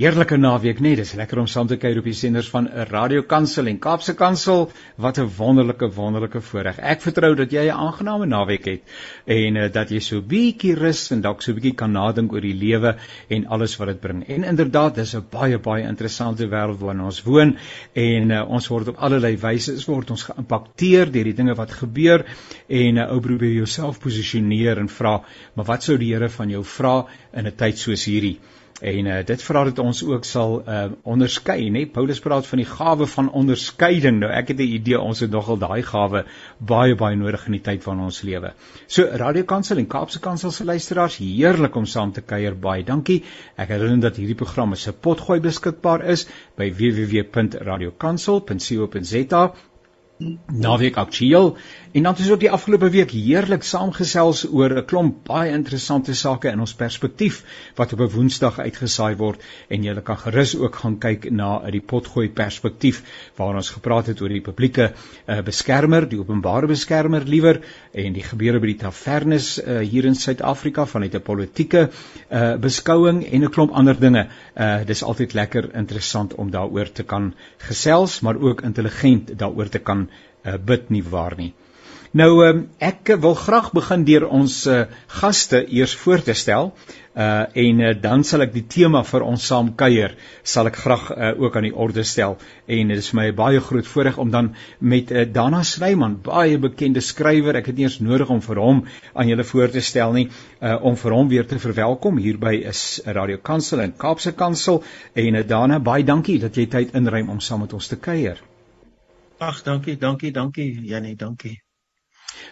Heerlike 0.00 0.38
naweek 0.40 0.78
net. 0.80 0.96
Dis 0.96 1.10
lekker 1.12 1.42
om 1.42 1.46
saam 1.52 1.66
te 1.68 1.76
kuier 1.76 1.98
op 2.00 2.06
die 2.08 2.14
senders 2.16 2.46
van 2.48 2.70
Radio 2.88 3.20
Kansel 3.28 3.66
en 3.68 3.76
Kaapse 3.84 4.14
Kansel. 4.16 4.62
Wat 4.96 5.18
'n 5.18 5.26
wonderlike 5.36 5.90
wonderlike 5.92 6.40
voorreg. 6.40 6.78
Ek 6.78 7.02
vertrou 7.04 7.34
dat 7.34 7.52
jy 7.52 7.66
'n 7.66 7.76
aangename 7.86 8.26
naweek 8.26 8.64
het 8.64 8.82
en 9.26 9.56
uh, 9.56 9.68
dat 9.72 9.90
jy 9.90 10.00
so 10.00 10.22
bietjie 10.22 10.74
rus 10.74 11.10
en 11.10 11.20
dalk 11.20 11.42
so 11.42 11.52
bietjie 11.52 11.74
kan 11.74 11.92
nadink 11.92 12.32
oor 12.32 12.40
die 12.40 12.54
lewe 12.54 12.94
en 13.28 13.46
alles 13.46 13.76
wat 13.76 13.88
dit 13.88 14.00
bring. 14.00 14.22
En 14.28 14.44
inderdaad, 14.44 14.94
dis 14.94 15.14
'n 15.14 15.26
baie 15.30 15.58
baie 15.58 15.84
interessante 15.84 16.48
wêreld 16.48 16.80
waarin 16.80 17.04
ons 17.04 17.22
woon 17.22 17.56
en 17.92 18.30
uh, 18.30 18.48
ons 18.48 18.68
word 18.68 18.88
op 18.88 18.96
allerlei 18.96 19.36
wyse 19.36 19.76
word 19.86 20.10
ons 20.10 20.22
geïmpakteer 20.22 21.12
deur 21.12 21.24
die 21.24 21.36
dinge 21.42 21.54
wat 21.54 21.72
gebeur 21.72 22.24
en 22.68 22.94
'n 22.94 22.98
uh, 22.98 23.12
ou 23.12 23.20
probeer 23.20 23.52
jouself 23.52 24.00
posisioneer 24.00 24.78
en 24.78 24.88
vra, 24.88 25.20
maar 25.54 25.64
wat 25.64 25.82
sou 25.82 25.98
die 25.98 26.14
Here 26.14 26.28
van 26.28 26.48
jou 26.48 26.64
vra 26.64 27.04
in 27.34 27.46
'n 27.46 27.56
tyd 27.56 27.78
soos 27.78 28.04
hierdie? 28.04 28.38
En 28.80 29.06
uh, 29.06 29.24
dit 29.26 29.42
vra 29.44 29.64
dat 29.68 29.78
ons 29.78 30.04
ook 30.08 30.24
sal 30.24 30.62
uh, 30.64 30.84
onderskei, 31.04 31.70
nê? 31.70 31.84
Paulus 31.92 32.20
praat 32.24 32.46
van 32.48 32.58
die 32.62 32.68
gawe 32.68 33.06
van 33.12 33.28
onderskeiding. 33.36 34.20
Nou 34.22 34.30
ek 34.32 34.48
het 34.54 34.58
'n 34.58 34.62
idee 34.80 35.00
ons 35.00 35.20
het 35.20 35.30
nogal 35.30 35.58
daai 35.60 35.82
gawe 35.82 36.24
baie 36.58 36.94
baie 36.94 37.16
nodig 37.16 37.46
in 37.46 37.52
die 37.52 37.60
tyd 37.60 37.82
van 37.82 38.00
ons 38.00 38.22
lewe. 38.22 38.52
So 38.86 39.04
Radio 39.04 39.44
Kansel 39.44 39.78
en 39.78 39.86
Kaapse 39.86 40.20
Kansel 40.20 40.50
se 40.50 40.64
luisteraars, 40.64 41.16
heerlik 41.16 41.76
om 41.76 41.86
saam 41.86 42.12
te 42.12 42.20
kuier. 42.20 42.56
Baie 42.56 42.84
dankie. 42.84 43.24
Ek 43.56 43.68
herinner 43.68 44.00
dat 44.00 44.16
hierdie 44.16 44.34
program 44.34 44.74
se 44.74 44.92
potgooi 44.92 45.40
beskikbaar 45.40 46.04
is 46.08 46.26
by 46.56 46.72
www.radiokansel.co.za 46.72 49.52
naweek 50.46 50.96
aktueel 50.96 51.56
en 51.90 52.02
dan 52.02 52.12
het 52.12 52.20
ons 52.22 52.30
ook 52.30 52.42
die 52.42 52.50
afgelope 52.52 52.90
week 52.92 53.10
heerlik 53.10 53.64
saamgesels 53.66 54.44
oor 54.52 54.70
'n 54.76 54.84
klomp 54.86 55.24
baie 55.26 55.52
interessante 55.52 56.14
sake 56.14 56.48
in 56.48 56.60
ons 56.60 56.74
perspektief 56.74 57.42
wat 57.76 57.92
op 57.92 58.00
'n 58.00 58.10
Woensdag 58.14 58.58
uitgesaai 58.58 59.16
word 59.16 59.40
en 59.68 59.82
jy 59.84 59.94
kan 60.00 60.18
gerus 60.18 60.56
ook 60.56 60.76
gaan 60.76 60.98
kyk 60.98 61.30
na 61.30 61.70
die 61.70 61.80
potgooi 61.80 62.28
perspektief 62.28 63.02
waar 63.36 63.54
ons 63.54 63.70
gepraat 63.70 64.06
het 64.06 64.20
oor 64.20 64.28
die 64.28 64.40
publieke 64.40 64.92
uh, 65.26 65.40
beskermer, 65.40 66.08
die 66.08 66.18
openbare 66.18 66.66
beskermer 66.66 67.24
liewer 67.24 67.60
en 67.92 68.12
die 68.12 68.22
gebeure 68.22 68.60
by 68.60 68.66
die 68.66 68.82
tavernes 68.84 69.58
uh, 69.58 69.78
hier 69.78 70.04
in 70.04 70.14
Suid-Afrika 70.14 70.86
vanuit 70.86 71.14
'n 71.14 71.22
politieke 71.22 71.90
uh, 72.30 72.56
beskouing 72.56 73.24
en 73.24 73.44
'n 73.44 73.50
klomp 73.50 73.72
ander 73.72 74.00
dinge. 74.00 74.28
Uh, 74.56 74.84
dis 74.86 75.02
altyd 75.02 75.32
lekker 75.32 75.74
interessant 75.74 76.34
om 76.34 76.50
daaroor 76.50 76.92
te 76.92 77.02
kan 77.02 77.34
gesels, 77.58 78.20
maar 78.20 78.36
ook 78.36 78.60
intelligent 78.62 79.38
daaroor 79.38 79.68
te 79.68 79.78
kan 79.78 80.09
uh, 80.44 80.56
bid 80.56 80.90
nie 80.90 81.02
waar 81.02 81.36
nie. 81.38 81.52
Nou 82.10 82.40
um, 82.42 82.64
ek 82.82 83.12
wil 83.22 83.36
graag 83.38 83.68
begin 83.70 84.02
deur 84.02 84.24
ons 84.34 84.54
uh, 84.66 84.80
gaste 85.20 85.60
eers 85.70 85.92
voor 85.94 86.24
te 86.26 86.34
stel. 86.34 86.72
Uh 87.14 87.44
en 87.58 87.80
uh, 87.82 87.90
dan 88.02 88.24
sal 88.26 88.42
ek 88.42 88.52
die 88.54 88.64
tema 88.70 89.02
vir 89.06 89.22
ons 89.26 89.44
saam 89.46 89.72
kuier 89.78 90.12
sal 90.46 90.66
ek 90.70 90.76
graag 90.78 91.08
uh, 91.10 91.30
ook 91.42 91.56
aan 91.58 91.66
die 91.66 91.72
orde 91.84 92.04
stel 92.06 92.36
en 92.66 92.92
dit 92.92 93.02
is 93.02 93.08
vir 93.10 93.18
my 93.18 93.24
baie 93.40 93.62
groot 93.66 93.86
voorreg 93.92 94.18
om 94.22 94.30
dan 94.30 94.52
met 94.78 95.10
uh, 95.10 95.24
Dana 95.26 95.64
Snyman 95.66 96.20
baie 96.22 96.58
bekende 96.62 97.02
skrywer 97.02 97.58
ek 97.58 97.72
het 97.72 97.78
nie 97.78 97.88
eens 97.88 97.98
nodig 97.98 98.30
om 98.30 98.42
vir 98.46 98.62
hom 98.62 98.84
aan 99.12 99.30
julle 99.30 99.46
voor 99.50 99.74
te 99.74 99.82
stel 99.82 100.14
nie 100.18 100.28
uh, 100.28 100.76
om 100.86 100.94
vir 101.02 101.18
hom 101.18 101.30
weer 101.34 101.50
te 101.50 101.58
verwelkom 101.58 102.22
hierby 102.22 102.60
is 102.74 102.84
Radio 103.06 103.42
Kansel 103.42 103.82
en 103.86 103.96
Kaapse 103.98 104.34
Kansel 104.38 104.84
en 105.14 105.34
uh, 105.34 105.46
Dana 105.46 105.82
baie 105.82 106.06
dankie 106.06 106.38
dat 106.38 106.54
jy 106.54 106.70
tyd 106.70 106.94
inruim 106.94 107.34
om 107.34 107.42
saam 107.42 107.66
met 107.66 107.74
ons 107.74 107.90
te 107.90 107.98
kuier. 107.98 108.38
Ag, 109.40 109.62
dankie, 109.64 109.96
dankie, 109.96 110.30
dankie 110.32 110.68
Janie, 110.84 111.16
dankie. 111.16 111.62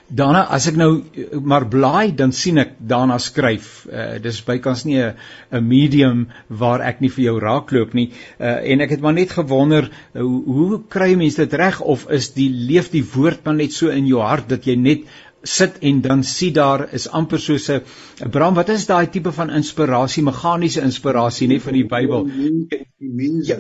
Daarna 0.08 0.46
as 0.56 0.64
ek 0.70 0.78
nou 0.80 0.88
eh, 0.96 1.36
maar 1.44 1.66
blaai 1.68 2.14
dan 2.16 2.32
sien 2.32 2.56
ek 2.62 2.78
daarna 2.92 3.18
skryf. 3.20 3.68
Uh, 3.84 4.16
dis 4.24 4.40
bykans 4.46 4.86
nie 4.88 5.02
'n 5.02 5.68
medium 5.68 6.24
waar 6.48 6.80
ek 6.80 7.02
nie 7.04 7.12
vir 7.12 7.24
jou 7.24 7.36
raakloop 7.44 7.92
nie. 7.92 8.08
Uh, 8.40 8.56
en 8.72 8.80
ek 8.80 8.96
het 8.96 9.04
maar 9.04 9.12
net 9.12 9.36
gewonder 9.36 9.90
uh, 9.90 10.22
hoe 10.24 10.80
kry 10.88 11.12
mense 11.14 11.36
dit 11.44 11.60
reg 11.60 11.80
of 11.80 12.08
is 12.08 12.32
die 12.32 12.48
leef 12.48 12.90
die 12.90 13.04
woord 13.04 13.44
maar 13.44 13.60
net 13.60 13.76
so 13.76 13.92
in 13.92 14.08
jou 14.08 14.24
hart 14.24 14.48
dat 14.48 14.64
jy 14.64 14.76
net 14.76 15.04
sit 15.44 15.76
en 15.84 16.00
dan 16.00 16.24
sien 16.24 16.56
daar 16.56 16.88
is 16.92 17.08
amper 17.08 17.38
soos 17.38 17.68
'n 17.68 18.30
Bram 18.30 18.54
wat 18.54 18.68
is 18.68 18.86
daai 18.86 19.06
tipe 19.12 19.32
van 19.32 19.50
inspirasie 19.50 20.24
meganiese 20.24 20.80
inspirasie 20.80 21.48
nie 21.48 21.60
van 21.60 21.74
die 21.74 21.84
Bybel. 21.84 22.24
Die 22.24 23.12
mense 23.12 23.52
ja, 23.52 23.58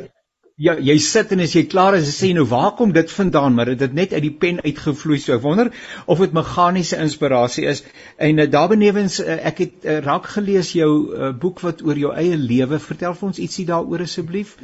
Ja, 0.58 0.72
jy 0.82 0.96
sit 0.98 1.30
en 1.30 1.38
as 1.44 1.52
jy 1.54 1.60
klaar 1.70 1.94
is, 1.94 2.08
sê 2.16 2.32
jy 2.32 2.34
nou 2.34 2.44
waar 2.50 2.72
kom 2.78 2.90
dit 2.94 3.12
vandaan? 3.14 3.54
Maar 3.54 3.70
dit 3.72 3.84
het 3.84 3.92
net 3.94 4.14
uit 4.16 4.24
die 4.24 4.34
pen 4.42 4.58
uitgevloei. 4.64 5.20
So 5.22 5.36
ek 5.36 5.44
wonder 5.44 5.70
of 6.10 6.18
dit 6.24 6.34
meganiese 6.34 6.98
inspirasie 6.98 7.68
is. 7.70 7.84
En 8.18 8.42
uh, 8.42 8.48
daarbenewens 8.50 9.20
uh, 9.22 9.36
ek 9.52 9.62
het 9.62 9.86
uh, 9.86 10.00
raak 10.02 10.26
gelees 10.34 10.72
jou 10.74 10.90
uh, 11.14 11.30
boek 11.44 11.62
wat 11.62 11.84
oor 11.86 12.00
jou 12.02 12.10
eie 12.10 12.34
lewe. 12.34 12.80
Vertel 12.82 13.14
vir 13.14 13.28
ons 13.30 13.38
ietsie 13.38 13.68
daaroor 13.70 14.02
asseblief. 14.08 14.56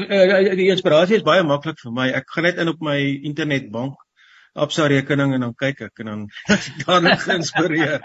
Die 0.00 0.70
inspirasie 0.72 1.18
is 1.18 1.28
baie 1.28 1.44
maklik 1.44 1.82
vir 1.84 1.92
my. 1.92 2.08
Ek 2.16 2.32
gaan 2.32 2.48
net 2.48 2.62
in 2.64 2.72
op 2.72 2.80
my 2.80 2.96
internetbank 3.04 4.00
Absa 4.54 4.86
rekening 4.90 5.34
en 5.34 5.44
dan 5.46 5.54
kyk 5.54 5.80
ek 5.86 6.00
en 6.02 6.08
dan 6.10 7.04
net 7.06 7.22
geïnspireer. 7.22 8.00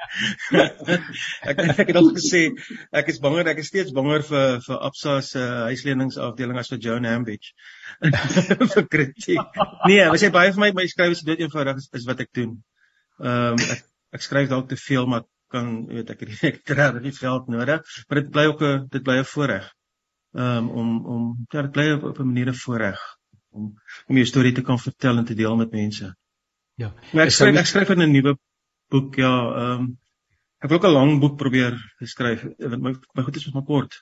ek 1.42 1.62
ek 1.82 1.88
het 1.90 1.98
al 1.98 2.12
gesê 2.14 2.42
ek 2.94 3.10
is 3.14 3.20
banger 3.24 3.50
ek 3.54 3.64
is 3.64 3.72
steeds 3.72 3.96
banger 3.96 4.22
vir 4.28 4.60
vir 4.68 4.84
Absa 4.90 5.16
se 5.26 5.42
uh, 5.42 5.64
huisleningsafdeling 5.72 6.60
as 6.62 6.70
vir 6.74 6.82
Joan 6.86 7.08
Hambidge. 7.10 7.56
vir 8.76 8.88
kritiek. 8.92 9.62
Nee, 9.90 10.06
wat 10.12 10.22
sê 10.22 10.30
baie 10.34 10.54
vir 10.54 10.66
my 10.68 10.72
my 10.82 10.88
skryf 10.92 11.18
is 11.18 11.24
dood 11.26 11.42
eenvoudig 11.42 11.82
is, 11.82 11.90
is 12.02 12.06
wat 12.10 12.22
ek 12.26 12.34
doen. 12.38 12.60
Ehm 13.24 13.56
um, 13.56 13.66
ek 13.78 13.86
ek 14.16 14.28
skryf 14.28 14.52
dalk 14.52 14.70
te 14.70 14.78
veel 14.80 15.10
maar 15.10 15.26
kan 15.52 15.86
weet 15.90 16.14
ek 16.14 16.22
ek 16.52 16.62
trek 16.68 17.02
nie 17.02 17.16
veld 17.16 17.50
nodig, 17.54 17.98
maar 18.06 18.22
dit 18.22 18.32
bly 18.38 18.46
ook 18.52 18.62
'n 18.62 18.88
dit 18.92 19.04
bly 19.04 19.18
'n 19.24 19.32
voorreg. 19.34 19.66
Ehm 20.36 20.58
um, 20.58 20.70
om 20.70 20.90
om 21.16 21.22
ja, 21.50 21.62
dit 21.62 21.72
bly 21.72 21.92
op 21.98 22.20
'n 22.20 22.30
manier 22.34 22.54
'n 22.54 22.62
voorreg 22.66 23.02
om 23.50 23.74
om 24.08 24.16
jou 24.16 24.26
storie 24.26 24.54
te 24.54 24.62
kan 24.62 24.80
vertel 24.80 25.18
en 25.18 25.26
te 25.26 25.34
deel 25.42 25.56
met 25.56 25.72
mense. 25.72 26.14
Ja. 26.82 26.92
Maar 27.14 27.30
ek 27.30 27.36
skryf 27.36 27.60
ek 27.62 27.70
skryf 27.70 27.92
in 27.94 28.04
'n 28.04 28.12
nuwe 28.12 28.36
boek, 28.92 29.16
ja, 29.22 29.34
ehm 29.64 29.82
um, 29.82 29.92
ek 30.60 30.70
wil 30.70 30.78
ook 30.78 30.88
'n 30.88 30.96
lang 30.98 31.20
boek 31.20 31.38
probeer 31.38 31.76
skryf. 32.04 32.44
My 32.60 32.96
my 33.16 33.24
goed 33.24 33.36
is 33.36 33.52
maar 33.54 33.64
kort. 33.64 34.02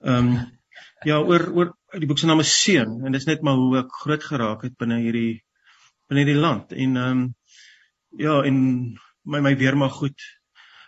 Ehm 0.00 0.28
um, 0.32 0.60
ja, 1.04 1.18
oor 1.18 1.42
oor 1.52 1.72
die 1.98 2.06
boek 2.06 2.18
se 2.18 2.26
naam 2.26 2.40
is 2.40 2.52
Seun 2.62 3.04
en 3.04 3.12
dit 3.12 3.20
is 3.20 3.26
net 3.26 3.42
maar 3.42 3.58
hoe 3.58 3.78
ek 3.78 3.98
groot 4.04 4.24
geraak 4.24 4.62
het 4.62 4.76
binne 4.78 5.00
hierdie 5.02 5.42
binne 6.08 6.24
hierdie 6.24 6.40
land 6.40 6.72
en 6.72 6.96
ehm 6.96 7.10
um, 7.10 7.34
ja, 8.24 8.42
en 8.42 8.56
my 9.24 9.40
my 9.40 9.56
weermag 9.56 9.92
goed 9.92 10.28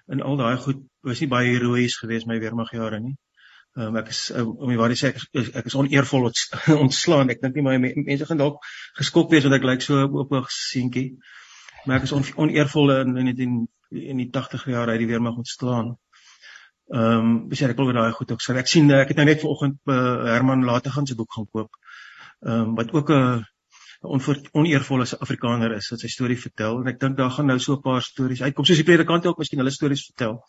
en 0.06 0.22
al 0.22 0.36
daai 0.36 0.56
goed 0.56 0.82
was 1.02 1.20
nie 1.20 1.28
baie 1.28 1.52
heroïes 1.54 1.98
geweest 2.00 2.26
my 2.26 2.38
weermagjare 2.38 3.00
nie. 3.00 3.16
Um, 3.74 3.96
ek 3.98 4.12
is 4.12 4.28
um, 4.30 4.52
om 4.62 4.70
die 4.70 4.78
waarheid 4.78 5.00
sê 5.00 5.08
ek 5.10 5.16
is, 5.34 5.48
ek 5.58 5.66
is 5.66 5.74
oneervol 5.74 6.28
ontslaan. 6.84 7.32
Ek 7.34 7.40
dink 7.42 7.56
nie 7.58 7.64
my 7.66 7.74
mense 7.82 8.28
gaan 8.28 8.38
dalk 8.38 8.60
geskok 9.00 9.32
wees 9.32 9.46
want 9.48 9.56
ek 9.56 9.66
lyk 9.66 9.82
so 9.82 10.04
op 10.22 10.30
'n 10.30 10.44
seentjie. 10.46 11.16
Maar 11.84 11.98
ek 11.98 12.06
is 12.06 12.12
on, 12.14 12.22
oneervol 12.46 12.92
in 13.00 13.16
in 13.18 13.32
die 13.34 13.48
in 14.12 14.22
die 14.22 14.30
80 14.30 14.68
jaar 14.70 14.92
uit 14.92 15.00
die 15.02 15.10
weermag 15.10 15.40
ontslaan. 15.42 15.96
Ehm 16.94 17.24
um, 17.24 17.34
besef 17.48 17.72
ek 17.72 17.80
wil 17.82 17.90
daai 17.96 18.12
goed 18.14 18.30
ook 18.30 18.44
sê. 18.44 18.54
Ek 18.62 18.70
sien 18.70 18.90
ek 18.94 19.10
het 19.10 19.18
nou 19.18 19.26
net 19.26 19.42
vanoggend 19.42 19.80
uh, 19.90 20.22
Herman 20.30 20.64
Lategan 20.64 21.06
se 21.06 21.18
boek 21.18 21.34
gaan 21.34 21.50
koop. 21.50 21.74
Ehm 22.46 22.60
um, 22.60 22.74
wat 22.78 22.94
ook 22.94 23.10
'n 23.10 23.44
oneervolle 24.52 25.06
Afrikaner 25.18 25.74
is 25.74 25.90
wat 25.90 26.00
sy 26.00 26.08
storie 26.12 26.38
vertel 26.38 26.80
en 26.82 26.88
ek 26.92 27.00
dink 27.00 27.16
daar 27.16 27.30
gaan 27.30 27.46
nou 27.50 27.58
so 27.58 27.74
'n 27.74 27.82
paar 27.82 28.02
stories 28.02 28.42
uitkom 28.42 28.64
soos 28.64 28.76
die 28.76 28.86
predikante 28.86 29.28
ook 29.28 29.38
miskien 29.38 29.58
hulle 29.58 29.70
stories 29.70 30.04
vertel 30.12 30.44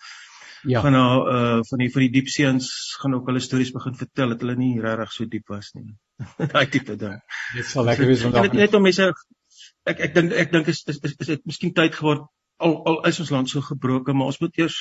ja. 0.66 0.82
gaan 0.82 0.96
nou 0.98 1.12
uh 1.32 1.60
van 1.70 1.84
die 1.84 1.90
van 1.94 2.06
die 2.06 2.12
diepseens 2.18 2.70
gaan 3.02 3.16
ook 3.18 3.32
hulle 3.32 3.44
stories 3.44 3.72
begin 3.76 3.96
vertel 3.96 4.34
dat 4.34 4.46
hulle 4.46 4.56
nie 4.60 4.74
regtig 4.82 5.16
so 5.16 5.30
diep 5.30 5.54
was 5.54 5.72
nie. 5.78 5.88
Daai 6.54 6.68
tipe 6.70 6.96
ding. 7.00 7.20
Dit 7.56 7.70
sal 7.72 7.88
lekker 7.90 8.10
wees 8.12 8.24
vandag. 8.26 8.50
Net, 8.50 8.60
net 8.66 8.78
om 8.80 8.86
mense 8.86 9.12
ek 9.86 10.02
ek 10.10 10.16
dink 10.16 10.34
ek 10.46 10.52
dink 10.56 10.72
is 10.74 10.84
is 10.92 11.02
is, 11.02 11.16
is 11.20 11.34
dit 11.34 11.46
miskien 11.46 11.74
tyd 11.78 11.96
geword 11.96 12.26
al 12.58 12.78
al 12.86 13.02
is 13.10 13.20
ons 13.20 13.32
land 13.34 13.50
so 13.50 13.62
gebroken, 13.62 14.16
maar 14.16 14.32
ons 14.32 14.40
moet 14.44 14.58
eers 14.62 14.78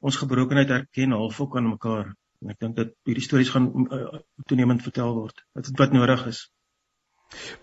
ons 0.00 0.20
gebrokenheid 0.22 0.70
erken 0.70 1.16
half 1.16 1.40
ook 1.40 1.56
aan 1.56 1.70
mekaar. 1.70 2.12
En 2.42 2.52
ek 2.52 2.60
dink 2.60 2.76
dat 2.76 2.92
hierdie 3.08 3.24
stories 3.24 3.52
gaan 3.54 3.70
uh, 3.88 4.20
toenemend 4.50 4.84
vertel 4.84 5.14
word. 5.16 5.44
Wat 5.56 5.70
wat 5.80 5.96
nodig 5.96 6.26
is. 6.32 6.44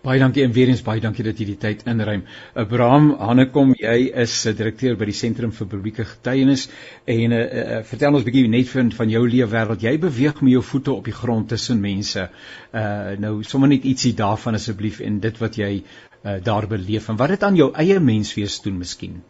Baie 0.02 0.18
dankie 0.18 0.42
en 0.42 0.52
weer 0.52 0.70
eens 0.70 0.82
baie 0.82 1.00
dankie 1.00 1.24
dat 1.26 1.38
jy 1.38 1.46
die 1.52 1.58
tyd 1.62 1.84
inruim. 1.90 2.24
Abraham 2.58 3.12
Hanekom, 3.20 3.72
jy 3.78 4.10
is 4.24 4.34
eh, 4.46 4.54
direkteur 4.58 4.96
by 4.98 5.06
die 5.08 5.16
Sentrum 5.16 5.52
vir 5.54 5.68
Publieke 5.70 6.06
Getuienis 6.08 6.64
en 7.06 7.34
uh, 7.36 7.42
uh, 7.42 7.80
vertel 7.86 8.18
ons 8.18 8.24
'n 8.24 8.28
bietjie 8.28 8.50
net 8.50 8.70
van 8.72 8.90
van 8.98 9.12
jou 9.12 9.22
leefwêreld. 9.28 9.84
Jy 9.86 9.92
beweeg 10.02 10.40
met 10.42 10.52
jou 10.52 10.62
voete 10.70 10.92
op 10.92 11.04
die 11.06 11.14
grond 11.14 11.48
tussen 11.48 11.80
mense. 11.80 12.28
Uh 12.72 13.14
nou 13.22 13.34
sommer 13.46 13.68
net 13.68 13.84
ietsie 13.84 14.14
daarvan 14.18 14.58
asseblief 14.58 15.00
en 15.00 15.20
dit 15.20 15.38
wat 15.38 15.56
jy 15.56 15.72
uh, 15.82 16.38
daar 16.42 16.66
beleef 16.66 17.08
en 17.08 17.16
wat 17.16 17.36
dit 17.36 17.42
aan 17.42 17.56
jou 17.56 17.70
eie 17.74 18.00
menswees 18.00 18.60
doen 18.62 18.78
miskien. 18.78 19.22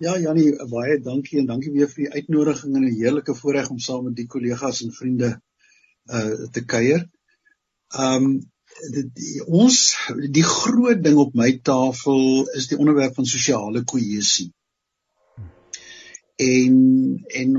Ja 0.00 0.16
Jannie, 0.18 0.54
baie 0.70 0.96
dankie 1.00 1.42
en 1.42 1.50
dankie 1.52 1.72
weer 1.72 1.92
vir 1.92 2.06
die 2.06 2.12
uitnodiging 2.22 2.76
en 2.76 2.88
'n 2.88 2.96
heerlike 2.96 3.34
voorreg 3.34 3.68
om 3.70 3.78
saam 3.78 4.04
met 4.04 4.16
die 4.16 4.26
kollegas 4.26 4.82
en 4.82 4.92
vriende 4.92 5.36
uh 6.08 6.48
te 6.52 6.64
kuier. 6.64 7.04
Ehm 7.94 8.24
um, 8.24 8.36
die, 8.92 9.40
ons 9.46 9.76
die 10.34 10.44
groot 10.44 10.98
ding 11.04 11.16
op 11.22 11.36
my 11.38 11.48
tafel 11.64 12.44
is 12.58 12.66
die 12.68 12.76
onderwerp 12.76 13.14
van 13.16 13.28
sosiale 13.28 13.84
kohesie. 13.84 14.50
en 16.36 16.74
en 17.40 17.52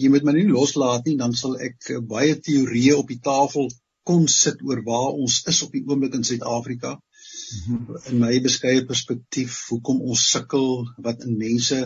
jy 0.00 0.08
moet 0.12 0.24
my 0.28 0.34
nie 0.36 0.48
loslaat 0.48 1.06
nie 1.08 1.16
dan 1.20 1.32
sal 1.32 1.54
ek 1.66 1.94
baie 2.08 2.34
teorieë 2.48 2.98
op 2.98 3.08
die 3.08 3.22
tafel 3.28 3.70
kon 4.08 4.26
sit 4.28 4.60
oor 4.66 4.82
waar 4.84 5.14
ons 5.14 5.38
is 5.52 5.62
op 5.64 5.72
die 5.72 5.84
oomblik 5.86 6.14
in 6.18 6.26
Suid-Afrika. 6.26 6.96
In 8.10 8.18
my 8.18 8.32
beskeie 8.44 8.82
perspektief, 8.88 9.60
hoekom 9.70 10.00
ons 10.10 10.24
sukkel, 10.32 10.82
wat 11.06 11.22
in 11.28 11.38
mense 11.38 11.78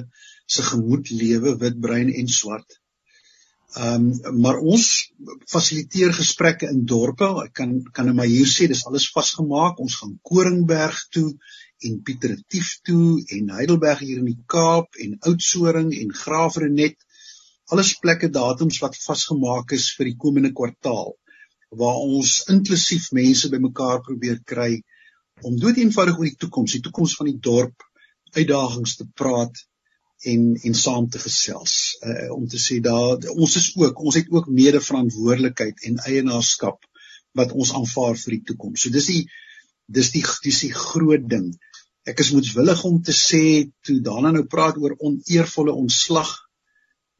se 0.46 0.64
gemoed 0.70 1.10
lewe, 1.12 1.56
wit, 1.60 1.76
bruin 1.82 2.12
en 2.22 2.30
swart. 2.38 2.78
Ehm 3.76 4.04
um, 4.24 4.40
maar 4.40 4.56
ons 4.72 4.84
fasiliteer 5.52 6.14
gesprekke 6.16 6.68
in 6.72 6.84
dorpe. 6.88 7.26
Ek 7.42 7.52
kan 7.58 7.74
kan 7.92 8.06
net 8.08 8.16
maar 8.16 8.30
hier 8.30 8.48
sê 8.48 8.68
dis 8.72 8.84
alles 8.88 9.10
vasgemaak. 9.12 9.82
Ons 9.84 9.98
gaan 10.00 10.14
Koringberg 10.30 11.02
toe 11.16 11.28
en 11.84 11.98
Pieteretief 12.06 12.70
toe 12.88 13.20
en 13.36 13.52
Heidelberg 13.58 14.00
hier 14.06 14.22
in 14.22 14.30
die 14.30 14.40
Kaap 14.54 14.96
en 15.04 15.18
Oudtshoorn 15.28 15.92
en 15.92 16.16
Graafrenet. 16.22 16.96
Alles 17.74 17.92
plekke 18.00 18.32
datums 18.32 18.80
wat 18.80 18.96
vasgemaak 19.02 19.76
is 19.76 19.90
vir 19.98 20.12
die 20.12 20.18
komende 20.24 20.54
kwartaal 20.56 21.12
waar 21.76 22.00
ons 22.00 22.38
inklusief 22.52 23.10
mense 23.12 23.50
bymekaar 23.52 24.00
probeer 24.08 24.38
kry 24.52 24.70
om 25.44 25.56
dood 25.60 25.76
eenvoudig 25.82 26.16
oor 26.16 26.28
die 26.30 26.40
toekoms, 26.40 26.78
die 26.78 26.84
toekoms 26.86 27.16
van 27.18 27.28
die 27.28 27.40
dorp, 27.42 27.82
uitdagings 28.32 28.96
te 28.96 29.04
praat 29.20 29.66
en 30.24 30.56
en 30.64 30.74
saam 30.74 31.08
te 31.10 31.20
gesels 31.20 31.96
uh, 32.02 32.32
om 32.32 32.46
te 32.48 32.58
sê 32.60 32.78
daar 32.80 33.20
ons 33.34 33.56
is 33.60 33.72
ook 33.76 34.00
ons 34.00 34.16
het 34.16 34.30
ook 34.32 34.48
mede 34.48 34.80
verantwoordelikheid 34.80 35.84
en 35.90 36.00
eienaarskap 36.08 36.80
wat 37.36 37.52
ons 37.52 37.74
aanvaar 37.76 38.16
vir 38.16 38.38
die 38.38 38.44
toekoms. 38.50 38.82
So 38.82 38.90
dis 38.90 39.10
die 39.12 39.22
dis 39.86 40.10
die 40.14 40.24
dis 40.42 40.62
die 40.64 40.72
groot 40.72 41.28
ding. 41.28 41.50
Ek 42.08 42.20
is 42.22 42.32
moetswillig 42.32 42.82
om 42.88 43.02
te 43.02 43.12
sê 43.12 43.68
toe 43.84 44.00
daarna 44.00 44.32
nou 44.38 44.46
praat 44.50 44.78
oor 44.80 44.96
oneervolle 44.98 45.74
ontslag 45.74 46.32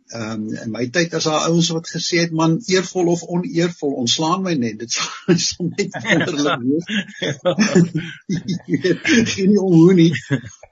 Ehm 0.08 0.32
um, 0.32 0.42
in 0.62 0.70
my 0.70 0.84
tyd 0.94 1.14
as 1.18 1.24
daar 1.26 1.48
ouens 1.48 1.68
wat 1.74 1.88
gesê 1.90 2.20
het 2.22 2.34
man 2.40 2.52
eervol 2.70 3.08
of 3.10 3.24
oneervol 3.26 3.96
ontslaan 4.02 4.44
my 4.44 4.52
net 4.54 4.78
dit 4.78 4.98
is 5.34 5.46
net 5.58 5.96
wonderlik 6.04 6.60
wees. 6.62 6.86
Geen 9.32 9.50
nie 9.50 9.58
hoe 9.58 9.94
nie. 9.98 10.12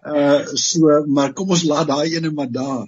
Uh 0.07 0.47
so 0.55 1.03
maar 1.07 1.33
kom 1.35 1.51
ons 1.51 1.67
laat 1.67 1.91
daai 1.91 2.15
ene 2.15 2.31
maar 2.31 2.53
daar. 2.53 2.87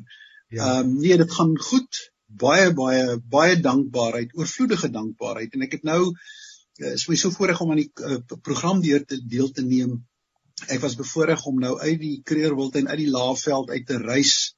Ja. 0.49 0.77
Ehm 0.77 0.87
um, 0.87 0.97
nee 1.01 1.17
dit 1.19 1.33
gaan 1.35 1.59
goed. 1.59 2.03
Baie 2.27 2.71
baie 2.73 3.19
baie 3.19 3.61
dankbaarheid, 3.61 4.37
oorvloedige 4.39 4.91
dankbaarheid 4.95 5.55
en 5.55 5.67
ek 5.67 5.81
het 5.81 5.83
nou 5.83 6.03
uh, 6.13 6.93
is 6.93 7.09
my 7.09 7.19
so 7.19 7.35
voorreg 7.35 7.61
om 7.61 7.71
aan 7.75 7.83
die 7.83 7.91
uh, 8.07 8.21
program 8.39 8.85
deur 8.87 9.03
te 9.03 9.19
deel 9.19 9.51
te 9.51 9.67
neem. 9.67 9.99
Ek 10.71 10.79
was 10.81 10.95
bevoorreg 10.95 11.43
om 11.51 11.59
nou 11.59 11.75
uit 11.81 11.99
die 12.01 12.21
Kreerwiltuin 12.23 12.87
uit 12.89 13.03
die 13.03 13.11
Laagveld 13.11 13.75
uit 13.75 13.87
te 13.87 13.99
reis 13.99 14.55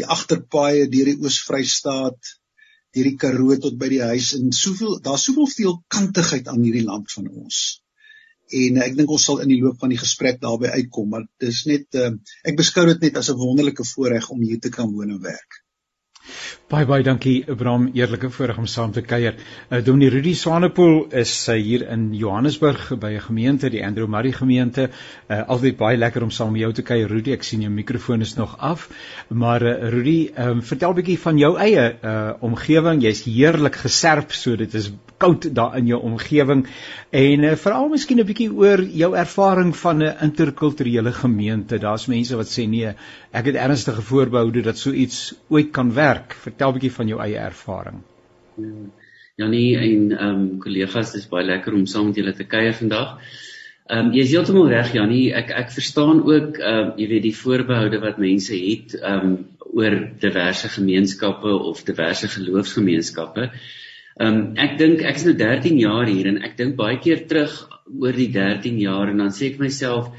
die 0.00 0.08
agterpaaie 0.16 0.88
deur 0.92 1.12
die 1.12 1.18
Oos-Vrystaat, 1.20 2.34
deur 2.96 3.06
die 3.06 3.18
Karoo 3.20 3.56
tot 3.62 3.78
by 3.78 3.90
die 3.92 4.02
huis 4.02 4.32
en 4.38 4.50
soveel 4.56 4.98
daar's 5.04 5.28
soveel 5.28 5.48
veelkantigheid 5.52 6.50
aan 6.50 6.64
hierdie 6.66 6.86
land 6.86 7.12
van 7.14 7.30
ons. 7.30 7.60
En 8.60 8.80
ek 8.82 8.96
dink 8.98 9.12
ons 9.14 9.24
sal 9.28 9.44
in 9.44 9.52
die 9.52 9.60
loop 9.62 9.78
van 9.78 9.92
die 9.92 10.00
gesprek 10.00 10.40
daarby 10.42 10.72
uitkom, 10.74 11.10
maar 11.12 11.26
dis 11.42 11.62
net 11.70 11.98
uh, 12.00 12.10
ek 12.42 12.58
beskou 12.58 12.86
dit 12.88 13.06
net 13.06 13.20
as 13.20 13.30
'n 13.30 13.38
wonderlike 13.38 13.86
voorreg 13.92 14.30
om 14.34 14.42
hier 14.42 14.58
te 14.58 14.72
kan 14.74 14.90
woon 14.90 15.14
en 15.14 15.22
werk. 15.22 15.59
Baie 16.70 16.86
baie 16.86 17.02
dankie 17.02 17.42
Abraham, 17.50 17.88
eerlike 17.98 18.28
voorreg 18.30 18.58
om 18.62 18.66
saam 18.70 18.92
te 18.94 19.02
kuier. 19.02 19.34
Uh, 19.70 19.80
Dominee 19.82 20.12
Rudy 20.14 20.34
Swanepoel 20.38 21.08
is 21.18 21.32
uh, 21.48 21.56
hier 21.58 21.82
in 21.90 22.12
Johannesburg 22.14 22.92
by 23.02 23.10
'n 23.16 23.24
gemeente, 23.24 23.70
die 23.74 23.82
Andrew 23.84 24.06
Murray 24.06 24.30
gemeente. 24.32 24.90
Uh, 25.28 25.40
altyd 25.48 25.76
baie 25.76 25.96
lekker 25.98 26.22
om 26.22 26.30
saam 26.30 26.52
met 26.52 26.60
jou 26.62 26.72
te 26.72 26.82
kuier 26.82 27.10
Rudy. 27.10 27.32
Ek 27.34 27.42
sien 27.42 27.64
jou 27.66 27.72
mikrofoon 27.74 28.20
is 28.20 28.36
nog 28.38 28.54
af. 28.58 28.88
Maar 29.28 29.62
uh, 29.62 29.90
Rudy, 29.90 30.30
um, 30.38 30.62
vertel 30.62 30.92
'n 30.92 31.00
bietjie 31.00 31.18
van 31.18 31.38
jou 31.38 31.56
eie 31.58 31.86
uh, 32.04 32.32
omgewing. 32.40 33.02
Jy's 33.02 33.24
heerlik 33.24 33.76
geserp, 33.76 34.30
so 34.32 34.56
dit 34.56 34.74
is 34.74 34.92
koud 35.18 35.54
daar 35.54 35.76
in 35.76 35.86
jou 35.86 36.00
omgewing. 36.00 36.66
En 37.10 37.42
uh, 37.44 37.56
veral 37.56 37.88
miskien 37.88 38.20
'n 38.20 38.26
bietjie 38.30 38.52
oor 38.52 38.82
jou 38.82 39.10
ervaring 39.16 39.74
van 39.76 40.02
'n 40.02 40.14
interkulturele 40.22 41.12
gemeente. 41.12 41.78
Daar's 41.78 42.06
mense 42.06 42.36
wat 42.36 42.46
sê 42.46 42.68
nee, 42.68 42.94
ek 43.32 43.44
het 43.50 43.54
ernstige 43.54 44.02
voorbehoude 44.02 44.62
dat 44.62 44.78
so 44.78 44.90
iets 44.90 45.34
ooit 45.48 45.70
kan 45.70 45.92
werk. 45.94 46.29
Vertel 46.34 46.70
'n 46.70 46.78
bietjie 46.78 46.96
van 46.96 47.08
jou 47.08 47.20
eie 47.20 47.38
ervaring. 47.38 48.02
Janie 49.40 49.76
en 49.76 50.12
ehm 50.12 50.40
um, 50.40 50.58
kollegas, 50.60 51.12
dis 51.12 51.28
baie 51.28 51.46
lekker 51.46 51.74
om 51.74 51.86
saam 51.86 52.10
met 52.10 52.16
julle 52.20 52.32
te 52.36 52.44
kuier 52.44 52.74
vandag. 52.76 53.16
Ehm 53.90 54.06
um, 54.06 54.12
jy 54.12 54.24
is 54.26 54.32
heeltemal 54.34 54.68
reg 54.68 54.92
Janie, 54.94 55.32
ek 55.34 55.50
ek 55.50 55.72
verstaan 55.76 56.22
ook 56.28 56.58
ehm 56.58 56.80
um, 56.80 56.92
jy 57.00 57.08
weet 57.14 57.26
die 57.28 57.36
voorbehoude 57.36 58.00
wat 58.04 58.18
mense 58.18 58.54
het 58.54 58.94
ehm 59.00 59.26
um, 59.26 59.38
oor 59.70 59.96
diverse 60.20 60.68
gemeenskappe 60.68 61.52
of 61.70 61.84
diverse 61.88 62.28
geloofsgemeenskappe. 62.28 63.50
Ehm 64.20 64.40
um, 64.40 64.40
ek 64.56 64.78
dink 64.78 65.02
ek 65.02 65.20
is 65.22 65.26
nou 65.28 65.36
13 65.38 65.78
jaar 65.80 66.06
hier 66.06 66.28
en 66.28 66.42
ek 66.44 66.56
dink 66.58 66.76
baie 66.76 66.98
keer 67.00 67.26
terug 67.30 67.54
oor 67.90 68.12
die 68.12 68.30
13 68.34 68.78
jaar 68.78 69.08
en 69.08 69.24
dan 69.24 69.32
sê 69.34 69.52
ek 69.54 69.62
myself 69.62 70.10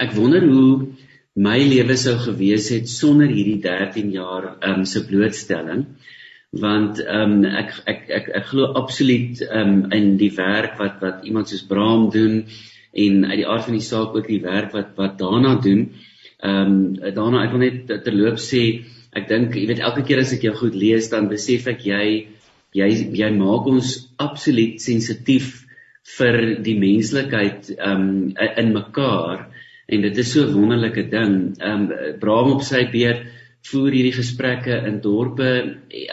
ek 0.00 0.14
wonder 0.16 0.46
hoe 0.48 0.94
my 1.34 1.58
lewe 1.66 1.96
sou 1.98 2.14
gewees 2.22 2.68
het 2.70 2.88
sonder 2.88 3.30
hierdie 3.30 3.60
13 3.62 4.10
jaar 4.14 4.52
ehm 4.54 4.80
um, 4.80 4.84
se 4.86 5.02
blootstelling 5.06 5.86
want 6.64 7.00
ehm 7.02 7.32
um, 7.32 7.44
ek 7.44 7.72
ek 7.90 8.10
ek 8.18 8.28
ek 8.40 8.46
glo 8.52 8.70
absoluut 8.80 9.42
ehm 9.42 9.72
um, 9.72 9.92
in 9.92 10.16
die 10.16 10.30
werk 10.36 10.78
wat 10.78 11.00
wat 11.02 11.24
iemand 11.26 11.50
soos 11.50 11.66
Braam 11.66 12.10
doen 12.14 12.44
en 12.94 13.24
uit 13.26 13.38
die 13.40 13.48
aard 13.50 13.66
van 13.66 13.74
die 13.74 13.88
saak 13.88 14.14
ook 14.14 14.28
die 14.30 14.42
werk 14.42 14.70
wat 14.72 14.94
wat 14.96 15.18
daarna 15.18 15.56
doen. 15.62 15.88
Ehm 16.38 16.76
um, 16.76 17.14
daarna 17.18 17.42
ek 17.44 17.56
wil 17.56 17.64
net 17.64 17.90
terloop 18.06 18.38
sê 18.38 18.62
ek 19.14 19.28
dink 19.28 19.56
jy 19.58 19.66
weet 19.66 19.82
elke 19.82 20.06
keer 20.06 20.22
as 20.22 20.32
ek 20.36 20.46
jou 20.46 20.54
goed 20.54 20.78
lees 20.78 21.10
dan 21.10 21.28
besef 21.28 21.66
ek 21.66 21.82
jy 21.86 22.06
jy 22.74 22.88
jy 23.18 23.30
maak 23.34 23.66
ons 23.70 23.96
absoluut 24.22 24.78
sensitief 24.82 25.64
vir 26.18 26.40
die 26.62 26.78
menslikheid 26.78 27.74
um 27.78 28.34
in 28.38 28.72
mekaar 28.74 29.48
en 29.86 30.04
dit 30.06 30.18
is 30.18 30.32
so 30.32 30.44
'n 30.46 30.54
wonderlike 30.54 31.10
ding. 31.10 31.56
Um 31.60 31.88
Braam 32.20 32.52
op 32.52 32.62
sy 32.62 32.86
beurt 32.92 33.26
voer 33.70 33.92
hierdie 33.92 34.16
gesprekke 34.16 34.76
in 34.88 35.00
dorpe 35.00 35.50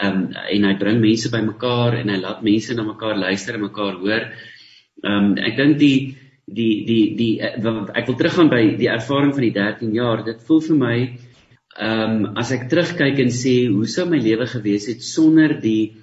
um 0.02 0.32
en 0.32 0.64
hy 0.64 0.74
bring 0.80 1.00
mense 1.00 1.30
bymekaar 1.30 1.98
en 2.00 2.08
hy 2.08 2.18
laat 2.20 2.42
mense 2.42 2.74
na 2.74 2.82
mekaar 2.82 3.16
luister 3.16 3.54
en 3.54 3.66
mekaar 3.68 3.98
hoor. 4.00 4.28
Um 5.04 5.36
ek 5.36 5.56
dink 5.56 5.78
die 5.78 6.16
die 6.46 6.84
die 6.84 7.16
die 7.16 7.40
ek 7.40 8.06
wil 8.06 8.16
teruggaan 8.16 8.50
by 8.50 8.62
die 8.76 8.88
ervaring 8.88 9.32
van 9.32 9.46
die 9.46 9.54
13 9.56 9.92
jaar. 9.94 10.24
Dit 10.24 10.42
voel 10.46 10.60
vir 10.60 10.76
my 10.76 10.96
um 11.80 12.32
as 12.36 12.52
ek 12.52 12.68
terugkyk 12.68 13.20
en 13.24 13.32
sê 13.32 13.68
hoe 13.68 13.86
sou 13.86 14.06
my 14.08 14.18
lewe 14.18 14.46
gewees 14.46 14.88
het 14.88 15.02
sonder 15.02 15.60
die 15.60 15.96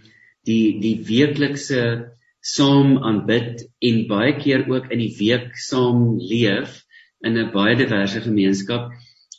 die 0.46 0.80
die 0.82 0.98
weeklikse 1.06 2.14
saam 2.42 2.98
aanbid 3.04 3.66
en 3.82 4.06
baie 4.08 4.34
keer 4.40 4.66
ook 4.70 4.92
in 4.94 5.02
die 5.04 5.14
week 5.20 5.58
saam 5.60 6.18
leef 6.18 6.86
in 7.24 7.38
'n 7.38 7.52
baie 7.52 7.76
diverse 7.76 8.22
gemeenskap, 8.22 8.92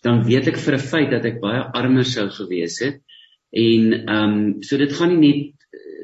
dan 0.03 0.25
weet 0.25 0.49
ek 0.49 0.59
vir 0.59 0.75
'n 0.75 0.89
feit 0.93 1.11
dat 1.11 1.25
ek 1.25 1.41
baie 1.41 1.63
armer 1.81 2.05
sou 2.05 2.29
gewees 2.29 2.79
het. 2.81 3.01
En 3.53 3.93
ehm 3.93 4.31
um, 4.31 4.63
so 4.63 4.77
dit 4.77 4.93
gaan 4.93 5.19
nie 5.19 5.27
net 5.29 5.61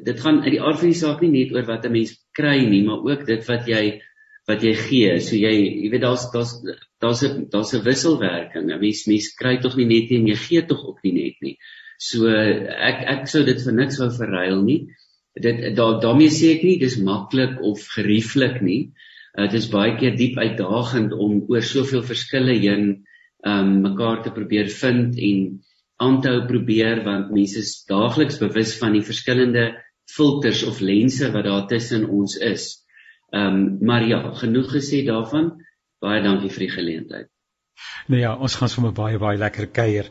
dit 0.06 0.20
gaan 0.20 0.42
uit 0.42 0.52
die 0.54 0.62
aard 0.62 0.78
van 0.78 0.90
die 0.92 0.98
saak 0.98 1.22
nie 1.22 1.32
net 1.32 1.52
oor 1.54 1.66
wat 1.66 1.86
'n 1.86 1.92
mens 1.92 2.12
kry 2.32 2.58
nie, 2.66 2.82
maar 2.84 3.02
ook 3.04 3.26
dit 3.26 3.46
wat 3.48 3.66
jy 3.66 4.00
wat 4.46 4.62
jy 4.62 4.74
gee. 4.74 5.20
So 5.20 5.36
jy 5.36 5.54
jy 5.82 5.90
weet 5.90 6.02
daar's 6.02 6.30
daar's 6.32 6.52
daar's 7.02 7.22
'n 7.24 7.48
daar's 7.50 7.74
'n 7.74 7.82
wisselwerking. 7.82 8.70
'n 8.70 8.80
Mens 8.80 9.06
mens 9.06 9.34
kry 9.34 9.56
tog 9.60 9.76
nie 9.76 9.86
net 9.86 10.10
en 10.10 10.26
jy 10.26 10.36
gee 10.36 10.62
tog 10.66 10.84
ook 10.86 11.02
nie 11.02 11.12
net 11.12 11.36
nie. 11.40 11.56
So 11.98 12.28
ek 12.28 13.02
ek 13.14 13.28
sou 13.28 13.44
dit 13.44 13.60
vir 13.62 13.72
niks 13.72 13.98
wou 13.98 14.10
verruil 14.10 14.62
nie. 14.62 14.80
Dit 15.34 15.76
daar 15.76 16.00
daarmee 16.00 16.30
sê 16.30 16.56
ek 16.56 16.62
nie 16.62 16.78
dis 16.78 16.98
maklik 16.98 17.60
of 17.60 17.80
gerieflik 17.96 18.62
nie. 18.62 18.92
Uh, 19.36 19.44
dit 19.44 19.58
is 19.60 19.68
baie 19.68 19.96
keer 20.00 20.16
diep 20.16 20.38
uitdagend 20.40 21.12
om 21.12 21.42
oor 21.52 21.64
soveel 21.64 22.02
verskille 22.06 22.56
heen 22.56 22.86
um 23.46 23.82
mekaar 23.84 24.22
te 24.24 24.32
probeer 24.34 24.70
vind 24.72 25.18
en 25.22 25.42
aanhou 26.02 26.38
probeer 26.48 27.02
want 27.04 27.30
mense 27.34 27.60
is 27.60 27.74
daagliks 27.88 28.40
bewus 28.40 28.74
van 28.80 28.96
die 28.96 29.04
verskillende 29.04 29.68
filters 30.08 30.64
of 30.66 30.80
lense 30.80 31.28
wat 31.34 31.46
daar 31.46 31.68
tussen 31.68 32.08
ons 32.08 32.36
is. 32.40 32.66
Um 33.32 33.78
maar 33.84 34.08
ja, 34.08 34.22
genoeg 34.40 34.72
gesê 34.78 35.04
daarvan. 35.06 35.52
Baie 36.00 36.22
dankie 36.24 36.50
vir 36.52 36.66
die 36.66 36.74
geleentheid. 36.74 37.35
Nou 38.06 38.20
ja, 38.20 38.34
ons 38.38 38.54
gaan 38.54 38.70
sommer 38.70 38.92
baie 38.94 39.18
baie 39.18 39.38
lekker 39.38 39.66
kuier. 39.74 40.06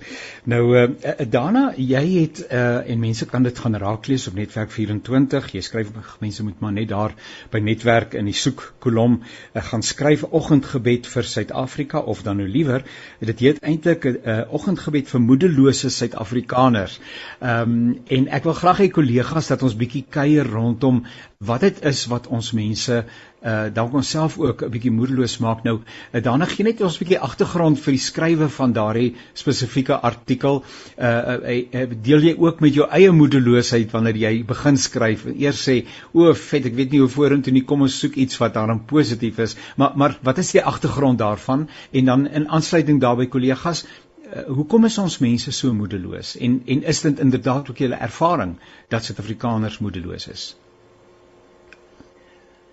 Nou 0.52 0.62
uh, 0.76 0.84
daarna 1.32 1.70
jy 1.80 2.02
het 2.04 2.42
uh, 2.44 2.82
en 2.92 3.00
mense 3.00 3.26
kan 3.30 3.46
dit 3.48 3.60
gaan 3.64 3.78
raaklees 3.80 4.28
op 4.28 4.36
netwerk 4.36 4.74
24. 4.76 5.48
Jy 5.56 5.62
skryf 5.64 5.94
mense 6.20 6.44
moet 6.44 6.60
maar 6.60 6.74
net 6.76 6.90
daar 6.92 7.16
by 7.54 7.62
netwerk 7.64 8.18
in 8.20 8.28
die 8.28 8.36
soek 8.36 8.66
kolom 8.84 9.22
uh, 9.22 9.64
gaan 9.70 9.86
skryf 9.86 10.26
oggendgebed 10.28 11.08
vir 11.08 11.30
Suid-Afrika 11.32 12.04
of 12.04 12.26
dan 12.28 12.42
nou 12.44 12.50
liewer 12.52 12.84
dit 13.24 13.46
heet 13.46 13.64
eintlik 13.64 14.10
'n 14.12 14.20
uh, 14.26 14.42
oggendgebed 14.52 15.08
vir 15.08 15.24
moedelose 15.30 15.90
Suid-Afrikaners. 15.90 17.00
Ehm 17.40 17.62
um, 17.76 18.04
en 18.06 18.28
ek 18.28 18.44
wil 18.44 18.60
graag 18.60 18.84
hê 18.84 18.90
kollegas 18.92 19.48
dat 19.48 19.64
ons 19.64 19.76
bietjie 19.76 20.04
kuier 20.10 20.46
rondom 20.46 21.06
wat 21.40 21.62
dit 21.62 21.80
is 21.86 22.06
wat 22.12 22.28
ons 22.28 22.52
mense 22.52 23.06
uh 23.46 23.68
dalk 23.74 23.94
onsself 23.94 24.38
ook 24.42 24.64
'n 24.66 24.72
bietjie 24.74 24.92
moedeloos 24.92 25.38
maak 25.38 25.64
nou. 25.64 25.75
Uh, 26.14 26.22
daarna 26.24 26.46
gee 26.46 26.66
net 26.66 26.82
ons 26.82 26.96
'n 26.96 27.04
bietjie 27.04 27.20
agtergrond 27.20 27.80
vir 27.80 27.94
die 27.94 28.06
skrywe 28.06 28.50
van 28.50 28.74
daardie 28.74 29.16
spesifieke 29.34 30.00
artikel. 30.10 30.64
Uh, 30.98 31.06
uh, 31.06 31.60
uh 31.82 31.86
deel 32.08 32.25
jy 32.30 32.36
ook 32.38 32.60
met 32.60 32.74
jou 32.74 32.88
eie 32.90 33.12
moedeloosheid 33.12 33.92
wanneer 33.92 34.18
jy 34.18 34.44
begin 34.44 34.78
skryf 34.78 35.25
en 35.25 35.38
eers 35.38 35.62
sê 35.68 35.86
o, 36.14 36.34
vet, 36.34 36.66
ek 36.66 36.75
weet 36.75 36.92
nie 36.92 37.04
hoe 37.04 37.10
vorentoe 37.10 37.54
nie, 37.54 37.64
kom 37.64 37.82
ons 37.82 38.00
soek 38.00 38.16
iets 38.16 38.38
wat 38.38 38.54
daarin 38.54 38.86
positief 38.86 39.40
is. 39.40 39.56
Maar 39.78 39.92
maar 39.96 40.18
wat 40.22 40.38
is 40.38 40.52
die 40.52 40.64
agtergrond 40.64 41.20
daarvan? 41.20 41.70
En 41.92 42.06
dan 42.06 42.28
in 42.28 42.50
aansluiting 42.50 43.02
daarbey 43.02 43.28
kollegas, 43.28 43.86
uh, 43.86 44.44
hoekom 44.48 44.86
is 44.86 44.98
ons 44.98 45.20
mense 45.20 45.52
so 45.52 45.74
moedeloos 45.74 46.36
en 46.38 46.62
en 46.66 46.84
is 46.84 47.02
dit 47.02 47.20
inderdaad 47.20 47.70
ook 47.70 47.78
julle 47.78 47.96
ervaring 48.10 48.58
dat 48.90 49.04
Suid-Afrikaners 49.04 49.80
moedeloos 49.80 50.28
is? 50.28 50.56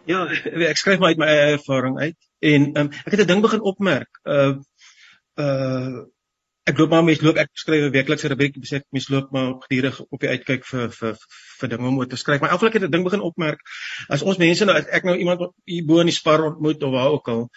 Ja, 0.04 0.24
ek 0.72 0.80
skryf 0.80 0.98
maar 0.98 1.14
uit 1.14 1.20
my 1.20 1.28
eie 1.30 1.52
ervaring 1.56 1.98
uit 2.00 2.18
en 2.42 2.72
um, 2.78 2.90
ek 3.06 3.14
het 3.14 3.22
'n 3.22 3.30
ding 3.30 3.42
begin 3.44 3.62
opmerk. 3.62 4.18
Uh 4.24 4.58
uh 5.38 6.02
ek 6.62 6.78
loop 6.78 6.90
maar 6.90 7.02
mense 7.02 7.24
loop 7.24 7.38
ek 7.42 7.50
skryf 7.58 7.84
'n 7.86 7.94
weeklikse 7.94 8.28
rubriek 8.30 8.58
sê 8.66 8.78
ek 8.78 8.86
mense 8.94 9.12
loop 9.12 9.30
maar 9.34 9.54
gedurig 9.66 10.00
op 10.00 10.20
die 10.20 10.30
uitkyk 10.30 10.66
vir 10.66 10.90
vir 10.98 11.16
vir 11.60 11.68
dinge 11.68 11.88
om 11.88 11.98
oor 11.98 12.10
te 12.10 12.16
skryf. 12.16 12.40
Maar 12.40 12.58
keer 12.58 12.72
het 12.72 12.82
'n 12.82 12.90
ding 12.90 13.04
begin 13.04 13.20
opmerk 13.20 13.60
as 14.08 14.22
ons 14.22 14.38
mense 14.38 14.64
nou 14.64 14.76
ek 14.76 15.04
nou 15.04 15.16
iemand 15.16 15.50
hier 15.64 15.86
bo 15.86 16.00
in 16.00 16.10
die 16.10 16.18
spar 16.18 16.44
ontmoet 16.44 16.82
of 16.82 16.92
waar 16.92 17.10
ook 17.10 17.28
al 17.28 17.48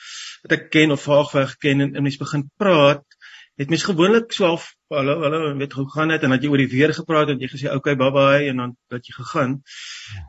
wat 0.44 0.52
ek 0.52 0.70
ken 0.70 0.92
of 0.92 1.02
vaagweg 1.02 1.58
ken 1.58 1.82
en, 1.82 1.96
en 1.96 2.04
mense 2.04 2.18
begin 2.18 2.50
praat 2.58 3.06
het 3.56 3.70
mens 3.72 3.84
gewoonlik 3.88 4.34
so 4.36 4.46
half 4.50 4.66
hallo 4.92 5.16
hallo 5.22 5.54
weet 5.58 5.74
hoe 5.74 5.86
gaan 5.92 6.12
dit 6.12 6.24
en 6.24 6.34
dat 6.34 6.44
jy 6.44 6.50
oor 6.52 6.60
die 6.60 6.72
weer 6.72 6.94
gepraat 6.94 7.30
en 7.32 7.40
jy 7.40 7.48
gesê 7.48 7.72
okay 7.72 7.96
bye 8.00 8.12
bye 8.12 8.50
en 8.50 8.60
dan 8.62 8.74
dat 8.92 9.08
jy 9.08 9.16
gegaan. 9.16 9.54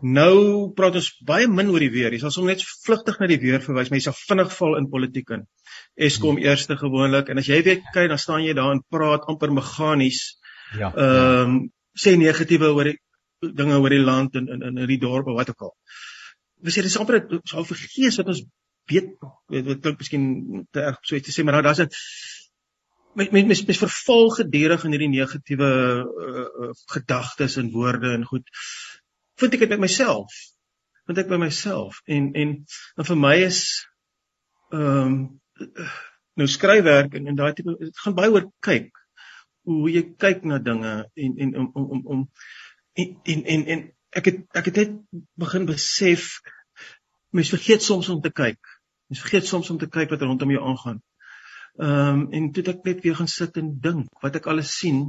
Nou 0.02 0.70
praat 0.78 0.98
ons 1.00 1.08
baie 1.26 1.48
min 1.50 1.72
oor 1.74 1.82
die 1.82 1.90
weer. 1.90 2.14
Jy 2.14 2.20
sal 2.22 2.34
soms 2.34 2.50
net 2.52 2.62
vlugtig 2.84 3.18
na 3.20 3.28
die 3.30 3.40
weer 3.42 3.58
verwys, 3.64 3.90
maar 3.90 3.98
jy 3.98 4.06
sal 4.06 4.18
vinnig 4.18 4.52
val 4.58 4.76
in 4.78 4.90
politiek 4.92 5.32
in. 5.34 5.46
Eskom 6.08 6.36
hmm. 6.36 6.46
eerste 6.46 6.78
gewoonlik 6.78 7.32
en 7.32 7.42
as 7.42 7.50
jy 7.50 7.62
weet 7.66 7.88
kyk 7.94 8.12
dan 8.14 8.22
staan 8.22 8.44
jy 8.46 8.54
daar 8.58 8.76
en 8.76 8.84
praat 8.94 9.26
amper 9.32 9.54
meganies. 9.58 10.22
Ja. 10.78 10.92
Ehm 10.92 11.56
um, 11.56 11.64
sê 11.96 12.12
negatiewe 12.20 12.74
oor 12.76 12.92
die 12.92 12.98
dinge 13.56 13.78
oor 13.80 13.90
die 13.90 14.04
land 14.04 14.36
en 14.36 14.48
in 14.52 14.62
in 14.68 14.86
die 14.86 15.00
dorp 15.00 15.26
of 15.32 15.38
wat 15.40 15.50
ook 15.50 15.66
al. 15.68 15.74
Ons 16.62 16.78
sê 16.78 16.84
dis 16.84 16.98
amper 17.00 17.24
so 17.42 17.64
vergees 17.64 18.20
wat 18.20 18.30
ons 18.34 18.44
weet 18.90 19.16
weet 19.50 19.66
wat 19.66 19.82
klink 19.82 20.02
miskien 20.02 20.26
te 20.70 20.84
erg 20.84 21.00
so 21.02 21.18
iets 21.18 21.28
te 21.28 21.34
sê 21.34 21.44
maar 21.44 21.58
nou 21.58 21.64
daar's 21.66 21.82
'n 21.82 21.90
met 23.16 23.30
met 23.32 23.46
met, 23.46 23.66
met 23.66 23.76
verval 23.76 24.28
gedurig 24.30 24.84
in 24.84 24.90
hierdie 24.90 25.08
negatiewe 25.08 25.70
uh, 25.70 26.44
uh, 26.66 26.70
gedagtes 26.92 27.56
en 27.56 27.70
woorde 27.72 28.12
en 28.12 28.24
goed 28.24 28.50
vind 29.40 29.56
ek 29.56 29.64
dit 29.64 29.72
met 29.72 29.84
myself. 29.86 30.36
Vind 31.08 31.20
ek 31.22 31.30
by 31.30 31.38
myself. 31.40 32.02
En 32.04 32.30
en 32.36 32.52
en 32.96 33.08
vir 33.10 33.18
my 33.24 33.34
is 33.46 33.62
ehm 34.74 35.16
um, 35.16 35.18
nou 36.36 36.48
skryfwerk 36.52 37.14
en 37.16 37.28
en 37.32 37.36
daai 37.38 37.52
tipe 37.56 37.76
dit 37.80 38.04
gaan 38.04 38.16
baie 38.16 38.32
oor 38.32 38.48
kyk. 38.68 38.90
Hoe 39.64 39.90
jy 39.92 40.02
kyk 40.20 40.44
na 40.44 40.60
dinge 40.60 40.94
en 41.14 41.36
en 41.44 41.56
om 41.62 41.70
om 41.72 41.90
om 41.96 42.06
om 42.14 42.24
en 43.00 43.16
en 43.24 43.44
en, 43.54 43.66
en 43.74 43.84
ek 44.20 44.32
het 44.32 44.44
ek 44.60 44.70
het 44.70 44.82
net 44.82 44.96
begin 45.40 45.68
besef 45.68 46.34
mens 47.32 47.52
vergeet 47.52 47.84
soms 47.84 48.12
om 48.12 48.20
te 48.20 48.32
kyk. 48.32 48.60
Mens 49.08 49.24
vergeet 49.24 49.48
soms 49.48 49.72
om 49.72 49.80
te 49.80 49.88
kyk 49.88 50.12
wat 50.12 50.24
rondom 50.28 50.52
jou 50.52 50.64
aangaan 50.64 51.00
Ehm 51.78 52.20
um, 52.20 52.28
en 52.32 52.52
toe 52.56 52.64
ek 52.72 52.84
net 52.88 53.02
weer 53.04 53.16
gaan 53.16 53.28
sit 53.28 53.56
en 53.60 53.72
dink 53.84 54.22
wat 54.24 54.36
ek 54.38 54.46
alles 54.52 54.70
sien 54.78 55.00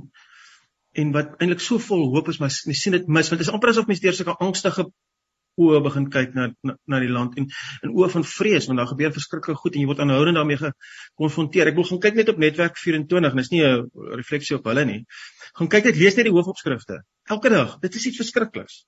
en 1.00 1.12
wat 1.16 1.38
eintlik 1.40 1.62
so 1.64 1.80
vol 1.80 2.10
hoop 2.16 2.28
is 2.32 2.40
maar 2.42 2.52
mens 2.70 2.82
sien 2.84 2.96
dit 2.96 3.08
mis 3.08 3.30
want 3.32 3.40
dit 3.40 3.48
is 3.48 3.54
amper 3.54 3.72
asof 3.72 3.88
mens 3.88 4.02
deur 4.04 4.18
sulke 4.18 4.36
angstige 4.44 4.84
oë 5.58 5.80
begin 5.86 6.10
kyk 6.14 6.36
na, 6.38 6.48
na 6.68 6.76
na 6.92 7.00
die 7.02 7.12
land 7.14 7.38
en 7.40 7.48
in 7.86 7.94
oë 7.94 8.10
van 8.14 8.26
vrees 8.32 8.68
want 8.70 8.82
daar 8.82 8.90
gebeur 8.92 9.14
verskriklike 9.16 9.62
goed 9.62 9.78
en 9.78 9.84
jy 9.84 9.90
word 9.90 10.04
aanhoudend 10.04 10.38
daarmee 10.38 10.60
gekonfronteer. 10.62 11.72
Ek 11.72 11.80
wil 11.80 11.88
gaan 11.90 12.02
kyk 12.04 12.20
net 12.20 12.30
op 12.34 12.42
netwerk 12.44 12.78
24 12.82 13.32
en 13.32 13.42
dis 13.42 13.52
nie 13.54 13.64
'n 13.66 13.88
refleksie 14.20 14.58
op 14.58 14.70
hulle 14.70 14.86
nie. 14.86 15.00
Gaan 15.58 15.72
kyk 15.74 15.90
net 15.90 15.98
lees 15.98 16.20
net 16.20 16.30
die 16.30 16.36
hoofopskrifte. 16.36 17.02
Elke 17.30 17.50
dag. 17.50 17.80
Dit 17.82 17.96
is 17.96 18.06
iets 18.12 18.22
verskrikliks. 18.22 18.86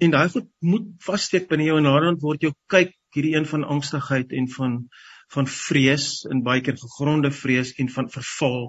En 0.00 0.10
daai 0.10 0.28
goed 0.28 0.48
moet 0.60 0.88
vassteek 1.04 1.48
binne 1.48 1.64
jou 1.64 1.76
en 1.78 1.86
naderhand 1.86 2.22
word 2.22 2.42
jou 2.42 2.52
kyk 2.66 2.94
hierdie 3.14 3.34
een 3.36 3.46
van 3.46 3.64
angstigheid 3.64 4.32
en 4.32 4.48
van 4.48 4.88
van 5.34 5.46
vrees 5.52 6.08
en 6.30 6.42
baie 6.46 6.64
keer 6.64 6.78
gegronde 6.80 7.30
vrees 7.34 7.74
en 7.82 7.90
van 7.92 8.08
verval 8.12 8.60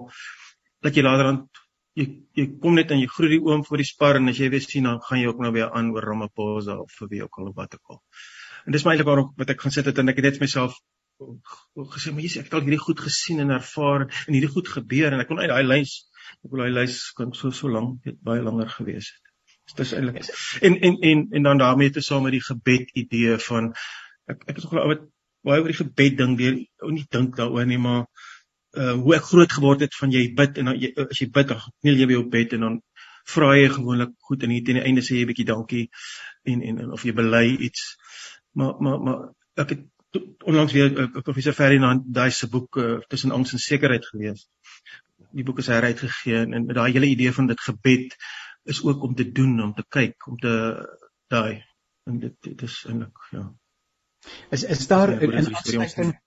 dat 0.84 0.96
jy 0.96 1.04
laterand 1.06 1.64
jy 2.00 2.06
jy 2.38 2.46
kom 2.64 2.78
net 2.80 2.92
en 2.94 3.02
jy 3.02 3.08
groet 3.12 3.34
die 3.36 3.42
oom 3.44 3.64
voor 3.68 3.82
die 3.82 3.88
spar 3.88 4.20
en 4.20 4.32
as 4.32 4.40
jy 4.40 4.50
weer 4.54 4.64
sien 4.66 4.88
dan 4.88 5.02
gaan 5.06 5.22
jy 5.22 5.32
ook 5.32 5.42
nou 5.44 5.52
weer 5.56 5.72
aan 5.76 5.92
oor 5.96 6.06
Ramaphosa 6.12 6.78
of 6.84 6.94
vir 7.00 7.12
wie 7.14 7.24
ook 7.26 7.40
al 7.40 7.50
of 7.52 7.58
wat 7.58 7.76
ook 7.76 7.96
al. 7.96 8.02
En 8.66 8.76
dis 8.76 8.86
my 8.86 8.94
eintlik 8.94 9.10
waarom 9.10 9.34
wat 9.40 9.52
ek 9.56 9.66
gaan 9.66 9.76
sit 9.76 9.90
het 9.90 10.00
en 10.00 10.12
ek 10.12 10.22
het 10.22 10.30
net 10.30 10.42
myself 10.44 10.78
gesê 11.96 12.14
maar 12.16 12.28
sê 12.32 12.40
ek 12.42 12.48
het 12.48 12.60
al 12.60 12.68
hierdie 12.68 12.84
goed 12.84 13.02
gesien 13.04 13.42
en 13.44 13.56
ervaar 13.56 14.06
en 14.08 14.36
hierdie 14.36 14.52
goed 14.54 14.70
gebeur 14.76 15.14
en 15.16 15.24
ek 15.24 15.32
kon 15.32 15.42
uit 15.42 15.50
daai 15.52 15.68
lys 15.68 15.96
ek 16.46 16.52
wil 16.54 16.64
daai 16.64 16.76
lys 16.78 17.00
kon 17.18 17.34
so 17.36 17.52
so 17.56 17.72
lank 17.72 18.00
dit 18.08 18.20
baie 18.24 18.44
langer 18.46 18.70
gewees 18.78 19.12
het. 19.12 19.26
Dis 19.80 19.94
eintlik 19.98 20.30
en 20.66 20.78
en 20.88 21.00
en 21.12 21.26
en 21.40 21.50
dan 21.50 21.64
daarmee 21.64 21.96
te 21.96 22.06
saam 22.06 22.24
met 22.28 22.38
die 22.38 22.46
gebed 22.46 22.94
idee 23.04 23.38
van 23.50 23.74
ek 24.32 24.46
ek 24.48 24.56
het 24.56 24.66
ook 24.66 24.78
al 24.80 24.94
wat 24.94 25.08
baie 25.44 25.62
oor 25.62 25.72
die 25.72 25.82
gebed 25.84 26.18
ding 26.18 26.38
weer 26.38 26.60
ou 26.84 26.92
nie 26.92 27.06
dink 27.12 27.36
daaroor 27.38 27.66
nie 27.66 27.82
maar 27.82 28.06
uh 28.78 28.94
hoe 29.02 29.16
ek 29.16 29.30
groot 29.32 29.52
geword 29.52 29.82
het 29.86 29.96
van 29.98 30.12
jy 30.14 30.28
bid 30.38 30.58
en 30.62 30.72
dan 30.72 30.80
jy, 30.80 30.92
as 31.10 31.22
jy 31.22 31.30
bid 31.34 31.48
dan 31.52 31.62
kniel 31.82 32.02
jy 32.02 32.08
by 32.10 32.18
jou 32.18 32.26
bed 32.36 32.54
en 32.58 32.66
dan 32.68 32.82
vra 33.30 33.54
jy 33.58 33.70
gewoonlik 33.74 34.12
goed 34.28 34.44
en 34.44 34.54
hier 34.54 34.66
teen 34.66 34.80
die 34.80 34.86
einde 34.90 35.06
sê 35.06 35.18
jy 35.18 35.24
'n 35.26 35.32
bietjie 35.32 35.50
dankie 35.50 35.86
en 36.52 36.62
en 36.62 36.92
of 36.98 37.06
jy 37.06 37.14
bely 37.14 37.46
iets. 37.68 37.96
Maar 38.58 38.82
maar 38.84 39.00
maar 39.06 39.20
ek 39.64 39.70
het 39.76 39.86
onlangs 40.44 40.74
weer 40.74 40.92
uh, 40.92 41.22
professor 41.22 41.54
Ferdinand 41.54 42.04
daai 42.20 42.32
se 42.32 42.50
boek 42.50 42.78
uh, 42.78 43.00
tussen 43.08 43.32
angs 43.32 43.54
en 43.54 43.60
sekerheid 43.66 44.06
gelees. 44.06 44.48
Die 45.32 45.44
boek 45.44 45.60
is 45.60 45.68
heruitgegee 45.68 46.44
en, 46.44 46.54
en 46.54 46.68
daai 46.68 46.92
hele 46.92 47.12
idee 47.14 47.34
van 47.34 47.48
dit 47.48 47.62
gebed 47.62 48.16
is 48.64 48.84
ook 48.84 49.04
om 49.04 49.16
te 49.16 49.32
doen 49.32 49.62
om 49.62 49.74
te 49.74 49.86
kyk 49.98 50.28
om 50.28 50.38
te 50.38 50.54
daai. 51.28 51.64
En 52.06 52.20
dit 52.20 52.36
dit 52.42 52.62
is 52.62 52.84
eintlik 52.90 53.28
ja 53.32 53.50
Is 54.52 54.64
is 54.64 54.88
daar 54.88 55.12
ja, 55.12 55.20
in 55.20 55.56
aansluiting 55.56 56.18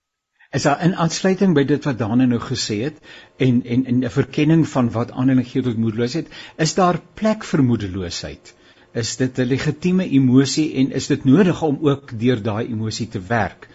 is 0.52 0.62
daar 0.68 0.82
in 0.84 0.94
aansluiting 1.00 1.54
by 1.56 1.64
dit 1.64 1.86
wat 1.88 1.98
Dane 1.98 2.26
nou 2.28 2.40
gesê 2.44 2.82
het 2.82 2.98
en 3.46 3.62
en 3.64 3.84
en 3.92 4.02
'n 4.04 4.10
verkenning 4.16 4.66
van 4.68 4.90
wat 4.96 5.12
aanleiding 5.12 5.48
gee 5.48 5.62
tot 5.62 5.78
moedeloosheid, 5.84 6.28
is 6.56 6.74
daar 6.74 7.00
plek 7.20 7.44
vir 7.44 7.62
moedeloosheid? 7.62 8.54
Is 8.92 9.16
dit 9.16 9.38
'n 9.38 9.48
legitieme 9.48 10.08
emosie 10.08 10.74
en 10.74 10.92
is 10.92 11.06
dit 11.06 11.24
nodig 11.24 11.62
om 11.62 11.78
ook 11.80 12.18
deur 12.18 12.42
daai 12.42 12.66
emosie 12.66 13.08
te 13.08 13.20
werk? 13.20 13.68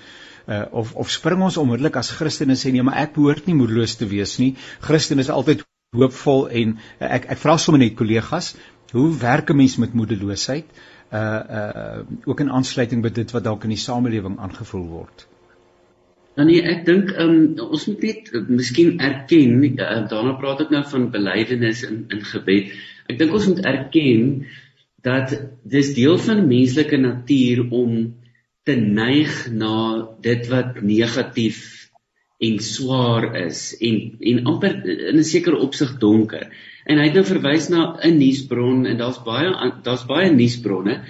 Uh, 0.48 0.66
of 0.72 0.94
of 0.94 1.10
spring 1.12 1.42
ons 1.42 1.58
onmiddellik 1.58 1.96
as 1.96 2.12
Christene 2.12 2.56
sê 2.56 2.72
nee, 2.72 2.84
maar 2.84 2.98
ek 2.98 3.14
behoort 3.14 3.46
nie 3.46 3.56
moedeloos 3.56 3.96
te 3.96 4.08
wees 4.08 4.38
nie. 4.38 4.56
Christene 4.80 5.22
is 5.22 5.30
altyd 5.30 5.66
hoopvol 5.96 6.48
en 6.50 6.78
uh, 6.78 7.08
ek 7.08 7.26
ek 7.26 7.38
vra 7.38 7.58
sommer 7.58 7.80
net 7.80 7.96
kollegas, 7.96 8.56
hoe 8.92 9.18
werk 9.18 9.50
'n 9.50 9.58
mens 9.58 9.78
met 9.78 9.94
moedeloosheid? 9.94 10.66
uh 10.66 10.97
uh 11.12 12.04
ook 12.26 12.40
in 12.44 12.52
aansluiting 12.52 13.02
by 13.02 13.10
dit 13.10 13.32
wat 13.32 13.44
dalk 13.44 13.64
in 13.64 13.76
die 13.76 13.80
samelewing 13.80 14.40
aangevoel 14.40 14.86
word. 14.92 15.28
Dan 16.36 16.52
nee, 16.52 16.62
ek 16.62 16.86
dink 16.86 17.14
um 17.18 17.58
ons 17.66 17.88
moet 17.90 18.04
net 18.06 18.30
uh, 18.34 18.44
miskien 18.50 19.00
erken, 19.00 19.64
uh, 19.72 20.04
daarna 20.12 20.36
praat 20.38 20.68
ek 20.68 20.74
nou 20.76 20.84
van 20.92 21.10
belydenis 21.14 21.84
in 21.88 22.06
in 22.14 22.22
gebed. 22.22 22.76
Ek 23.08 23.18
dink 23.18 23.34
ons 23.34 23.48
moet 23.48 23.64
erken 23.66 24.46
dat 25.08 25.34
dis 25.64 25.94
deel 25.96 26.18
van 26.20 26.44
menslike 26.48 27.00
natuur 27.00 27.64
om 27.72 27.98
te 28.68 28.76
neig 28.76 29.48
na 29.56 29.74
dit 30.22 30.48
wat 30.52 30.82
negatief 30.84 31.62
en 32.38 32.60
swaar 32.62 33.32
is 33.40 33.72
en 33.82 34.02
en 34.20 34.44
amper 34.52 34.76
in 34.86 35.18
'n 35.18 35.24
sekere 35.24 35.58
opsig 35.58 35.98
donker. 35.98 36.52
En 36.88 37.00
hy 37.02 37.08
het 37.10 37.18
nou 37.20 37.26
verwys 37.28 37.70
na 37.70 37.98
'n 38.00 38.18
nuusbron 38.18 38.86
en 38.88 38.98
daar's 38.98 39.20
baie 39.24 39.52
daar's 39.84 40.06
baie 40.08 40.32
nuusbronne. 40.32 41.04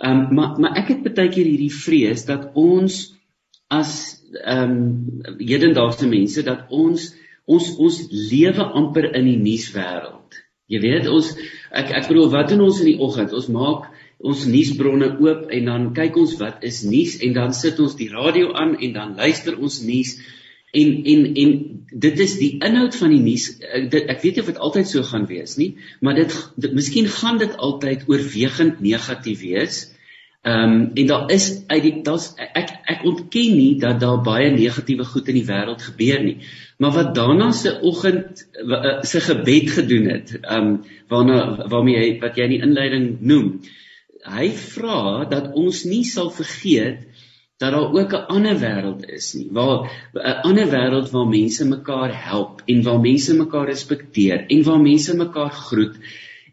Ehm 0.00 0.20
um, 0.20 0.34
maar 0.34 0.60
maar 0.60 0.76
ek 0.80 0.88
het 0.94 1.14
baie 1.14 1.28
keer 1.28 1.44
hierdie 1.44 1.74
vrees 1.74 2.24
dat 2.24 2.50
ons 2.54 3.00
as 3.68 4.22
ehm 4.44 4.70
um, 4.70 5.38
hedendaagse 5.38 6.08
mense 6.08 6.42
dat 6.42 6.70
ons 6.70 7.10
ons 7.44 7.70
ons 7.78 8.00
lewe 8.10 8.64
amper 8.80 9.10
in 9.14 9.26
die 9.26 9.40
nuuswêreld. 9.42 10.38
Jy 10.70 10.80
weet 10.80 11.08
ons 11.10 11.32
ek 11.70 11.90
ek 12.00 12.08
bedoel 12.08 12.30
wat 12.30 12.48
doen 12.48 12.64
ons 12.66 12.80
in 12.80 12.92
die 12.92 13.00
oggend? 13.02 13.32
Ons 13.36 13.50
maak 13.52 13.90
ons 14.20 14.44
nuusbronne 14.46 15.14
oop 15.18 15.48
en 15.56 15.70
dan 15.70 15.86
kyk 15.96 16.16
ons 16.20 16.36
wat 16.40 16.64
is 16.66 16.82
nuus 16.84 17.16
en 17.24 17.32
dan 17.36 17.54
sit 17.56 17.80
ons 17.80 17.96
die 17.96 18.10
radio 18.12 18.52
aan 18.52 18.76
en 18.78 18.92
dan 18.96 19.16
luister 19.16 19.56
ons 19.58 19.80
nuus 19.82 20.18
En 20.70 20.90
en 21.04 21.24
en 21.34 21.54
dit 21.90 22.18
is 22.18 22.36
die 22.38 22.52
inhoud 22.62 22.96
van 22.96 23.10
die 23.10 23.22
nuus. 23.22 23.46
Ek, 23.58 23.94
ek 23.94 24.20
weet 24.22 24.36
nie 24.36 24.44
of 24.44 24.50
dit 24.52 24.60
altyd 24.68 24.90
so 24.90 25.02
gaan 25.06 25.26
wees 25.26 25.56
nie, 25.58 25.72
maar 26.00 26.14
dit, 26.18 26.34
dit 26.62 26.76
miskien 26.76 27.08
gaan 27.10 27.40
dit 27.42 27.56
altyd 27.58 28.06
oorwegend 28.10 28.78
negatief 28.84 29.42
wees. 29.42 29.80
Ehm 30.40 30.70
um, 30.72 30.84
en 30.94 31.06
daar 31.06 31.30
is 31.34 31.48
uit 31.66 31.82
die 31.82 31.92
daar's 32.06 32.30
ek 32.38 32.70
ek 32.88 33.02
ontken 33.04 33.56
nie 33.56 33.74
dat 33.82 33.98
daar 34.00 34.22
baie 34.24 34.48
negatiewe 34.54 35.04
goed 35.04 35.28
in 35.28 35.36
die 35.36 35.48
wêreld 35.48 35.82
gebeur 35.84 36.22
nie. 36.24 36.38
Maar 36.80 36.94
wat 36.94 37.10
daarna 37.14 37.50
se 37.52 37.74
oggend 37.80 38.46
eh, 38.56 39.02
se 39.02 39.20
gebed 39.20 39.70
gedoen 39.70 40.08
het, 40.08 40.32
ehm 40.40 40.70
um, 40.70 40.72
waarna 41.12 41.66
waarmee 41.68 41.98
hy 41.98 42.08
wat 42.22 42.40
jy 42.40 42.46
in 42.48 42.54
die 42.56 42.62
inleiding 42.64 43.10
noem, 43.20 43.52
hy 44.24 44.48
vra 44.56 45.26
dat 45.28 45.52
ons 45.52 45.84
nie 45.84 46.04
sal 46.08 46.30
vergeet 46.32 47.09
dat 47.60 47.72
daar 47.72 47.92
ook 47.92 48.12
'n 48.12 48.26
ander 48.34 48.56
wêreld 48.58 49.02
is 49.16 49.32
nie 49.34 49.48
waar 49.52 49.78
'n 50.14 50.40
ander 50.48 50.68
wêreld 50.74 51.10
waar 51.10 51.28
mense 51.28 51.64
mekaar 51.68 52.12
help 52.28 52.62
en 52.66 52.82
waar 52.82 53.00
mense 53.00 53.34
mekaar 53.36 53.66
respekteer 53.66 54.46
en 54.48 54.62
waar 54.62 54.80
mense 54.80 55.16
mekaar 55.16 55.50
groet 55.50 55.96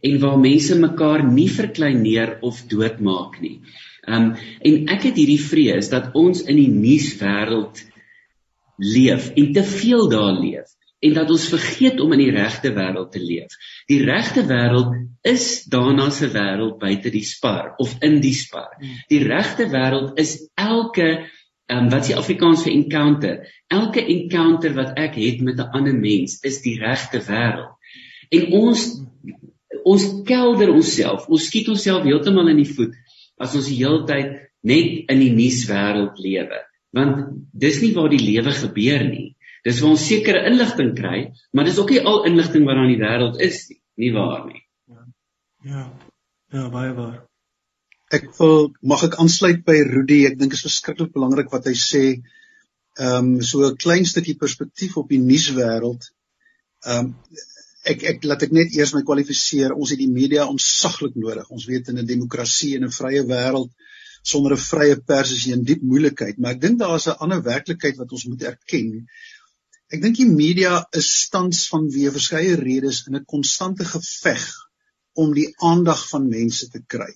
en 0.01 0.19
waar 0.19 0.39
mense 0.39 0.79
mekaar 0.79 1.23
nie 1.23 1.49
verkleineer 1.51 2.37
of 2.41 2.61
doodmaak 2.67 3.39
nie. 3.41 3.59
Um 4.07 4.35
en 4.61 4.87
ek 4.87 5.03
het 5.09 5.15
hierdie 5.15 5.41
vrees 5.41 5.89
dat 5.89 6.11
ons 6.13 6.41
in 6.41 6.55
die 6.55 6.71
nuuswêreld 6.71 7.83
leef 8.77 9.31
en 9.35 9.53
te 9.53 9.63
veel 9.63 10.09
daar 10.09 10.35
leef 10.39 10.76
en 10.99 11.13
dat 11.13 11.29
ons 11.29 11.49
vergeet 11.51 11.99
om 12.01 12.13
in 12.15 12.23
die 12.23 12.33
regte 12.33 12.71
wêreld 12.73 13.11
te 13.13 13.21
leef. 13.21 13.53
Die 13.89 13.99
regte 14.05 14.43
wêreld 14.49 14.95
is 15.27 15.63
daarna 15.69 16.09
se 16.13 16.29
wêreld 16.33 16.79
buite 16.81 17.11
die 17.13 17.25
spar 17.25 17.75
of 17.77 17.93
in 18.01 18.19
die 18.23 18.33
spar. 18.33 18.71
Hmm. 18.79 18.95
Die 19.11 19.21
regte 19.27 19.69
wêreld 19.69 20.17
is 20.17 20.39
elke 20.57 21.27
um, 21.69 21.89
wat 21.93 22.07
s'ie 22.07 22.17
Afrikaans 22.17 22.65
vir 22.65 22.73
encounter. 22.73 23.37
Elke 23.69 24.01
encounter 24.01 24.73
wat 24.77 24.97
ek 24.97 25.19
het 25.21 25.43
met 25.45 25.59
'n 25.61 25.69
ander 25.77 25.93
mens 25.93 26.39
is 26.41 26.61
die 26.65 26.77
regte 26.81 27.21
wêreld. 27.21 27.75
En 28.29 28.51
ons 28.51 28.87
ons 29.87 30.03
kelder 30.27 30.73
onsself, 30.73 31.27
ons 31.31 31.45
skiet 31.47 31.69
onsself 31.71 32.03
heeltemal 32.03 32.49
in 32.51 32.57
die 32.59 32.73
voet 32.73 32.95
as 33.39 33.55
ons 33.55 33.69
die 33.69 33.77
hele 33.77 34.03
tyd 34.03 34.33
net 34.63 35.11
in 35.11 35.19
die 35.19 35.31
nuuswêreld 35.31 36.17
lewe. 36.19 36.59
Want 36.91 37.27
dis 37.53 37.81
nie 37.81 37.93
waar 37.93 38.09
die 38.09 38.23
lewe 38.23 38.51
gebeur 38.51 39.03
nie. 39.07 39.36
Dis 39.65 39.79
waar 39.81 39.95
ons 39.95 40.05
sekere 40.07 40.43
inligting 40.49 40.93
kry, 40.97 41.19
maar 41.53 41.67
dis 41.67 41.79
ook 41.81 41.93
nie 41.93 42.03
al 42.11 42.25
inligting 42.29 42.65
wat 42.67 42.79
aan 42.79 42.91
die 42.91 43.01
wêreld 43.01 43.39
is 43.43 43.63
nie, 43.69 43.79
nie 44.03 44.11
waar 44.15 44.45
nie. 44.45 44.61
Ja. 44.87 45.05
Ja, 45.65 45.83
ja 46.53 46.69
baie 46.73 46.93
waar. 46.97 47.17
Ek 48.13 48.29
wil 48.37 48.69
mag 48.87 49.03
ek 49.03 49.17
aansluit 49.19 49.65
by 49.67 49.81
Rudy. 49.89 50.21
Ek 50.29 50.37
dink 50.39 50.53
dit 50.53 50.59
is 50.59 50.67
verskriklik 50.69 51.11
belangrik 51.15 51.51
wat 51.51 51.67
hy 51.67 51.75
sê. 51.75 52.03
Ehm 52.97 53.33
um, 53.37 53.41
so 53.41 53.65
'n 53.67 53.77
klein 53.77 54.05
stukkie 54.05 54.37
perspektief 54.39 54.95
op 54.97 55.09
die 55.09 55.21
nuuswêreld. 55.21 56.07
Ehm 56.85 57.11
um, 57.11 57.15
ek 57.87 58.03
ek 58.11 58.23
laat 58.29 58.43
ek 58.47 58.55
net 58.55 58.73
eers 58.75 58.93
my 58.95 59.03
kwalifiseer. 59.03 59.75
Ons 59.75 59.91
het 59.91 59.99
die 59.99 60.11
media 60.11 60.47
onsaglik 60.47 61.15
nodig. 61.15 61.51
Ons 61.51 61.67
weet 61.67 61.91
in 61.91 61.99
'n 61.99 62.07
demokrasie 62.13 62.75
en 62.77 62.87
'n 62.87 62.97
vrye 62.99 63.23
wêreld 63.27 63.71
sonder 64.23 64.53
'n 64.55 64.65
vrye 64.71 64.95
pers 65.09 65.31
is 65.31 65.45
jy 65.45 65.53
in 65.55 65.63
diep 65.63 65.83
moeilikheid, 65.91 66.37
maar 66.37 66.55
ek 66.55 66.61
dink 66.61 66.79
daar 66.79 66.95
is 66.95 67.07
'n 67.07 67.19
ander 67.23 67.41
werklikheid 67.43 67.97
wat 67.97 68.11
ons 68.11 68.25
moet 68.25 68.43
erken. 68.43 69.07
Ek 69.87 70.01
dink 70.03 70.17
die 70.19 70.27
media 70.27 70.81
is 70.99 71.09
tans 71.31 71.61
vanweë 71.71 72.11
verskeie 72.15 72.55
redes 72.59 73.05
in 73.07 73.15
'n 73.15 73.27
konstante 73.33 73.85
geveg 73.87 74.47
om 75.23 75.33
die 75.33 75.47
aandag 75.69 76.01
van 76.09 76.25
mense 76.31 76.67
te 76.73 76.81
kry. 76.95 77.13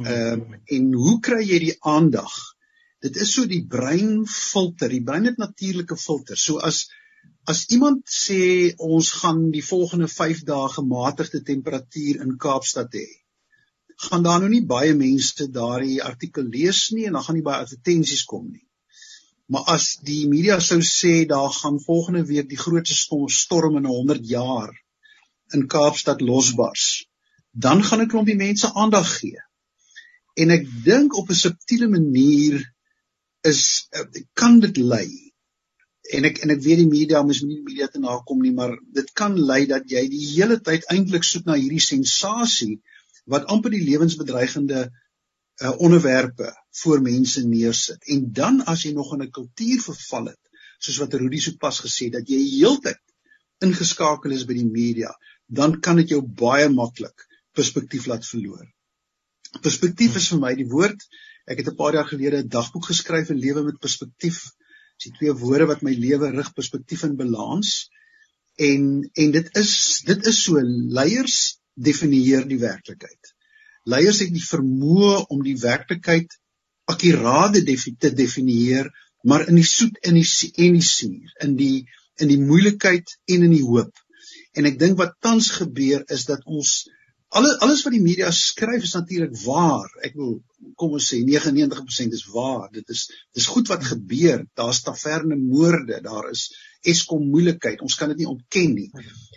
Hmm. 0.00 0.06
Ehm 0.06 0.40
um, 0.40 0.56
en 0.76 0.88
hoe 1.02 1.18
kry 1.28 1.42
jy 1.44 1.60
die 1.66 1.76
aandag? 1.92 2.32
Dit 3.06 3.16
is 3.24 3.34
so 3.34 3.46
die 3.52 3.62
brein 3.74 4.26
filter, 4.26 4.90
die 4.92 5.04
brein 5.10 5.28
het 5.30 5.38
natuurlike 5.38 5.96
filters. 5.96 6.42
So 6.48 6.58
as 6.70 6.88
as 7.52 7.62
iemand 7.76 8.02
sê 8.16 8.42
ons 8.78 9.12
gaan 9.20 9.40
die 9.54 9.64
volgende 9.64 10.08
5 10.08 10.42
dae 10.50 10.68
gematigde 10.74 11.42
temperatuur 11.52 12.20
in 12.24 12.38
Kaapstad 12.46 12.98
hê, 12.98 13.06
gaan 14.08 14.26
daar 14.26 14.42
nou 14.42 14.50
nie 14.50 14.64
baie 14.74 14.94
mense 14.98 15.46
daardie 15.54 16.02
artikel 16.02 16.50
lees 16.56 16.82
nie 16.96 17.06
en 17.06 17.16
dan 17.18 17.26
gaan 17.28 17.38
nie 17.38 17.46
baie 17.46 17.62
advertensies 17.62 18.26
kom 18.34 18.50
nie. 18.50 18.66
Maar 19.50 19.66
as 19.74 19.86
die 20.06 20.28
media 20.30 20.60
sou 20.62 20.78
sê 20.86 21.24
daar 21.26 21.50
gaan 21.50 21.80
volgende 21.82 22.22
week 22.26 22.48
die 22.50 22.58
grootste 22.58 23.18
storm 23.34 23.78
in 23.80 23.88
100 23.90 24.28
jaar 24.30 24.70
in 25.56 25.66
Kaapstad 25.66 26.20
losbars, 26.22 27.06
dan 27.50 27.82
gaan 27.84 28.02
'n 28.02 28.12
klompie 28.12 28.36
mense 28.36 28.70
aandag 28.74 29.08
gee. 29.18 29.40
En 30.38 30.54
ek 30.54 30.68
dink 30.84 31.16
op 31.18 31.30
'n 31.30 31.42
subtiele 31.42 31.88
manier 31.88 32.62
is 33.42 33.88
kan 34.32 34.60
dit 34.60 34.76
lei. 34.76 35.08
En 36.14 36.24
ek 36.24 36.38
en 36.38 36.50
ek 36.50 36.62
weet 36.62 36.82
die 36.82 36.92
media 36.94 37.22
moet 37.22 37.42
nie 37.42 37.56
die 37.56 37.68
media 37.72 37.86
te 37.86 37.98
nakom 37.98 38.40
nie, 38.42 38.52
maar 38.52 38.78
dit 38.94 39.12
kan 39.12 39.34
lei 39.34 39.66
dat 39.66 39.90
jy 39.90 40.06
die 40.08 40.26
hele 40.34 40.60
tyd 40.60 40.86
eintlik 40.94 41.24
soek 41.24 41.44
na 41.44 41.58
hierdie 41.58 41.82
sensasie 41.82 42.80
wat 43.26 43.50
amper 43.50 43.70
die 43.70 43.84
lewensbedreigende 43.84 44.90
uh, 45.60 45.72
onderwerpe 45.78 46.52
voor 46.70 47.02
mense 47.02 47.46
neersit. 47.46 48.04
En 48.08 48.32
dan 48.32 48.64
as 48.64 48.84
jy 48.84 48.92
nog 48.96 49.12
in 49.14 49.22
'n 49.22 49.30
kultuur 49.30 49.80
verval 49.82 50.30
het, 50.32 50.42
soos 50.78 51.00
wat 51.02 51.14
Rudy 51.14 51.40
sopas 51.40 51.80
gesê 51.84 52.08
het 52.08 52.12
dat 52.20 52.28
jy 52.28 52.40
heeltyd 52.40 53.00
ingeskakel 53.60 54.32
is 54.32 54.46
by 54.48 54.54
die 54.56 54.66
media, 54.66 55.12
dan 55.46 55.80
kan 55.80 55.96
dit 55.96 56.08
jou 56.08 56.22
baie 56.22 56.68
maklik 56.68 57.26
perspektief 57.52 58.06
laat 58.06 58.24
verloor. 58.26 58.64
Perspektief 59.60 60.16
is 60.16 60.28
vir 60.32 60.40
my 60.40 60.54
die 60.54 60.68
woord. 60.70 61.00
Ek 61.46 61.58
het 61.58 61.68
'n 61.68 61.76
paar 61.76 61.94
jaar 61.94 62.08
gelede 62.08 62.42
'n 62.42 62.48
dagboek 62.48 62.86
geskryf 62.86 63.30
en 63.30 63.38
lewe 63.38 63.62
met 63.62 63.80
perspektief. 63.80 64.38
Dis 64.96 65.10
die 65.10 65.18
twee 65.18 65.32
woorde 65.32 65.66
wat 65.66 65.82
my 65.82 65.92
lewe 65.92 66.30
rig 66.30 66.52
perspektief 66.54 67.02
en 67.02 67.16
balans. 67.16 67.90
En 68.56 69.10
en 69.14 69.30
dit 69.30 69.56
is 69.56 70.00
dit 70.06 70.26
is 70.26 70.42
so 70.42 70.60
leiers 70.96 71.60
definieer 71.74 72.48
die 72.48 72.58
werklikheid 72.58 73.34
leiers 73.88 74.20
het 74.24 74.32
die 74.34 74.44
vermoë 74.44 75.26
om 75.32 75.42
die 75.44 75.56
werklikheid 75.60 76.36
akkuraat 76.90 77.56
te 77.56 78.12
definieer, 78.14 78.90
maar 79.22 79.46
in 79.48 79.58
die 79.60 79.66
soet 79.66 79.98
en 80.06 80.16
die 80.16 80.26
en 80.66 80.78
die 80.78 80.86
suur, 80.86 81.34
in 81.44 81.56
die 81.56 81.86
in 82.20 82.28
die 82.28 82.40
moeilikheid 82.40 83.12
en 83.32 83.44
in 83.48 83.52
die 83.54 83.64
hoop. 83.64 83.92
En 84.56 84.66
ek 84.68 84.78
dink 84.80 84.98
wat 84.98 85.16
tans 85.24 85.50
gebeur 85.56 86.02
is 86.12 86.26
dat 86.28 86.42
ons 86.44 86.82
alles 87.30 87.60
alles 87.64 87.84
wat 87.86 87.94
die 87.94 88.02
media 88.02 88.30
skryf 88.34 88.84
is 88.84 88.96
natuurlik 88.96 89.36
waar. 89.44 89.88
Ek 90.04 90.16
wil 90.18 90.40
kom 90.80 90.96
ons 90.98 91.10
sê 91.12 91.20
99% 91.24 92.16
is 92.16 92.26
waar. 92.34 92.66
Dit 92.74 92.90
is 92.92 93.06
dis 93.36 93.46
goed 93.46 93.70
wat 93.70 93.86
gebeur. 93.86 94.42
Daar's 94.58 94.82
taverne 94.86 95.38
moorde, 95.38 96.00
daar 96.04 96.30
is 96.32 96.50
Eskom 96.80 97.26
moeilikheid. 97.28 97.82
Ons 97.84 97.96
kan 98.00 98.08
dit 98.12 98.22
nie 98.22 98.30
ontken 98.30 98.74
nie. 98.74 98.88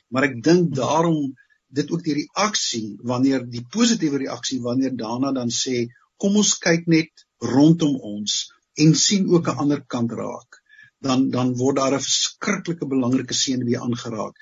Maar 0.09 0.29
ek 0.31 0.37
dink 0.43 0.73
daarom 0.75 1.33
dit 1.79 1.91
ook 1.91 2.03
die 2.05 2.17
reaksie 2.21 2.87
wanneer 3.11 3.45
die 3.49 3.63
positiewe 3.75 4.23
reaksie 4.25 4.59
wanneer 4.61 4.95
daarna 4.97 5.31
dan 5.37 5.53
sê 5.53 5.87
kom 6.21 6.37
ons 6.41 6.57
kyk 6.65 6.89
net 6.95 7.25
rondom 7.53 7.95
ons 8.15 8.35
en 8.83 8.93
sien 9.05 9.29
ook 9.29 9.49
'n 9.49 9.59
ander 9.65 9.81
kant 9.95 10.11
raak 10.19 10.61
dan 11.07 11.29
dan 11.29 11.55
word 11.61 11.77
daar 11.81 11.95
'n 11.97 12.07
verskriklike 12.09 12.85
belangrike 12.93 13.39
seënweë 13.39 13.81
aangeraak 13.87 14.35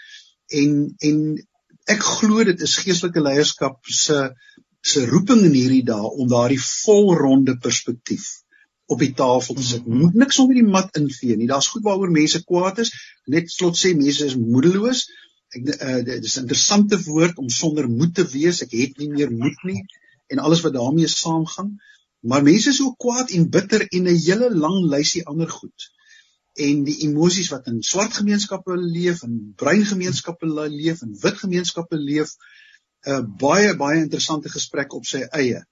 en 0.61 0.95
en 1.09 1.17
ek 1.95 2.03
glo 2.17 2.43
dit 2.43 2.61
is 2.67 2.77
geestelike 2.83 3.23
leierskap 3.27 3.79
se 4.03 4.19
se 4.91 5.05
roeping 5.05 5.43
in 5.45 5.57
hierdie 5.57 5.85
dae 5.85 6.13
om 6.21 6.29
daardie 6.29 6.61
volronde 6.61 7.57
perspektief 7.57 8.27
op 8.91 8.99
die 8.99 9.13
tafel 9.15 9.55
te 9.55 9.63
sit. 9.63 9.85
Moet 9.87 10.17
niks 10.19 10.39
onder 10.41 10.57
die 10.57 10.67
mat 10.67 10.97
invee 10.99 11.37
nie. 11.37 11.47
Daar's 11.47 11.69
goed 11.71 11.85
waaroor 11.85 12.11
mense 12.11 12.43
kwaad 12.43 12.81
is. 12.83 12.91
Net 13.25 13.51
slot 13.53 13.77
sê 13.79 13.93
mense 13.95 14.25
is 14.25 14.35
moedeloos, 14.35 15.05
ek 15.51 15.71
uh, 15.75 16.01
dit 16.07 16.23
is 16.23 16.35
'n 16.37 16.45
interessante 16.45 16.97
woord 17.03 17.37
om 17.37 17.49
sonder 17.49 17.89
moed 17.89 18.13
te 18.15 18.25
wees. 18.33 18.61
Ek 18.63 18.71
het 18.71 18.97
nie 18.97 19.09
meer 19.09 19.31
moed 19.31 19.63
nie 19.67 19.81
en 20.31 20.39
alles 20.39 20.61
wat 20.65 20.73
daarmee 20.73 21.07
saamgaan. 21.07 21.75
Maar 22.21 22.43
mense 22.43 22.69
is 22.69 22.81
ook 22.81 22.97
kwaad 22.97 23.31
en 23.35 23.49
bitter 23.49 23.87
en 23.87 24.07
'n 24.07 24.21
hele 24.27 24.55
lang 24.55 24.85
lysie 24.93 25.25
ander 25.25 25.49
goed. 25.49 25.91
En 26.53 26.83
die 26.83 26.97
emosies 27.07 27.49
wat 27.49 27.67
in 27.67 27.81
swart 27.81 28.13
gemeenskappe 28.13 28.77
leef 28.77 29.23
en 29.23 29.53
bruin 29.55 29.85
gemeenskappe 29.85 30.47
leef 30.69 31.01
en 31.01 31.17
wit 31.21 31.37
gemeenskappe 31.43 31.97
leef, 31.97 32.35
'n 32.35 33.09
uh, 33.09 33.17
eh, 33.17 33.23
baie 33.45 33.75
baie 33.75 34.01
interessante 34.01 34.49
gesprek 34.49 34.93
op 34.93 35.05
sy 35.05 35.21
eie. 35.31 35.65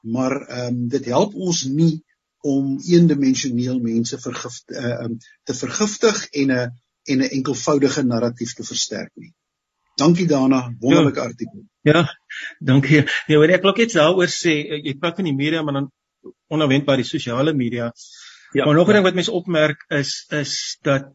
Maar 0.00 0.40
ehm 0.46 0.66
um, 0.66 0.88
dit 0.88 1.04
help 1.04 1.34
ons 1.34 1.64
nie 1.64 2.04
om 2.40 2.78
eendimensioneel 2.78 3.80
mense 3.80 4.18
vergif 4.18 4.62
uh, 4.66 5.02
um, 5.04 5.18
te 5.44 5.54
vergiftig 5.54 6.28
en 6.30 6.46
'n 6.46 6.58
uh, 6.58 6.68
en 7.08 7.22
'n 7.22 7.30
enkelvoudige 7.40 8.02
narratief 8.04 8.54
te 8.54 8.64
versterk 8.64 9.12
nie. 9.14 9.32
Dankie 9.98 10.26
Dana, 10.26 10.74
wonderlike 10.78 11.18
ja, 11.18 11.26
artikel. 11.26 11.64
Ja, 11.82 12.04
dankie. 12.60 13.02
Nee, 13.26 13.36
hoor 13.36 13.50
ek 13.50 13.62
wil 13.62 13.74
net 13.76 13.94
daaroor 13.98 14.30
sê, 14.30 14.54
jy 14.86 14.94
praat 14.98 15.18
van 15.18 15.26
die 15.26 15.34
media, 15.34 15.62
maar 15.62 15.80
dan 15.80 15.88
onverwendbaar 16.54 17.02
die 17.02 17.08
sosiale 17.08 17.54
media. 17.54 17.92
Ja. 18.54 18.64
Maar 18.64 18.74
nog 18.74 18.88
'n 18.88 18.92
ding 18.92 19.04
wat 19.04 19.14
mense 19.14 19.32
opmerk 19.32 19.84
is 19.88 20.26
is 20.30 20.78
dat 20.82 21.10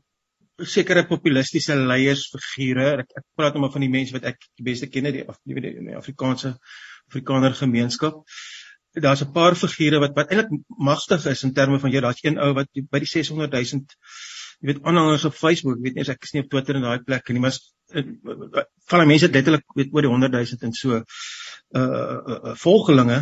sekere 0.58 1.06
populistiese 1.06 1.76
leiers 1.76 2.28
figure, 2.54 3.00
ek, 3.02 3.16
ek 3.18 3.26
praat 3.36 3.54
nou 3.54 3.64
maar 3.64 3.74
van 3.74 3.82
die 3.82 3.90
mense 3.90 4.14
wat 4.14 4.28
ek 4.34 4.38
die 4.60 4.66
beste 4.68 4.88
ken 4.88 5.06
uit 5.06 5.16
die, 5.16 5.26
die, 5.26 5.62
die, 5.62 5.74
die 5.88 5.96
Afrikaanse 5.98 6.58
Afrikaner 7.10 7.56
gemeenskap. 7.58 8.22
Daar's 8.94 9.24
'n 9.24 9.32
paar 9.34 9.56
figure 9.56 10.00
wat 10.00 10.14
wat 10.16 10.30
eintlik 10.30 10.62
magtig 10.78 11.26
is 11.26 11.44
in 11.44 11.54
terme 11.54 11.80
van 11.80 11.92
jy 11.92 12.02
daar's 12.02 12.22
een 12.22 12.38
ou 12.38 12.54
wat 12.54 12.70
by 12.92 13.00
die 13.00 13.10
600 13.10 13.52
000 13.52 13.86
jy 14.64 14.72
weet 14.72 14.86
aanhangers 14.88 15.26
op 15.28 15.36
Facebook, 15.36 15.82
weet 15.84 15.98
nie 15.98 16.06
as 16.06 16.14
ek 16.14 16.24
is 16.24 16.32
nie 16.32 16.46
op 16.46 16.50
Twitter 16.54 16.78
en 16.80 16.86
daai 16.88 17.04
plekke 17.04 17.36
nie, 17.36 17.42
maar 17.44 17.58
van 17.92 19.04
die 19.04 19.10
mense 19.10 19.28
letterlik 19.28 19.66
weet 19.76 19.92
oor 19.92 20.06
die 20.06 20.12
100 20.12 20.32
000 20.34 20.68
en 20.68 20.76
so 20.78 20.96
uh, 20.96 21.04
uh, 21.76 21.84
uh 21.84 22.54
volgelinge 22.62 23.20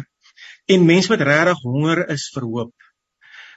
en 0.72 0.86
mense 0.86 1.10
wat 1.10 1.24
regtig 1.26 1.64
honger 1.66 2.04
is 2.14 2.28
vir 2.36 2.46
hoop. 2.46 2.90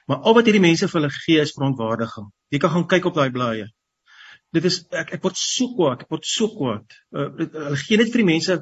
Maar 0.08 0.24
al 0.24 0.36
wat 0.38 0.48
hierdie 0.48 0.64
mense 0.64 0.88
vir 0.88 1.00
hulle 1.00 1.12
gee 1.12 1.44
is 1.44 1.52
verontwaardiging. 1.56 2.30
Jy 2.52 2.60
kan 2.64 2.72
gaan 2.72 2.88
kyk 2.88 3.10
op 3.10 3.20
daai 3.20 3.30
blaaie. 3.36 3.68
Dit 4.56 4.66
is 4.68 4.80
ek 4.96 5.14
ek 5.18 5.22
word 5.24 5.38
so 5.40 5.70
kwaad, 5.76 6.04
ek 6.04 6.16
word 6.16 6.26
so 6.28 6.48
kwaad. 6.56 6.98
Uh, 7.12 7.28
hulle 7.36 7.80
gee 7.84 8.00
net 8.00 8.12
vir 8.14 8.24
die 8.24 8.30
mense 8.32 8.58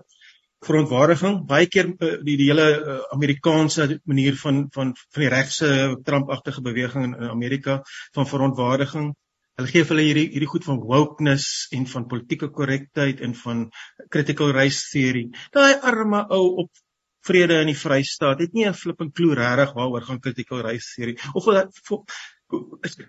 verontwaardiging. 0.67 1.41
Baie 1.49 1.67
keer 1.71 1.91
uh, 1.93 2.13
die 2.27 2.37
die 2.41 2.49
hele 2.51 2.67
uh, 2.69 2.99
Amerikaanse 3.17 3.89
manier 4.09 4.37
van 4.39 4.67
van 4.75 4.95
van 4.99 5.25
die 5.25 5.33
regse 5.33 5.73
Trump-agtige 6.07 6.63
beweging 6.63 7.11
in, 7.11 7.17
in 7.19 7.31
Amerika 7.31 7.81
van 8.15 8.29
verontwaardiging. 8.31 9.11
Hulle 9.59 9.69
gee 9.69 9.85
hulle 9.89 10.07
hierdie 10.07 10.29
hierdie 10.35 10.51
goed 10.53 10.65
van 10.69 10.79
wokeness 10.81 11.67
en 11.77 11.87
van 11.91 12.07
politieke 12.09 12.49
korrektheid 12.55 13.21
en 13.27 13.35
van 13.43 13.67
critical 14.09 14.55
race 14.57 14.89
theory. 14.93 15.27
Daai 15.53 15.75
arme 15.93 16.25
ou 16.39 16.45
op 16.65 16.71
vrede 17.27 17.61
in 17.63 17.71
die 17.71 17.79
Vrystaat 17.79 18.41
het 18.43 18.55
nie 18.55 18.67
'n 18.67 18.75
flip 18.75 19.01
en 19.01 19.13
klou 19.13 19.35
regtig 19.35 19.75
waaroor 19.75 20.03
gaan 20.03 20.21
critical 20.21 20.63
race 20.63 20.95
theory. 20.95 21.19
Of 21.35 21.47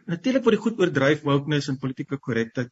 natuurlik 0.05 0.43
word 0.43 0.55
die 0.55 0.63
goed 0.65 0.79
oordryf 0.79 1.23
wokeness 1.23 1.67
en 1.69 1.77
politieke 1.77 2.17
korrektheid. 2.17 2.69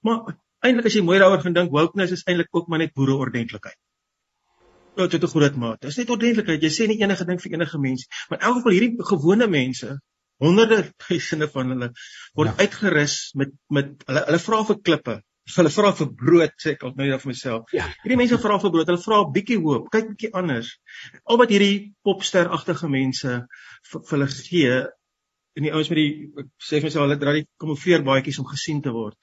Maar 0.00 0.36
eintlik 0.60 0.86
as 0.86 0.94
jy 0.94 1.02
mooi 1.02 1.18
daaroor 1.18 1.42
gaan 1.42 1.56
dink 1.56 1.70
wokeness 1.70 2.12
is 2.12 2.24
eintlik 2.24 2.48
ook 2.50 2.68
maar 2.68 2.78
net 2.78 2.94
boere 2.94 3.14
ordentlikheid 3.14 3.76
Ja, 4.96 5.06
tot 5.10 5.22
'n 5.22 5.32
groot 5.34 5.56
mate. 5.56 5.80
Dit 5.80 5.90
is 5.90 5.96
net 5.96 6.10
ordentlikheid. 6.10 6.62
Jy 6.62 6.70
sê 6.70 6.86
nie 6.88 7.00
enige 7.02 7.24
ding 7.26 7.40
vir 7.42 7.52
enige 7.52 7.78
mens, 7.78 8.06
maar 8.28 8.38
in 8.38 8.46
elk 8.46 8.56
geval 8.56 8.74
hierdie 8.76 9.06
gewone 9.10 9.46
mense, 9.46 9.98
honderde 10.42 10.92
duisende 11.08 11.48
van 11.50 11.70
hulle 11.74 11.88
word 12.34 12.50
ja. 12.50 12.56
uitgerus 12.64 13.32
met 13.34 13.54
met 13.68 14.04
hulle 14.06 14.24
hulle 14.28 14.42
vra 14.48 14.64
vir 14.64 14.82
klippe. 14.82 15.20
Hulle 15.58 15.68
vra 15.68 15.90
vir 15.92 16.06
brood, 16.16 16.52
sê 16.56 16.70
ek 16.72 16.84
nou 16.96 17.04
vir 17.04 17.28
myself. 17.28 17.72
Ja. 17.76 17.84
Hierdie 18.00 18.16
mense 18.16 18.38
vra 18.40 18.54
vir 18.62 18.70
brood. 18.72 18.88
Hulle 18.88 19.02
vra 19.02 19.18
'n 19.20 19.32
bietjie 19.32 19.58
hoop. 19.60 19.90
Kyk 19.92 20.06
bietjie 20.12 20.30
anders. 20.32 20.70
Al 21.28 21.36
wat 21.36 21.50
hierdie 21.52 21.92
popsteragtige 22.02 22.88
mense 22.88 23.34
vir 23.90 24.06
hulle 24.10 24.28
gee 24.28 24.78
en 25.54 25.66
die 25.66 25.72
ouens 25.72 25.90
met 25.92 26.00
die 26.00 26.30
ek 26.40 26.48
sê 26.58 26.78
vir 26.78 26.88
myself 26.88 27.04
hulle 27.04 27.18
dra 27.20 27.34
die 27.36 27.44
kamoufleer 27.60 28.06
baadjies 28.06 28.40
om 28.40 28.48
gesien 28.54 28.80
te 28.82 28.94
word. 28.94 29.18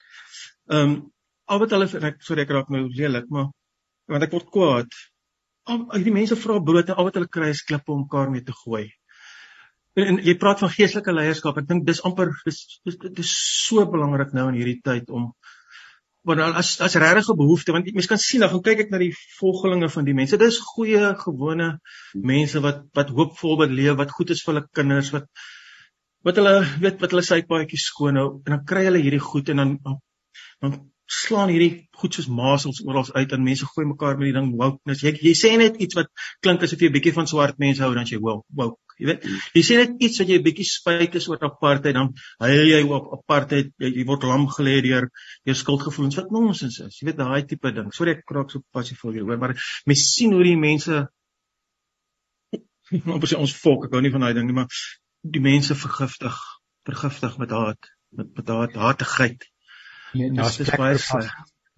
Ehm 0.70 0.92
um, 0.92 0.94
al 1.50 1.58
wat 1.58 1.74
hulle 1.74 1.90
ek 2.08 2.22
sorry 2.22 2.46
ek 2.46 2.54
raak 2.54 2.70
nou 2.70 2.86
lelik, 2.86 3.26
maar 3.28 3.50
want 4.08 4.24
ek 4.28 4.36
word 4.36 4.48
kwaad 4.54 4.94
al 5.70 6.04
die 6.04 6.14
mense 6.14 6.36
vra 6.36 6.58
brood 6.60 6.90
en 6.90 6.98
al 6.98 7.08
wat 7.08 7.18
hulle 7.18 7.30
kry 7.30 7.52
is 7.54 7.62
klippe 7.68 7.92
om 7.94 8.04
mekaar 8.04 8.30
mee 8.30 8.44
te 8.46 8.54
gooi. 8.64 8.88
En, 9.94 10.04
en 10.06 10.20
jy 10.24 10.34
praat 10.40 10.62
van 10.64 10.72
geestelike 10.72 11.14
leierskap. 11.14 11.58
Ek 11.60 11.68
dink 11.68 11.86
dis 11.86 12.02
amper 12.08 12.32
dis 12.46 12.60
dis 12.86 12.98
dit 13.06 13.22
is 13.24 13.32
so 13.66 13.84
belangrik 13.86 14.32
nou 14.36 14.48
in 14.50 14.60
hierdie 14.60 14.80
tyd 14.84 15.10
om 15.10 15.32
want 16.24 16.38
as 16.40 16.76
as 16.86 16.94
regtig 17.02 17.28
'n 17.30 17.38
behoefte 17.38 17.72
want 17.74 17.88
mense 17.94 18.08
kan 18.08 18.18
sien 18.18 18.40
dan 18.40 18.62
kyk 18.62 18.84
ek 18.84 18.90
na 18.90 18.98
die 18.98 19.14
volgelinge 19.38 19.88
van 19.90 20.04
die 20.04 20.14
mense. 20.14 20.38
Dis 20.38 20.60
goeie 20.74 21.14
gewone 21.24 21.80
mense 22.14 22.62
wat 22.62 22.84
wat 22.94 23.10
hoopvol 23.10 23.58
wil 23.58 23.74
leef, 23.80 23.96
wat 23.98 24.14
goed 24.18 24.30
is 24.30 24.42
vir 24.44 24.54
hulle 24.54 24.68
kinders, 24.78 25.10
wat 25.12 25.26
wat 26.22 26.38
hulle 26.38 26.54
weet 26.84 27.00
wat 27.02 27.10
hulle 27.14 27.26
sypaadjies 27.26 27.88
skoon 27.90 28.20
hou 28.20 28.28
en 28.46 28.54
dan 28.54 28.64
kry 28.72 28.84
hulle 28.86 29.02
hierdie 29.02 29.22
goed 29.22 29.50
en 29.50 29.62
dan 29.62 29.78
dan 30.62 30.78
slaan 31.12 31.50
hierdie 31.52 31.88
goed 32.00 32.16
soos 32.16 32.28
masels 32.32 32.80
oral 32.86 33.08
uit 33.12 33.32
en 33.36 33.44
mense 33.44 33.66
gooi 33.68 33.84
mekaar 33.88 34.16
met 34.18 34.30
die 34.30 34.36
ding 34.36 34.52
wokeness. 34.58 35.02
Jy 35.04 35.12
jy 35.28 35.34
sê 35.38 35.52
net 35.60 35.76
iets 35.84 35.98
wat 35.98 36.08
klink 36.44 36.64
asof 36.64 36.80
jy 36.80 36.88
'n 36.88 36.96
bietjie 36.96 37.14
van 37.18 37.28
swart 37.28 37.58
mense 37.58 37.82
hou 37.84 37.92
dan 37.94 38.08
jy 38.08 38.18
woke. 38.18 38.46
woke. 38.60 38.78
Jy 38.98 39.06
weet, 39.08 39.24
jy 39.56 39.62
sê 39.66 39.76
net 39.80 40.02
iets 40.06 40.20
wat 40.20 40.28
jy 40.28 40.38
'n 40.38 40.46
bietjie 40.46 40.68
spyt 40.68 41.14
is 41.20 41.28
oor 41.28 41.44
apartheid 41.48 41.94
dan 41.94 42.12
huil 42.40 42.66
jy 42.70 42.82
op 42.88 43.12
apartheid. 43.18 43.72
Jy, 43.78 43.92
jy 43.98 44.04
word 44.06 44.24
lam 44.24 44.46
gelê 44.56 44.80
deur 44.82 45.08
jou 45.44 45.54
skuldgevoelens 45.54 46.16
wat 46.16 46.30
nonsens 46.30 46.78
is. 46.80 46.98
Jy 47.00 47.10
weet 47.10 47.20
daai 47.20 47.42
tipe 47.46 47.72
ding. 47.72 47.92
Sorry 47.92 48.16
ek 48.16 48.24
kraak 48.26 48.50
so 48.50 48.62
passief 48.72 49.02
jou, 49.02 49.26
maar 49.36 49.56
mens 49.86 50.08
sien 50.14 50.32
hoe 50.32 50.44
die 50.44 50.56
mense 50.56 51.08
op 53.16 53.24
sy 53.26 53.36
ons 53.36 53.54
volk, 53.62 53.86
ek 53.86 53.94
hou 53.96 54.02
nie 54.04 54.12
van 54.12 54.26
daai 54.26 54.34
ding 54.36 54.46
nie, 54.48 54.56
maar 54.56 54.68
die 55.22 55.40
mense 55.40 55.74
vergiftig, 55.78 56.36
vergiftig 56.88 57.38
met 57.38 57.50
haat, 57.50 57.90
met 58.10 58.32
met 58.36 58.48
haat, 58.48 58.74
haatigheid. 58.74 59.51
Nee, 60.12 60.30
daar's 60.36 60.58
baie 60.76 60.98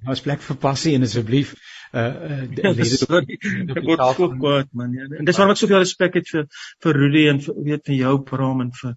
daar's 0.04 0.20
plek 0.24 0.42
vir 0.44 0.58
passie 0.60 0.94
en 0.96 1.06
asseblief 1.06 1.54
uh 1.94 2.02
uh 2.02 2.40
dit 2.56 3.06
word 3.08 4.02
so 4.16 4.28
kwaad 4.34 4.68
man 4.72 4.92
ja. 4.92 5.06
En 5.18 5.24
dis 5.28 5.38
waarom 5.38 5.54
ek 5.54 5.60
soveel 5.62 5.82
respek 5.84 6.18
het 6.20 6.28
vir 6.32 6.46
vir 6.84 7.00
Rudy 7.00 7.24
en 7.30 7.40
vir 7.44 7.60
weet 7.70 7.86
vir 7.90 7.98
jou 8.00 8.14
Bram 8.30 8.64
en 8.66 8.72
vir 8.80 8.96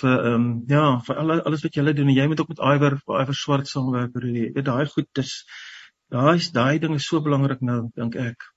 vir 0.00 0.12
ehm 0.16 0.34
um, 0.34 0.46
ja, 0.68 0.84
vir 1.06 1.22
al 1.22 1.34
alles 1.40 1.64
wat 1.66 1.78
julle 1.78 1.94
doen 1.96 2.08
en 2.08 2.16
jy 2.16 2.26
moet 2.28 2.40
ook 2.40 2.52
met 2.54 2.64
Iwer 2.74 2.98
Iwer 3.06 3.38
swart 3.38 3.68
saamwerk 3.68 4.16
Rudy. 4.16 4.50
Dit 4.56 4.68
daai 4.68 4.86
goed 4.90 5.08
dis 5.20 5.32
daai 6.12 6.40
daai 6.52 6.78
ding 6.82 6.94
is 6.98 7.08
so 7.08 7.20
belangrik 7.20 7.60
nou 7.60 7.80
dink 7.96 8.16
ek. 8.16 8.48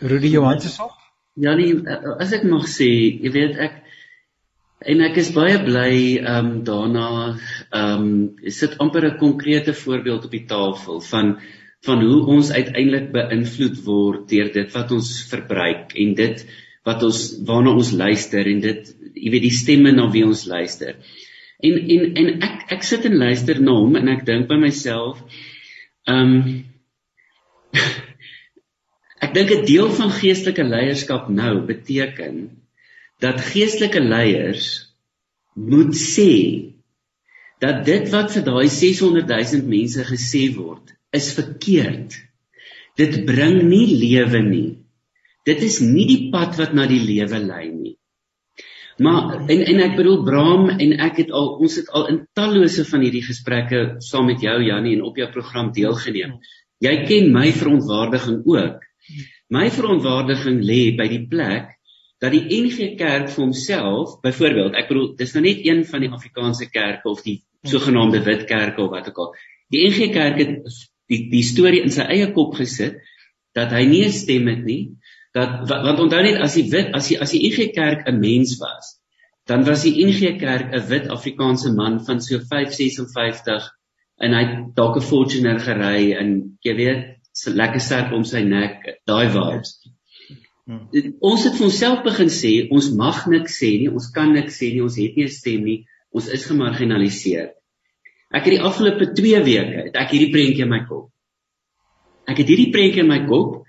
Rudy 0.00 0.32
Johansen 0.36 0.72
sê 0.76 0.92
Ja 1.36 1.52
nee, 1.52 1.74
as 2.16 2.30
ek 2.32 2.46
mag 2.48 2.64
sê, 2.64 2.86
jy 3.20 3.30
weet 3.32 3.58
ek 3.60 3.74
En 4.84 5.00
ek 5.00 5.16
is 5.22 5.30
baie 5.32 5.56
bly 5.64 5.92
ehm 6.20 6.48
um, 6.48 6.48
daarna 6.64 7.06
ehm 7.72 8.02
um, 8.02 8.50
sit 8.52 8.76
amper 8.78 9.06
'n 9.08 9.18
konkrete 9.18 9.72
voorbeeld 9.72 10.24
op 10.24 10.30
die 10.30 10.44
tafel 10.44 11.00
van 11.00 11.38
van 11.86 12.02
hoe 12.04 12.26
ons 12.26 12.50
uiteindelik 12.50 13.10
beïnvloed 13.12 13.78
word 13.84 14.28
deur 14.28 14.52
dit 14.52 14.72
wat 14.74 14.92
ons 14.92 15.08
verbruik 15.30 15.94
en 15.96 16.14
dit 16.14 16.44
wat 16.84 17.02
ons 17.02 17.20
waarna 17.48 17.72
ons 17.72 17.92
luister 17.92 18.46
en 18.46 18.60
dit 18.60 18.92
jy 19.14 19.30
weet 19.30 19.46
die 19.46 19.58
stemme 19.62 19.92
na 19.92 20.10
wie 20.12 20.26
ons 20.26 20.44
luister. 20.44 20.96
En 21.64 21.78
en 21.96 22.04
en 22.22 22.28
ek 22.42 22.76
ek 22.76 22.82
sit 22.84 23.08
en 23.08 23.16
luister 23.16 23.60
na 23.60 23.78
hom 23.80 23.96
en 23.96 24.08
ek 24.08 24.26
dink 24.28 24.48
by 24.48 24.60
myself 24.60 25.24
ehm 26.04 26.36
um, 26.36 26.64
ek 29.24 29.32
dink 29.32 29.50
'n 29.56 29.64
deel 29.64 29.88
van 29.88 30.12
geestelike 30.20 30.68
leierskap 30.68 31.32
nou 31.32 31.64
beteken 31.64 32.65
dat 33.22 33.40
geestelike 33.40 34.00
leiers 34.00 34.66
moet 35.56 35.94
sê 35.96 36.32
dat 37.64 37.84
dit 37.88 38.08
wat 38.12 38.32
vir 38.34 38.44
daai 38.44 38.68
600 38.68 39.30
000 39.32 39.68
mense 39.70 40.04
gesê 40.04 40.42
word 40.56 40.92
is 41.16 41.30
verkeerd. 41.32 42.16
Dit 42.96 43.24
bring 43.28 43.62
nie 43.68 43.86
lewe 43.96 44.42
nie. 44.44 44.70
Dit 45.48 45.62
is 45.64 45.80
nie 45.80 46.04
die 46.08 46.22
pad 46.32 46.58
wat 46.60 46.74
na 46.76 46.84
die 46.90 47.00
lewe 47.00 47.40
lei 47.40 47.68
nie. 47.72 47.94
Maar 48.98 49.48
en 49.52 49.62
en 49.68 49.80
ek 49.84 49.96
bedoel 49.98 50.22
Bram 50.24 50.70
en 50.72 50.92
ek 51.04 51.20
het 51.20 51.32
al 51.32 51.50
ons 51.60 51.76
het 51.76 51.88
al 51.92 52.06
in 52.12 52.22
tallose 52.36 52.84
van 52.88 53.04
hierdie 53.04 53.24
gesprekke 53.24 53.82
saam 54.04 54.28
met 54.30 54.44
jou 54.44 54.56
Jannie 54.64 54.96
en 54.96 55.04
op 55.04 55.20
jou 55.20 55.28
program 55.32 55.68
deelgeneem. 55.76 56.38
Jy 56.80 56.94
ken 57.08 57.32
my 57.32 57.50
verontwaardiging 57.52 58.40
ook. 58.48 58.80
My 59.52 59.68
verontwaardiging 59.72 60.62
lê 60.64 60.80
by 60.96 61.08
die 61.12 61.24
plek 61.28 61.75
dat 62.22 62.32
die 62.32 62.44
NG 62.62 62.94
Kerk 62.96 63.28
vir 63.32 63.42
homself, 63.44 64.16
byvoorbeeld, 64.22 64.76
ek 64.78 64.88
bedoel, 64.88 65.08
dis 65.18 65.34
nou 65.36 65.42
net 65.44 65.64
een 65.66 65.82
van 65.84 66.04
die 66.04 66.12
Afrikaanse 66.12 66.70
kerke 66.72 67.10
of 67.10 67.22
die 67.26 67.42
sogenaamde 67.68 68.22
wit 68.24 68.46
kerke 68.48 68.82
of 68.82 68.90
wat 68.94 69.10
ook 69.10 69.20
al. 69.24 69.34
Die 69.74 69.82
NG 69.88 70.12
Kerk 70.14 70.38
het 70.40 70.54
die 71.10 71.20
die 71.30 71.44
storie 71.46 71.82
in 71.84 71.92
sy 71.94 72.06
eie 72.10 72.30
kop 72.34 72.56
gesit 72.58 73.02
dat 73.56 73.72
hy 73.72 73.84
nie 73.88 74.04
'n 74.06 74.12
stem 74.12 74.48
het 74.48 74.64
nie, 74.64 74.96
dat 75.34 75.68
want 75.68 76.00
onthou 76.00 76.22
net 76.22 76.40
as 76.40 76.54
die 76.54 76.68
wit 76.70 76.94
as 76.94 77.08
die 77.08 77.18
as 77.20 77.32
die 77.34 77.42
NG 77.48 77.72
Kerk 77.74 78.08
'n 78.08 78.20
mens 78.20 78.56
was, 78.60 78.96
dan 79.46 79.64
was 79.64 79.82
die 79.82 80.04
NG 80.04 80.38
Kerk 80.38 80.72
'n 80.72 80.88
wit 80.88 81.08
Afrikaanse 81.08 81.72
man 81.72 82.00
van 82.04 82.20
so 82.20 82.38
556 82.38 83.70
en 84.18 84.32
hy 84.32 84.44
het 84.44 84.74
dalk 84.74 84.96
'n 84.96 85.08
Fortuner 85.10 85.60
gery 85.60 86.12
en 86.12 86.58
jy 86.62 86.74
weet, 86.74 87.04
so 87.32 87.50
lekker 87.50 87.80
sterk 87.80 88.12
om 88.12 88.24
sy 88.24 88.42
nek, 88.42 89.00
daai 89.04 89.28
vibes. 89.28 89.76
Hmm. 90.66 90.88
Ons 91.22 91.44
het 91.46 91.54
vir 91.54 91.68
onsself 91.68 92.00
begin 92.02 92.30
sê 92.32 92.52
ons 92.74 92.88
mag 92.98 93.20
niks 93.30 93.60
sê 93.60 93.68
nie, 93.78 93.90
ons 93.90 94.08
kan 94.14 94.32
niks 94.34 94.56
sê 94.58 94.72
nie, 94.74 94.82
ons 94.82 94.96
het 94.98 95.14
nie 95.14 95.26
'n 95.26 95.34
stem 95.34 95.62
nie, 95.62 95.84
ons 96.10 96.26
is 96.26 96.46
gemarginaliseer. 96.48 97.52
Ek 98.34 98.48
het 98.48 98.56
die 98.56 98.64
afgelope 98.68 99.12
2 99.14 99.42
weke 99.46 99.84
het 99.86 99.94
ek 99.94 100.10
hierdie 100.10 100.32
prentjie 100.34 100.64
in 100.64 100.72
my 100.72 100.82
kop. 100.88 101.12
Ek 102.26 102.42
het 102.42 102.50
hierdie 102.50 102.72
prentjie 102.74 103.04
in 103.04 103.12
my 103.12 103.20
kop 103.28 103.62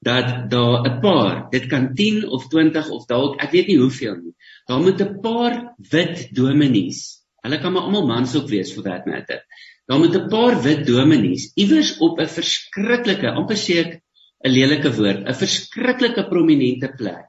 dat 0.00 0.48
daar 0.48 0.86
'n 0.88 1.00
paar, 1.02 1.50
dit 1.50 1.68
kan 1.68 1.94
10 1.94 2.24
of 2.28 2.48
20 2.48 2.88
of 2.90 3.06
dalk 3.06 3.42
ek 3.42 3.52
weet 3.52 3.68
nie 3.68 3.78
hoeveel 3.78 4.16
nie. 4.16 4.34
Daar 4.68 4.80
moet 4.80 5.00
'n 5.00 5.20
paar 5.20 5.74
wit 5.90 6.28
dominees. 6.32 7.24
Hulle 7.42 7.60
kan 7.60 7.72
maar 7.72 7.82
almal 7.82 8.06
mans 8.06 8.34
ook 8.36 8.48
wees 8.48 8.72
vir 8.72 8.84
that 8.84 9.06
matter. 9.06 9.44
Daar 9.86 9.98
moet 9.98 10.16
'n 10.16 10.28
paar 10.28 10.62
wit 10.62 10.86
dominees 10.86 11.52
iewers 11.56 11.98
op 11.98 12.18
'n 12.18 12.26
verskriklike, 12.26 13.28
amper 13.28 13.56
sê 13.56 13.84
ek 13.84 14.02
'n 14.44 14.52
lelike 14.54 14.90
woord, 14.98 15.24
'n 15.26 15.40
verskriklike 15.42 16.24
prominente 16.30 16.88
plek 17.00 17.26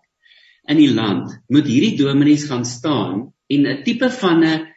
in 0.69 0.77
die 0.77 0.91
land, 0.93 1.31
moet 1.49 1.67
hierdie 1.69 1.97
dominees 1.97 2.45
gaan 2.49 2.65
staan 2.65 3.33
en 3.53 3.65
'n 3.65 3.83
tipe 3.83 4.09
van 4.21 4.43
'n 4.45 4.67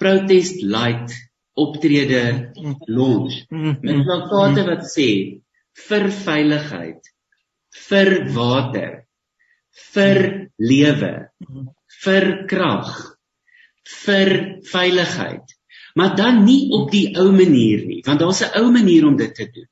protest 0.00 0.62
light 0.62 1.12
optrede 1.64 2.52
launch 2.88 3.36
met 3.50 4.04
plakate 4.06 4.64
wat 4.70 4.84
sê 4.88 5.08
vir 5.88 6.04
veiligheid, 6.24 7.02
vir 7.88 8.10
water, 8.36 8.92
vir 9.94 10.20
lewe, 10.58 11.14
vir 12.04 12.24
krag, 12.48 12.88
vir 14.04 14.30
veiligheid. 14.72 15.44
Maar 15.94 16.16
dan 16.16 16.44
nie 16.44 16.70
op 16.72 16.90
die 16.90 17.12
ou 17.20 17.28
manier 17.32 17.84
nie, 17.84 18.00
want 18.06 18.20
daar's 18.20 18.42
'n 18.42 18.56
ou 18.60 18.72
manier 18.72 19.06
om 19.06 19.16
dit 19.16 19.34
te 19.34 19.44
doen 19.44 19.71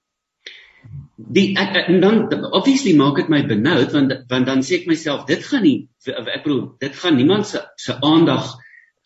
die 1.28 1.50
ek, 1.59 1.76
ek 1.76 1.88
en 1.92 2.00
dan 2.00 2.44
obviously 2.52 2.94
maak 2.96 3.18
dit 3.20 3.28
my 3.33 3.42
benoud 3.46 3.92
want 3.92 4.12
want 4.30 4.46
dan 4.48 4.64
sê 4.66 4.80
ek 4.80 4.90
myself 4.90 5.26
dit 5.28 5.42
gaan 5.44 5.64
nie 5.66 5.88
ek 6.06 6.42
bedoel 6.44 6.64
dit 6.80 6.96
gaan 6.96 7.16
niemand 7.18 7.46
se 7.46 7.61
se 7.76 7.96
aandag 8.00 8.54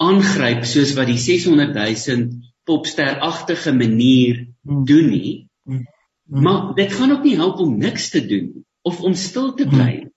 aangryp 0.02 0.64
soos 0.68 0.94
wat 0.98 1.10
die 1.10 1.18
600 1.20 1.74
000 1.74 2.28
popsteragtige 2.64 3.72
manier 3.72 4.46
hmm. 4.62 4.84
doen 4.88 5.10
nie. 5.10 5.48
Hmm. 5.64 5.86
Maar 6.24 6.74
dit 6.74 6.92
gaan 6.92 7.12
ook 7.12 7.24
nie 7.24 7.36
help 7.36 7.60
om 7.60 7.78
niks 7.78 8.10
te 8.10 8.26
doen 8.26 8.64
of 8.82 9.00
om 9.00 9.14
stil 9.14 9.54
te 9.54 9.66
bly. 9.68 10.08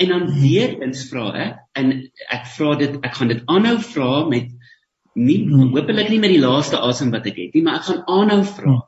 En 0.00 0.08
dan 0.08 0.40
weer 0.40 0.78
eens 0.82 1.04
vra 1.10 1.32
ek 1.38 1.58
en 1.78 1.92
ek 2.32 2.46
vra 2.56 2.76
dit 2.80 2.94
ek 3.02 3.18
gaan 3.18 3.32
dit 3.34 3.42
aanhou 3.50 3.76
vra 3.92 4.12
met 4.30 4.48
nie 5.12 5.42
hopelik 5.50 6.08
nie 6.08 6.20
met 6.22 6.32
die 6.32 6.40
laaste 6.40 6.80
asem 6.80 7.10
wat 7.12 7.26
ek 7.28 7.36
het 7.36 7.56
nie, 7.56 7.62
maar 7.66 7.82
ek 7.82 7.88
gaan 7.90 8.04
aanhou 8.08 8.40
vra. 8.48 8.78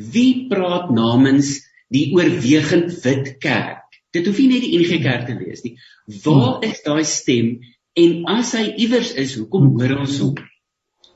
Wie 0.00 0.48
praat 0.50 0.90
namens 0.96 1.60
die 1.92 2.08
oorwegend 2.16 2.94
wit 3.04 3.36
kerk? 3.42 3.86
Dit 4.14 4.26
hoef 4.26 4.40
nie 4.42 4.48
net 4.50 4.64
die 4.66 4.74
NG 4.80 4.98
Kerk 5.04 5.28
te 5.28 5.36
wees 5.38 5.62
nie. 5.62 5.76
Waar 6.24 6.64
is 6.66 6.82
daai 6.82 7.04
stem 7.06 7.60
en 8.00 8.26
as 8.30 8.54
hy 8.58 8.64
iewers 8.82 9.12
is, 9.18 9.36
hoekom 9.38 9.68
hoor 9.76 10.00
ons 10.00 10.18
hom? 10.22 10.34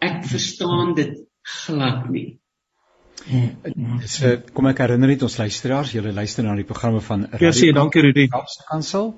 Ek 0.04 0.22
verstaan 0.30 0.94
dit 0.98 1.16
glad 1.64 2.06
nie. 2.14 2.28
Dis 3.24 4.18
uh, 4.26 4.34
kom 4.52 4.68
ek 4.68 4.82
herinner 4.84 5.10
net 5.10 5.22
ons 5.24 5.36
luisteraars, 5.40 5.94
julle 5.96 6.12
luister 6.14 6.44
na 6.44 6.54
die 6.58 6.66
programme 6.68 7.00
van 7.04 7.24
Radio 7.32 7.48
Ja, 7.48 7.54
sê 7.56 7.70
dankie 7.74 8.02
Rudy. 8.04 8.26
Kansel. 8.68 9.14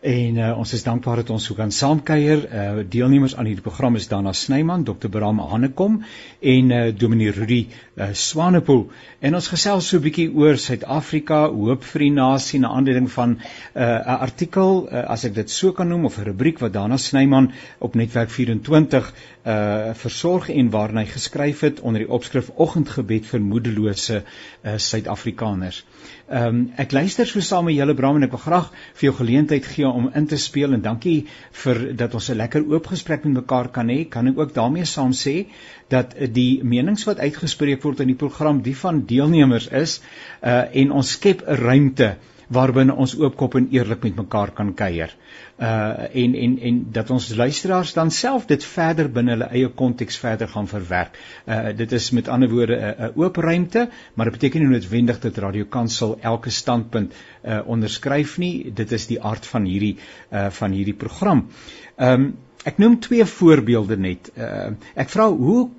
En 0.00 0.36
uh, 0.40 0.52
ons 0.56 0.70
is 0.72 0.82
dankbaar 0.82 1.20
dat 1.20 1.30
ons 1.30 1.44
so 1.44 1.54
kan 1.54 1.68
saamkuier. 1.76 2.46
Uh, 2.48 2.84
deelnemers 2.88 3.34
aan 3.36 3.44
hierdie 3.50 3.64
program 3.64 3.98
is 3.98 4.06
Dana 4.08 4.32
Snyman, 4.32 4.84
Dr. 4.88 5.10
Bram 5.12 5.42
Hanekom 5.44 5.98
en 6.40 6.70
uh, 6.72 6.78
Dominee 6.96 7.34
Rudy 7.36 7.66
uh, 7.68 8.06
Swanepoel. 8.16 8.86
En 9.20 9.36
ons 9.36 9.48
gesels 9.52 9.90
so 9.92 9.98
'n 9.98 10.06
bietjie 10.06 10.30
oor 10.32 10.56
Suid-Afrika, 10.56 11.42
hoop 11.52 11.84
vir 11.84 12.06
die 12.06 12.14
nasie 12.16 12.60
na 12.62 12.70
aanleiding 12.72 13.10
van 13.12 13.36
'n 13.36 13.42
uh, 13.74 14.16
artikel, 14.24 14.88
uh, 14.88 15.04
as 15.04 15.26
ek 15.28 15.34
dit 15.34 15.50
so 15.50 15.72
kan 15.72 15.88
noem 15.88 16.08
of 16.08 16.16
'n 16.16 16.24
rubriek 16.32 16.64
wat 16.64 16.72
Dana 16.72 16.96
Snyman 16.96 17.52
op 17.78 17.94
Netwerk 17.94 18.30
24 18.30 19.12
uh 19.44 19.94
versorg 19.96 20.50
en 20.52 20.68
waarin 20.70 20.98
hy 21.00 21.06
geskryf 21.08 21.60
het 21.64 21.80
onder 21.80 22.02
die 22.02 22.10
opskrif 22.12 22.50
Oggendgebed 22.60 23.24
vir 23.24 23.40
moedelose 23.40 24.22
uh 24.64 24.76
Suid-Afrikaners. 24.76 25.84
Ehm 26.28 26.46
um, 26.46 26.58
ek 26.76 26.92
luister 26.92 27.26
so 27.26 27.40
saam 27.40 27.64
met 27.64 27.74
julle 27.74 27.94
Bram 27.94 28.16
en 28.16 28.22
ek 28.22 28.34
wil 28.36 28.42
graag 28.44 28.68
vir 29.00 29.08
jou 29.08 29.14
geleentheid 29.16 29.64
gee 29.64 29.88
om 29.92 30.10
in 30.14 30.26
te 30.26 30.36
speel 30.36 30.72
en 30.72 30.82
dankie 30.82 31.26
vir 31.64 31.80
dat 31.96 32.14
ons 32.14 32.30
'n 32.30 32.36
lekker 32.36 32.66
oop 32.72 32.86
gesprek 32.86 33.24
met 33.24 33.34
mekaar 33.42 33.68
kan 33.68 33.88
hê. 33.88 34.08
Kan 34.08 34.26
ek 34.26 34.38
ook 34.38 34.54
daarmee 34.54 34.84
saam 34.84 35.12
sê 35.12 35.46
dat 35.88 36.14
die 36.32 36.64
menings 36.64 37.04
wat 37.04 37.18
uitgespreek 37.18 37.82
word 37.82 38.00
in 38.00 38.06
die 38.06 38.20
program 38.24 38.62
die 38.62 38.76
van 38.76 39.04
deelnemers 39.06 39.68
is 39.68 40.00
uh 40.42 40.64
en 40.72 40.92
ons 40.92 41.10
skep 41.10 41.42
'n 41.46 41.56
ruimte 41.56 42.16
waarbinne 42.50 42.94
ons 42.98 43.14
oopkop 43.18 43.54
en 43.58 43.68
eerlik 43.70 44.02
met 44.02 44.16
mekaar 44.18 44.50
kan 44.56 44.72
kuier. 44.74 45.12
Uh 45.58 46.06
en 46.22 46.34
en 46.34 46.56
en 46.68 46.80
dat 46.92 47.10
ons 47.10 47.28
luisteraars 47.36 47.92
dan 47.94 48.10
self 48.10 48.46
dit 48.50 48.64
verder 48.64 49.10
binne 49.12 49.36
hulle 49.36 49.48
eie 49.54 49.68
konteks 49.82 50.18
verder 50.18 50.48
gaan 50.48 50.68
verwerk. 50.68 51.18
Uh 51.46 51.70
dit 51.76 51.92
is 51.92 52.10
met 52.10 52.28
ander 52.28 52.50
woorde 52.50 52.76
'n 52.76 53.02
uh, 53.04 53.10
oop 53.22 53.36
ruimte, 53.36 53.88
maar 54.14 54.30
dit 54.30 54.38
beteken 54.38 54.60
nie 54.60 54.68
noodwendig 54.68 55.20
dat 55.20 55.38
Radio 55.38 55.64
Kansel 55.64 56.18
elke 56.20 56.50
standpunt 56.50 57.14
uh 57.44 57.60
onderskryf 57.66 58.38
nie. 58.38 58.72
Dit 58.74 58.92
is 58.92 59.06
die 59.06 59.22
aard 59.22 59.46
van 59.46 59.64
hierdie 59.64 59.96
uh 60.32 60.50
van 60.50 60.72
hierdie 60.72 60.94
program. 60.94 61.48
Um 61.96 62.36
ek 62.64 62.78
noem 62.78 62.98
twee 63.00 63.24
voorbeelde 63.24 63.96
net. 63.96 64.32
Uh 64.36 64.74
ek 64.94 65.08
vra 65.08 65.30
hoe 65.30 65.70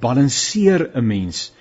balanseer 0.00 0.90
'n 0.94 1.06
mens 1.06 1.52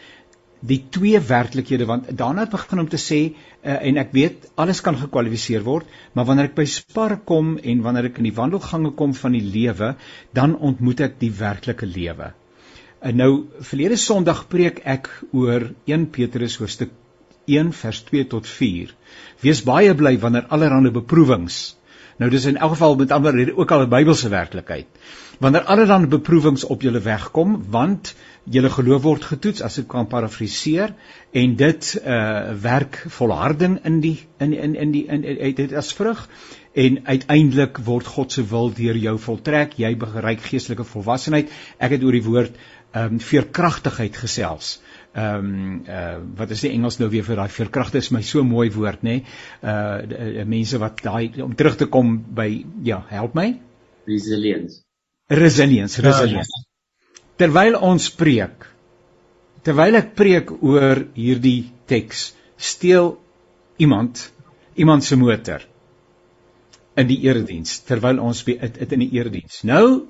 die 0.61 0.79
twee 0.93 1.19
werklikhede 1.19 1.87
want 1.89 2.09
daarna 2.17 2.45
het 2.45 2.53
begin 2.53 2.83
om 2.83 2.89
te 2.89 2.99
sê 3.01 3.19
uh, 3.31 3.77
en 3.77 3.97
ek 4.01 4.13
weet 4.13 4.45
alles 4.61 4.81
kan 4.85 4.99
gekwalifiseer 4.99 5.65
word 5.65 5.89
maar 6.13 6.27
wanneer 6.29 6.51
ek 6.51 6.59
by 6.59 6.67
spar 6.69 7.17
kom 7.31 7.55
en 7.57 7.81
wanneer 7.85 8.11
ek 8.11 8.21
in 8.21 8.29
die 8.29 8.37
wandelgange 8.37 8.93
kom 8.99 9.15
van 9.17 9.37
die 9.37 9.43
lewe 9.57 9.95
dan 10.37 10.55
ontmoet 10.57 11.01
ek 11.07 11.19
die 11.19 11.31
werklike 11.41 11.89
lewe. 11.89 12.31
En 13.01 13.17
nou 13.17 13.31
verlede 13.65 13.97
Sondag 13.97 14.45
preek 14.49 14.83
ek 14.85 15.09
oor 15.33 15.71
1 15.89 16.09
Petrus 16.13 16.59
hoofstuk 16.61 16.93
1 17.49 17.71
vers 17.73 18.03
2 18.11 18.27
tot 18.29 18.45
4. 18.45 18.91
Wees 19.41 19.63
baie 19.65 19.95
bly 19.97 20.19
wanneer 20.21 20.45
allerlei 20.53 20.93
beproewings 20.93 21.63
Nou 22.21 22.29
dis 22.29 22.43
in 22.45 22.59
elk 22.61 22.75
geval 22.75 22.95
met 22.99 23.11
ander 23.15 23.33
rede 23.33 23.55
ook 23.57 23.71
al 23.71 23.83
'n 23.83 23.89
Bybelse 23.89 24.29
werklikheid. 24.29 24.85
Wanneer 25.39 25.63
allerlei 25.73 26.07
beproewings 26.07 26.63
op 26.63 26.81
julle 26.81 26.99
wegkom, 26.99 27.63
want 27.69 28.13
julle 28.49 28.69
geloof 28.73 29.03
word 29.03 29.25
getoets 29.29 29.61
as 29.61 29.77
ek 29.81 29.87
kan 29.91 30.07
parafraseer 30.09 30.95
en 31.37 31.55
dit 31.55 31.91
uh 32.01 32.55
werk 32.63 32.97
volharding 33.17 33.77
in 33.85 33.99
die 34.01 34.17
in 34.39 34.53
in 34.53 34.75
in 34.75 34.91
die 34.91 35.05
in 35.07 35.55
dit 35.55 35.73
as 35.73 35.93
vrug 35.93 36.27
en 36.73 37.01
uiteindelik 37.05 37.77
word 37.85 38.07
God 38.07 38.31
se 38.31 38.43
wil 38.47 38.71
deur 38.71 38.95
jou 38.95 39.17
voltrek. 39.19 39.75
Jy 39.77 39.95
bereik 39.99 40.41
geestelike 40.41 40.85
volwassenheid. 40.87 41.51
Ek 41.77 41.97
het 41.97 42.03
oor 42.03 42.15
die 42.15 42.25
woord 42.25 42.55
ehm 42.91 43.13
um, 43.13 43.19
veerkragtigheid 43.23 44.17
gesels 44.17 44.79
ehm 45.13 45.45
um, 45.45 45.83
uh 45.87 46.17
wat 46.35 46.51
is 46.55 46.61
die 46.63 46.71
Engels 46.71 46.97
nou 46.99 47.09
weer 47.11 47.23
vir 47.27 47.35
daai 47.35 47.51
veerkragte 47.51 47.99
is 47.99 48.11
my 48.15 48.21
so 48.23 48.43
mooi 48.43 48.69
woord 48.71 49.03
nê. 49.03 49.17
Nee? 49.19 49.23
Uh 49.61 50.45
mense 50.47 50.79
wat 50.79 51.03
daai 51.03 51.41
om 51.43 51.55
terug 51.55 51.75
te 51.77 51.85
kom 51.85 52.17
by 52.35 52.65
ja, 52.83 53.03
help 53.09 53.35
my. 53.35 53.59
Resilience. 54.07 54.81
Resilience, 55.27 56.01
ja, 56.01 56.07
resilience. 56.07 56.70
Terwyl 57.41 57.79
ons 57.81 58.09
preek, 58.13 58.67
terwyl 59.65 59.97
ek 59.97 60.13
preek 60.13 60.51
oor 60.61 61.07
hierdie 61.17 61.71
teks, 61.89 62.31
steel 62.61 63.15
iemand 63.81 64.29
iemand 64.77 65.03
se 65.03 65.17
motor 65.17 65.65
in 66.99 67.07
die 67.09 67.21
erediens 67.25 67.79
terwyl 67.87 68.19
ons 68.21 68.43
dit 68.45 68.91
in 68.95 69.03
die 69.03 69.11
erediens. 69.17 69.61
Nou 69.67 70.07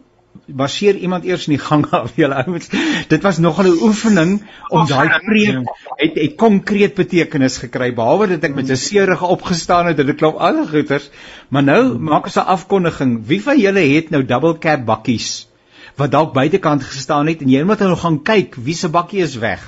baseer 0.48 0.96
iemand 1.04 1.26
eers 1.28 1.48
in 1.50 1.58
die 1.58 1.62
gang 1.62 1.84
af 1.92 2.16
julle 2.22 2.38
ouens. 2.44 2.70
Dit 3.12 3.24
was 3.28 3.40
nogal 3.44 3.68
'n 3.72 3.84
oefening 3.88 4.32
om 4.70 4.88
daai 4.88 5.20
preek 5.26 5.72
het 6.00 6.16
het 6.16 6.36
konkreet 6.40 6.96
betekenis 6.96 7.58
gekry 7.64 7.92
behalwe 7.96 8.28
dat 8.34 8.50
ek 8.50 8.56
met 8.56 8.72
'n 8.72 8.80
seerige 8.80 9.26
opgestaan 9.26 9.92
het 9.92 10.00
en 10.00 10.06
dit 10.06 10.18
klop 10.18 10.40
al 10.40 10.66
goeters. 10.68 11.10
Maar 11.50 11.64
nou 11.64 11.84
maak 12.00 12.26
ons 12.26 12.38
'n 12.38 12.48
afkondiging. 12.56 13.28
Wie 13.28 13.42
van 13.44 13.60
julle 13.60 13.86
het 13.96 14.10
nou 14.10 14.24
double 14.26 14.58
cab 14.58 14.86
bakkies 14.86 15.48
wat 15.98 16.12
dalk 16.12 16.34
buitekant 16.34 16.84
gestaan 16.84 17.28
het 17.28 17.42
en 17.42 17.50
jy 17.50 17.64
moet 17.64 17.80
nou 17.80 17.96
gaan 17.96 18.22
kyk 18.24 18.56
wie 18.56 18.76
se 18.76 18.90
bakkie 18.90 19.22
is 19.26 19.36
weg 19.42 19.64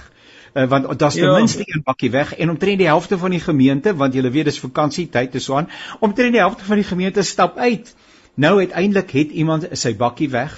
uh, 0.53 0.65
want 0.69 0.99
daar's 0.99 1.19
ten 1.19 1.29
ja. 1.29 1.37
minste 1.37 1.63
een 1.65 1.83
bakkie 1.83 2.11
weg 2.11 2.35
en 2.35 2.49
omtrent 2.49 2.77
die 2.77 2.87
helfte 2.87 3.17
van 3.17 3.31
die 3.31 3.43
gemeente 3.43 3.95
want 3.95 4.13
julle 4.13 4.29
weet 4.29 4.51
dis 4.51 4.59
vakansietyd 4.59 5.31
te 5.31 5.39
swaan 5.39 5.69
omtrent 5.99 6.31
die 6.31 6.43
helfte 6.43 6.65
van 6.65 6.81
die 6.81 6.89
gemeente 6.93 7.23
stap 7.23 7.57
uit 7.57 7.95
Nou 8.35 8.57
uiteindelik 8.57 9.11
het 9.11 9.31
iemand 9.31 9.67
sy 9.77 9.93
bakkie 9.97 10.29
weg. 10.33 10.55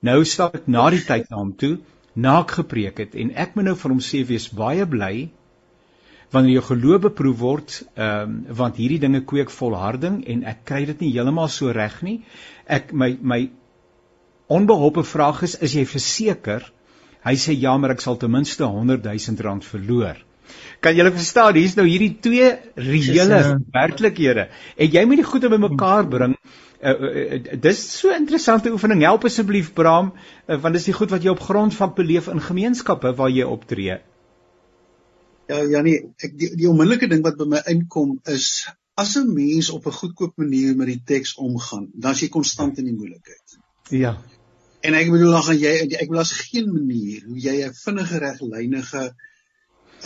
Nou 0.00 0.22
stap 0.24 0.54
ek 0.56 0.68
na 0.70 0.86
die 0.94 1.02
tyd 1.04 1.26
na 1.28 1.40
hom 1.42 1.50
toe, 1.60 1.74
na 2.16 2.38
ek 2.40 2.54
gepreek 2.62 3.02
het 3.02 3.16
en 3.18 3.34
ek 3.36 3.52
moet 3.56 3.68
nou 3.68 3.74
vir 3.76 3.92
hom 3.92 4.00
sê 4.04 4.22
wees 4.26 4.48
baie 4.48 4.86
bly 4.88 5.28
wanneer 6.32 6.58
jou 6.58 6.64
geloof 6.70 7.02
beproef 7.08 7.36
word, 7.40 7.74
ehm 7.96 8.32
um, 8.32 8.38
want 8.56 8.80
hierdie 8.80 9.00
dinge 9.00 9.22
kweek 9.28 9.52
volharding 9.52 10.22
en 10.28 10.44
ek 10.48 10.64
kry 10.68 10.82
dit 10.88 11.04
nie 11.04 11.12
heeltemal 11.14 11.48
so 11.52 11.72
reg 11.72 12.00
nie. 12.04 12.18
Ek 12.66 12.92
my 12.92 13.14
my 13.20 13.40
onbeholpe 14.48 15.04
vraag 15.04 15.42
is, 15.46 15.58
is 15.64 15.74
jy 15.76 15.84
verseker? 15.86 16.64
Hy 17.26 17.34
sê 17.36 17.54
ja, 17.58 17.76
maar 17.76 17.96
ek 17.96 18.00
sal 18.04 18.16
ten 18.16 18.32
minste 18.32 18.64
100 18.64 19.04
000 19.04 19.44
rand 19.44 19.64
verloor. 19.64 20.24
Kan 20.80 20.96
jy 20.96 21.04
verstaan? 21.10 21.58
Hier's 21.58 21.76
nou 21.76 21.84
hierdie 21.88 22.14
twee 22.24 22.48
reële 22.78 23.38
uh, 23.42 23.54
werklikhede. 23.74 24.48
En 24.78 24.90
jy 24.94 25.04
moet 25.04 25.20
die 25.20 25.28
goede 25.28 25.50
bymekaar 25.52 26.08
bring 26.08 26.36
uh, 26.80 26.92
uh, 26.92 27.56
dis 27.60 27.80
so 27.98 28.12
'n 28.12 28.22
interessante 28.22 28.70
oefening. 28.72 29.02
Help 29.02 29.24
asseblief 29.24 29.72
Bram, 29.74 30.12
uh, 30.46 30.60
want 30.62 30.74
dis 30.74 30.88
die 30.88 30.96
goed 30.96 31.10
wat 31.10 31.22
jy 31.22 31.34
op 31.34 31.42
grond 31.42 31.74
van 31.74 31.94
beleef 31.94 32.28
in 32.28 32.40
gemeenskappe 32.40 33.14
waar 33.14 33.30
jy 33.30 33.44
optree. 33.44 33.98
Ja, 35.48 35.62
Janie, 35.64 35.96
ek 36.20 36.38
die, 36.38 36.54
die 36.56 36.68
onmiddellike 36.68 37.08
ding 37.08 37.24
wat 37.24 37.38
by 37.40 37.46
my 37.48 37.62
inkom 37.72 38.18
is 38.28 38.68
as 38.94 39.16
'n 39.16 39.32
mens 39.34 39.70
op 39.70 39.86
'n 39.86 39.98
goedkoop 40.00 40.36
manier 40.36 40.76
met 40.76 40.86
die 40.86 41.02
teks 41.04 41.34
omgaan, 41.34 41.88
dan 41.94 42.12
is 42.12 42.20
jy 42.20 42.28
konstant 42.28 42.78
in 42.78 42.84
die 42.84 42.94
moeilikheid. 42.94 43.58
Ja. 43.90 44.18
En 44.88 44.96
ek 44.98 45.10
bedoel 45.12 45.34
dan 45.36 45.46
gaan 45.48 45.58
jy 45.60 45.72
ek 45.86 46.08
bedoel 46.08 46.24
as 46.24 46.36
geen 46.50 46.70
manier 46.72 47.24
hoe 47.28 47.40
jy 47.46 47.56
'n 47.66 47.80
vinnige 47.84 48.22
reglynige 48.24 49.04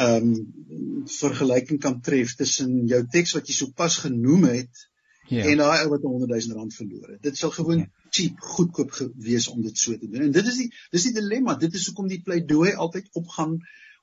ehm 0.03 0.31
um, 0.31 1.07
vergelyking 1.12 1.81
kan 1.81 2.01
tref 2.01 2.35
tussen 2.38 2.87
jou 2.88 3.03
teks 3.12 3.37
wat 3.37 3.49
jy 3.49 3.55
sopas 3.55 3.99
genoem 4.07 4.49
het 4.49 4.88
Ja. 5.33 5.45
En 5.49 5.62
daai 5.62 5.85
ou 5.85 5.88
wat 5.88 6.03
100 6.05 6.31
000 6.47 6.57
rand 6.59 6.75
verloor 6.75 7.12
het. 7.14 7.23
Dit 7.23 7.38
sal 7.40 7.51
gewoon 7.51 7.79
ja. 7.79 7.88
cheap, 8.11 8.40
goedkoop 8.40 8.90
gewees 8.92 9.49
om 9.49 9.62
dit 9.62 9.79
so 9.79 9.97
te 9.97 10.09
doen. 10.09 10.27
En 10.27 10.35
dit 10.35 10.47
is 10.51 10.59
die 10.64 10.68
dis 10.92 11.07
die 11.09 11.14
dilemma. 11.16 11.55
Dit 11.57 11.79
is 11.79 11.87
hoekom 11.88 12.11
die 12.11 12.21
pleidooi 12.25 12.75
altyd 12.75 13.09
opgaan 13.16 13.61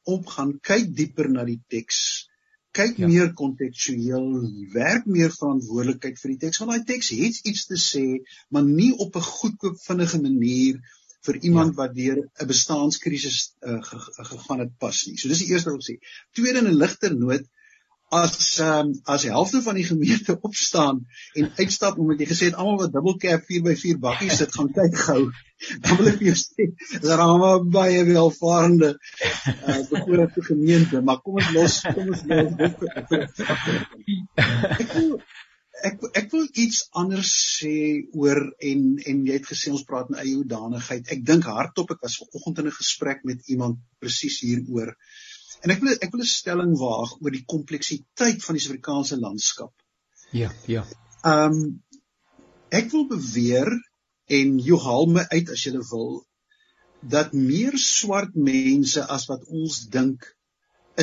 opgaan 0.10 0.56
kyk 0.66 0.90
dieper 0.96 1.30
na 1.30 1.44
die 1.46 1.60
teks. 1.70 2.29
Kyk 2.78 3.00
ja. 3.02 3.08
meer 3.10 3.34
kontekstueel, 3.34 4.26
werk 4.74 5.06
meer 5.10 5.32
verantwoordelikheid 5.34 6.20
vir 6.22 6.32
die 6.34 6.40
teks. 6.46 6.62
Want 6.62 6.72
daai 6.72 6.88
teks 6.92 7.10
het 7.18 7.40
iets 7.50 7.66
te 7.66 7.80
sê, 7.82 8.06
maar 8.54 8.66
nie 8.68 8.92
op 9.06 9.16
'n 9.16 9.30
goedkoop 9.30 9.80
vinnige 9.86 10.22
manier 10.22 10.82
vir 11.28 11.40
iemand 11.50 11.74
ja. 11.74 11.78
wat 11.82 11.96
deur 11.96 12.20
'n 12.26 12.48
bestaanskrisis 12.52 13.40
uh, 13.62 13.80
gegaan 14.32 14.60
het 14.66 14.78
pas 14.78 15.06
nie. 15.08 15.18
So 15.18 15.32
dis 15.32 15.44
die 15.44 15.50
eerste 15.54 15.72
wat 15.72 15.82
ek 15.82 15.88
sê. 15.90 15.96
Tweede 16.38 16.62
in 16.64 16.70
'n 16.72 16.80
ligter 16.84 17.16
noot, 17.16 17.46
as 18.12 18.60
um, 18.60 18.94
as 19.06 19.22
die 19.26 19.32
helfte 19.34 19.62
van 19.62 19.76
die 19.78 19.86
gemeente 19.86 20.38
opstaan 20.48 21.06
en 21.38 21.52
uitstap 21.58 21.98
omdat 21.98 22.20
jy 22.24 22.28
gesê 22.32 22.50
het 22.50 22.58
almal 22.58 22.80
wat 22.84 22.94
dubbelcab 22.94 23.46
4x4 23.50 24.02
bakkies 24.02 24.40
sit 24.42 24.56
gaan 24.56 24.72
kyk 24.74 24.96
gou. 25.04 25.22
Dan 25.84 25.98
wil 26.00 26.08
ek 26.14 26.22
vir 26.22 26.30
jou 26.30 26.38
sê 26.40 26.70
is 26.98 27.10
almal 27.16 27.66
baie 27.68 28.02
welvarende 28.08 28.94
uh 28.96 29.82
behoorlike 29.92 30.42
gemeente 30.48 31.02
maar 31.04 31.20
kom 31.26 31.42
ons 31.42 31.52
los 31.58 31.82
kom 31.90 32.08
ons 32.16 32.22
los 32.30 32.48
ek 35.86 36.02
ek 36.22 36.28
wil 36.34 36.46
iets 36.64 36.80
anders 37.02 37.32
sê 37.60 37.76
oor 38.18 38.42
en 38.72 38.82
en 39.12 39.22
jy 39.28 39.38
het 39.38 39.48
gesê 39.52 39.72
ons 39.74 39.86
praat 39.88 40.10
in 40.12 40.20
eie 40.20 40.36
hoedanigheid. 40.36 41.08
Ek 41.14 41.22
dink 41.28 41.48
hardop 41.48 41.94
ek 41.96 42.04
was 42.06 42.18
vanoggend 42.24 42.64
in 42.64 42.70
'n 42.72 42.80
gesprek 42.80 43.24
met 43.30 43.40
iemand 43.54 43.80
presies 44.02 44.40
hieroor 44.44 44.96
En 45.66 45.74
ek 45.74 45.82
wil 45.84 45.98
ek 46.00 46.12
wil 46.14 46.24
'n 46.24 46.32
stelling 46.32 46.74
waag 46.80 47.18
oor 47.20 47.36
die 47.36 47.46
kompleksiteit 47.54 48.44
van 48.44 48.56
die 48.56 48.64
Suid-Afrikaanse 48.64 49.20
landskap. 49.20 49.74
Ja, 50.32 50.52
ja. 50.68 50.86
Ehm 51.24 51.54
um, 51.54 51.84
ek 52.70 52.92
wil 52.94 53.08
beweer 53.10 53.72
en 54.40 54.60
jy 54.62 54.78
haal 54.78 55.08
my 55.10 55.26
uit 55.34 55.50
as 55.50 55.64
jy 55.66 55.74
wil 55.92 56.12
dat 57.02 57.34
meer 57.34 57.78
swart 57.78 58.36
mense 58.36 59.04
as 59.16 59.26
wat 59.32 59.44
ons 59.48 59.80
dink 59.96 60.28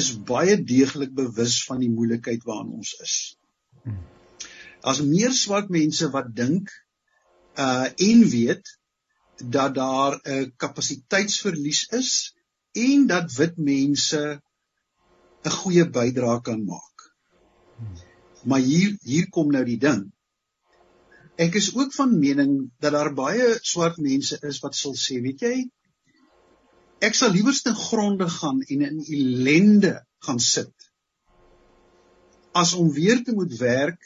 is 0.00 0.12
baie 0.30 0.56
deeglik 0.72 1.12
bewus 1.16 1.56
van 1.64 1.80
die 1.80 1.90
moeilikheid 1.90 2.44
waarin 2.44 2.76
ons 2.78 2.92
is. 3.02 3.14
Hmm. 3.82 4.00
As 4.84 5.00
meer 5.02 5.32
swart 5.34 5.72
mense 5.72 6.08
wat 6.14 6.32
dink 6.36 6.72
uh 7.56 7.88
en 8.08 8.24
weet 8.30 8.72
dat 9.56 9.74
daar 9.74 10.20
'n 10.24 10.52
kapasiteitsverlies 10.56 11.86
is 12.00 12.10
en 12.72 13.06
dat 13.06 13.32
wit 13.32 13.56
mense 13.56 14.40
'n 15.46 15.54
goeie 15.60 15.86
bydrae 15.96 16.40
kan 16.42 16.64
maak. 16.64 17.06
Maar 18.44 18.60
hier 18.60 18.96
hier 19.02 19.28
kom 19.30 19.50
nou 19.54 19.64
die 19.64 19.78
ding. 19.78 20.02
Ek 21.36 21.54
is 21.54 21.74
ook 21.76 21.92
van 21.94 22.18
mening 22.18 22.70
dat 22.80 22.92
daar 22.92 23.12
baie 23.14 23.58
swart 23.62 23.96
mense 23.98 24.38
is 24.50 24.60
wat 24.64 24.74
sal 24.74 24.94
sê, 24.96 25.20
weet 25.20 25.40
jy, 25.40 25.56
ek 27.00 27.14
sal 27.14 27.30
liewer 27.30 27.56
te 27.62 27.74
gronde 27.76 28.28
gaan 28.38 28.62
en 28.62 28.82
in 28.88 29.00
ellende 29.04 29.94
gaan 30.26 30.40
sit 30.40 30.72
as 32.56 32.72
om 32.72 32.92
weer 32.92 33.22
te 33.24 33.34
moet 33.36 33.52
werk 33.60 34.02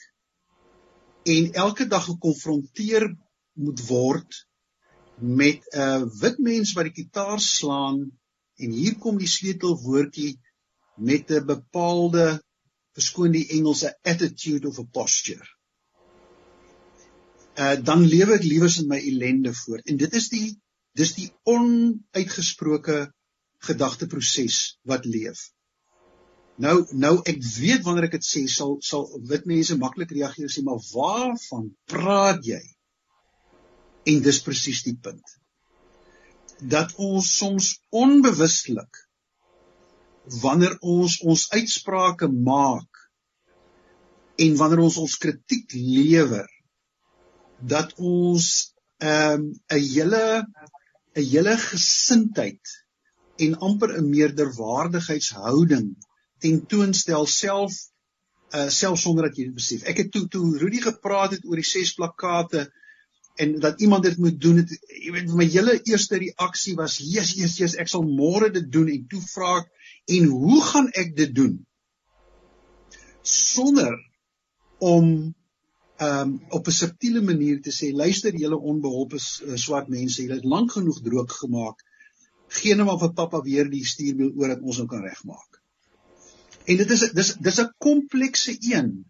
en 1.22 1.52
elke 1.64 1.86
dag 1.86 2.04
gekonfronteer 2.04 3.06
moet 3.64 3.82
word 3.86 4.38
met 5.40 5.66
'n 5.70 6.08
wit 6.22 6.38
mens 6.38 6.72
wat 6.74 6.88
die 6.88 6.96
kitaar 6.98 7.40
slaan 7.40 8.00
en 8.56 8.70
hier 8.80 8.96
kom 8.98 9.18
die 9.18 9.30
sleutelwoordjie 9.36 10.32
met 11.00 11.30
'n 11.30 11.46
bepaalde 11.46 12.42
verskoon 12.96 13.32
die 13.32 13.48
Engelse 13.56 13.98
attitude 14.02 14.68
of 14.68 14.78
a 14.78 14.82
posture. 14.82 15.46
Uh 17.58 17.76
dan 17.84 18.04
lewe 18.06 18.36
ek 18.38 18.44
liewers 18.44 18.78
in 18.82 18.88
my 18.88 18.98
ellende 18.98 19.54
voort 19.54 19.88
en 19.88 19.96
dit 19.96 20.14
is 20.14 20.28
die 20.32 20.48
dis 20.98 21.14
die 21.14 21.30
onuitgesproke 21.48 22.98
gedagteproses 23.68 24.78
wat 24.88 25.04
leef. 25.04 25.50
Nou 26.60 26.76
nou 26.92 27.14
ek 27.30 27.40
weet 27.56 27.84
wanneer 27.86 28.08
ek 28.08 28.18
dit 28.18 28.26
sê 28.26 28.44
sal 28.52 28.76
sal 28.84 29.06
wit 29.32 29.46
mense 29.48 29.76
maklik 29.80 30.12
reageer 30.16 30.52
sê 30.52 30.64
maar 30.64 30.80
waarvan 30.92 31.70
praat 31.92 32.44
jy? 32.44 32.62
En 34.10 34.20
dis 34.24 34.40
presies 34.44 34.82
die 34.84 34.96
punt. 34.96 35.36
Dat 36.60 36.92
ons 37.00 37.28
soms 37.36 37.70
onbewustelik 37.88 39.06
wanneer 40.24 40.76
ons 40.80 41.20
ons 41.20 41.46
uitsprake 41.50 42.28
maak 42.28 43.04
en 44.36 44.56
wanneer 44.56 44.84
ons 44.84 44.96
ons 44.96 45.16
kritiek 45.20 45.72
lewer 45.72 46.48
dat 47.60 47.94
ons 47.96 48.46
ehm, 49.00 49.42
'n 49.42 49.76
um, 49.76 49.82
hele 49.94 50.46
'n 51.16 51.24
hele 51.32 51.56
gesindheid 51.56 52.76
en 53.36 53.58
amper 53.58 53.96
'n 53.96 54.10
meerderwaardigheidshouding 54.10 55.96
tentoonstel 56.38 57.26
self 57.26 57.72
uh 58.54 58.68
self 58.68 58.98
sonder 58.98 59.28
dat 59.28 59.36
jy 59.36 59.44
dit 59.44 59.54
besef. 59.54 59.82
Ek 59.86 59.96
het 60.02 60.12
toe 60.12 60.28
toe 60.28 60.58
Rudy 60.58 60.80
gepraat 60.82 61.36
het 61.36 61.44
oor 61.46 61.60
die 61.60 61.66
ses 61.66 61.94
plakkate 61.94 62.66
en 63.40 63.56
dat 63.62 63.80
iemand 63.80 64.04
dit 64.04 64.18
moet 64.20 64.36
doen 64.40 64.60
het 64.60 64.72
jy 65.00 65.12
weet 65.14 65.32
my 65.38 65.46
hele 65.48 65.78
eerste 65.88 66.18
reaksie 66.20 66.76
was 66.78 66.98
Jesus 67.00 67.56
Jesus 67.60 67.76
ek 67.80 67.88
sal 67.92 68.04
môre 68.04 68.50
dit 68.52 68.68
doen. 68.72 68.88
En 68.92 69.04
toe 69.10 69.20
vra 69.32 69.56
ek 69.62 69.68
en 70.16 70.30
hoe 70.44 70.62
gaan 70.68 70.88
ek 71.02 71.14
dit 71.16 71.34
doen? 71.34 71.58
Sonder 73.22 73.96
om 74.80 75.34
um, 76.00 76.34
op 76.48 76.66
'n 76.66 76.78
subtiele 76.80 77.22
manier 77.22 77.60
te 77.62 77.72
sê 77.72 77.92
luister 77.92 78.34
julle 78.34 78.58
onbeholpe 78.72 79.20
uh, 79.20 79.56
swart 79.56 79.88
mense 79.88 80.22
julle 80.22 80.40
het 80.40 80.50
lank 80.54 80.72
genoeg 80.72 81.00
droog 81.04 81.38
gemaak. 81.44 81.84
Geen 82.60 82.76
nou 82.76 82.86
maar 82.88 83.00
vir 83.00 83.14
pappa 83.14 83.42
weer 83.46 83.70
die 83.70 83.84
stuurwiel 83.86 84.32
oor 84.36 84.54
dat 84.54 84.62
ons 84.62 84.78
hom 84.82 84.88
kan 84.90 85.04
regmaak. 85.06 85.60
En 86.66 86.76
dit 86.76 86.90
is 86.90 87.04
dis 87.14 87.34
dis 87.48 87.60
'n 87.60 87.72
komplekse 87.78 88.56
een 88.60 89.09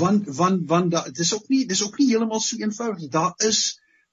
want 0.00 0.28
want 0.40 0.68
want 0.68 0.90
dit 0.90 1.22
is 1.26 1.34
ook 1.34 1.48
nie 1.52 1.64
dis 1.66 1.82
ook 1.84 1.98
nie 1.98 2.08
heeltemal 2.12 2.40
so 2.40 2.60
eenvoudig 2.60 3.08
daar 3.16 3.34
is 3.50 3.62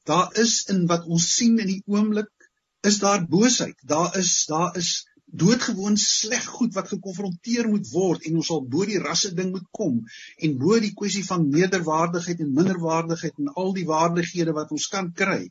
daar 0.09 0.33
is 0.43 0.63
in 0.73 0.85
wat 0.91 1.05
ons 1.05 1.29
sien 1.35 1.59
in 1.59 1.71
die 1.73 1.83
oomblik 1.85 2.49
is 2.87 2.99
daar 3.03 3.25
boosheid 3.27 3.77
daar 3.93 4.17
is 4.17 4.33
daar 4.49 4.77
is 4.77 4.91
doodgewoon 5.31 5.97
sleg 5.97 6.45
goed 6.45 6.73
wat 6.73 6.89
gekonfronteer 6.89 7.67
moet 7.69 7.89
word 7.91 8.25
en 8.25 8.39
ons 8.41 8.49
sal 8.49 8.63
bo 8.75 8.85
die 8.89 9.01
rasse 9.01 9.31
ding 9.37 9.51
moet 9.53 9.67
kom 9.79 9.99
en 10.37 10.57
bo 10.61 10.79
die 10.81 10.93
kwessie 11.01 11.25
van 11.25 11.49
meerderwaardigheid 11.53 12.41
en 12.45 12.53
minderwaardigheid 12.55 13.37
en 13.43 13.51
al 13.63 13.73
die 13.77 13.85
waardighede 13.89 14.55
wat 14.57 14.71
ons 14.73 14.87
kan 14.93 15.11
kry. 15.13 15.43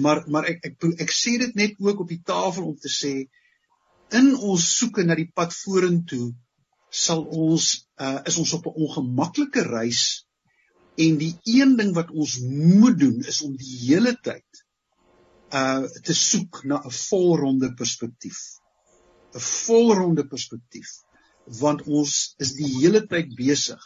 Maar 0.00 0.24
maar 0.32 0.48
ek 0.52 0.64
ek 0.70 0.88
ek 1.06 1.12
sê 1.12 1.36
dit 1.42 1.54
net 1.60 1.76
ook 1.80 2.00
op 2.04 2.08
die 2.08 2.22
tafel 2.24 2.70
om 2.72 2.78
te 2.80 2.92
sê 2.92 3.14
in 4.16 4.32
ons 4.34 4.64
soeke 4.78 5.04
na 5.04 5.16
die 5.18 5.30
pad 5.34 5.52
vorentoe 5.64 6.32
sal 6.96 7.24
ons 7.44 7.64
uh, 8.00 8.20
is 8.28 8.38
ons 8.40 8.52
op 8.56 8.68
'n 8.70 8.84
ongemaklike 8.86 9.64
reis 9.68 10.04
en 10.96 11.18
die 11.20 11.34
een 11.44 11.76
ding 11.76 11.92
wat 11.94 12.10
ons 12.10 12.38
moet 12.40 12.96
doen 12.98 13.18
is 13.28 13.42
om 13.44 13.56
die 13.56 13.74
hele 13.86 14.14
tyd 14.28 14.62
uh 15.54 15.84
te 16.02 16.14
soek 16.14 16.62
na 16.64 16.80
'n 16.80 16.94
volronde 17.08 17.74
perspektief. 17.74 18.38
'n 19.34 19.44
volronde 19.48 20.24
perspektief 20.26 20.88
want 21.60 21.82
ons 21.86 22.34
is 22.42 22.56
die 22.58 22.70
hele 22.80 23.06
tyd 23.06 23.36
besig 23.36 23.82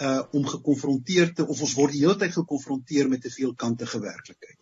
uh 0.00 0.22
om 0.32 0.46
gekonfronteer 0.46 1.34
te 1.34 1.46
of 1.46 1.60
ons 1.60 1.74
word 1.74 1.92
die 1.92 2.04
hele 2.06 2.16
tyd 2.16 2.32
gekonfronteer 2.32 3.08
met 3.08 3.22
te 3.22 3.30
veel 3.30 3.54
kante 3.54 3.86
gewerklikheid. 3.86 4.60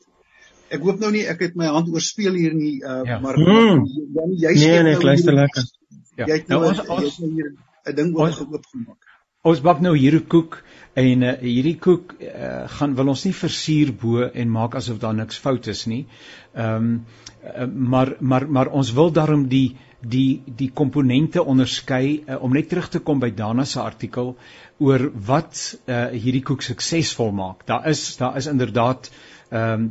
Ek 0.69 0.83
hoop 0.83 0.99
nou 0.99 1.13
nie 1.13 1.27
ek 1.29 1.41
het 1.41 1.55
my 1.55 1.69
hand 1.71 1.93
oorspeel 1.93 2.35
hier 2.35 2.55
nie 2.55 2.81
uh 2.83 3.05
ja. 3.05 3.21
maar 3.21 3.37
hmm. 3.37 3.85
dan 4.17 4.35
jy 4.35 4.55
sê 4.57 4.73
nee, 4.73 4.83
nee, 4.83 4.97
nou 4.97 5.05
luister 5.13 5.35
lekker. 5.35 5.71
Ja. 6.17 6.27
Jy 6.27 6.35
het 6.41 6.49
nou, 6.49 6.61
nou 6.61 6.71
ons, 6.73 6.81
ons, 6.89 7.03
jy 7.05 7.11
het 7.13 7.19
nou 7.21 7.33
hier 7.37 7.55
'n 7.87 7.95
ding 7.95 8.17
oop 8.17 8.67
gemaak. 8.73 9.13
Ons 9.47 9.61
bak 9.63 9.81
nou 9.85 9.93
hierdie 9.95 10.25
koek 10.27 10.57
en 10.99 11.23
uh, 11.23 11.33
hierdie 11.39 11.77
koek 11.79 12.17
uh, 12.19 12.67
gaan 12.79 12.97
wil 12.99 13.13
ons 13.13 13.25
nie 13.29 13.35
versier 13.41 13.93
bo 14.01 14.27
en 14.27 14.51
maak 14.51 14.75
asof 14.81 14.99
daar 14.99 15.15
niks 15.15 15.39
fout 15.39 15.69
is 15.73 15.87
nie. 15.87 16.07
Ehm 16.55 16.89
um, 16.89 17.05
uh, 17.45 17.67
maar 17.93 18.17
maar 18.21 18.49
maar 18.59 18.73
ons 18.81 18.93
wil 18.97 19.13
daarom 19.13 19.47
die 19.49 19.77
die 20.01 20.43
die 20.63 20.71
komponente 20.81 21.45
onderskei 21.45 22.25
uh, 22.27 22.43
om 22.43 22.53
net 22.59 22.69
terug 22.69 22.89
te 22.89 22.99
kom 22.99 23.23
by 23.23 23.31
Dana 23.31 23.65
se 23.65 23.81
artikel 23.81 24.35
oor 24.79 25.11
wat 25.31 25.63
uh, 25.87 26.09
hierdie 26.13 26.43
koek 26.43 26.63
suksesvol 26.63 27.33
maak. 27.33 27.67
Daar 27.67 27.87
is 27.95 28.17
daar 28.17 28.37
is 28.37 28.51
inderdaad 28.51 29.11
ehm 29.51 29.73
um, 29.73 29.91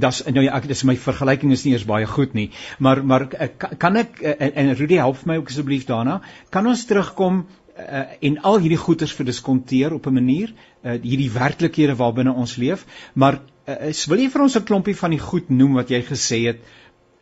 das 0.00 0.22
nou 0.26 0.44
ja 0.44 0.56
ek 0.56 0.68
dis 0.70 0.84
my 0.88 0.96
vergelyking 0.96 1.52
is 1.52 1.64
nie 1.64 1.74
eers 1.74 1.86
baie 1.88 2.06
goed 2.06 2.34
nie 2.34 2.50
maar 2.78 3.02
maar 3.04 3.26
uh, 3.28 3.48
kan 3.78 3.96
ek 3.96 4.20
uh, 4.22 4.34
en 4.48 4.74
Rudy 4.78 5.00
help 5.00 5.24
my 5.26 5.38
ook 5.40 5.52
asseblief 5.52 5.86
daarna 5.88 6.20
kan 6.50 6.66
ons 6.66 6.84
terugkom 6.86 7.44
uh, 7.44 8.04
en 8.20 8.38
al 8.42 8.58
hierdie 8.64 8.80
goeders 8.80 9.12
verdiskonteer 9.12 9.94
op 9.94 10.06
'n 10.06 10.18
manier 10.20 10.52
uh, 10.52 10.98
hierdie 11.02 11.30
werklikhede 11.30 11.96
waarbinne 11.96 12.32
ons 12.32 12.56
leef 12.56 12.86
maar 13.14 13.40
uh, 13.66 13.92
wil 14.08 14.18
jy 14.24 14.28
vir 14.30 14.42
ons 14.42 14.56
'n 14.56 14.68
klompie 14.70 14.96
van 14.96 15.10
die 15.10 15.24
goed 15.30 15.50
noem 15.50 15.80
wat 15.80 15.90
jy 15.90 16.02
gesê 16.02 16.44
het 16.50 16.60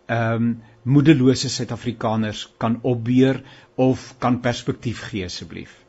ehm 0.06 0.34
um, 0.34 0.58
moedelose 0.82 1.48
Suid-Afrikaners 1.48 2.48
kan 2.58 2.78
opbeer 2.82 3.42
of 3.76 4.14
kan 4.18 4.40
perspektief 4.40 5.02
gee 5.10 5.24
asseblief? 5.24 5.79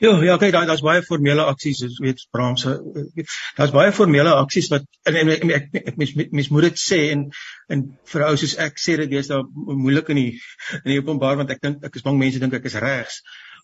Ja, 0.00 0.14
ja, 0.24 0.36
kyk, 0.40 0.52
daar 0.54 0.64
daar's 0.64 0.80
baie 0.80 1.02
formele 1.04 1.44
aksies, 1.44 1.82
jy 1.84 1.90
weet, 2.00 2.22
Bramse, 2.32 2.70
daar's 3.58 3.72
baie 3.74 3.90
formele 3.92 4.32
aksies 4.32 4.70
wat 4.72 4.86
en, 5.04 5.16
en, 5.20 5.32
en 5.34 5.50
ek 5.58 5.66
ek 5.76 5.98
mens 6.00 6.14
mens 6.16 6.46
moet 6.48 6.70
dit 6.70 6.80
sê 6.80 7.00
en 7.12 7.26
en 7.74 7.82
vir 8.12 8.24
ou 8.24 8.30
soos 8.40 8.54
ek 8.64 8.80
sê 8.80 8.94
dit 9.02 9.12
is 9.20 9.28
daar 9.28 9.44
moeilik 9.66 10.08
in 10.14 10.20
die 10.22 10.30
in 10.78 10.88
die 10.94 10.96
openbaar 11.02 11.36
want 11.42 11.52
ek 11.52 11.60
dink 11.66 11.84
ek 11.84 11.98
is 12.00 12.06
bang 12.06 12.16
mense 12.22 12.40
dink 12.40 12.56
ek 12.56 12.68
is 12.70 12.78
regs, 12.80 13.18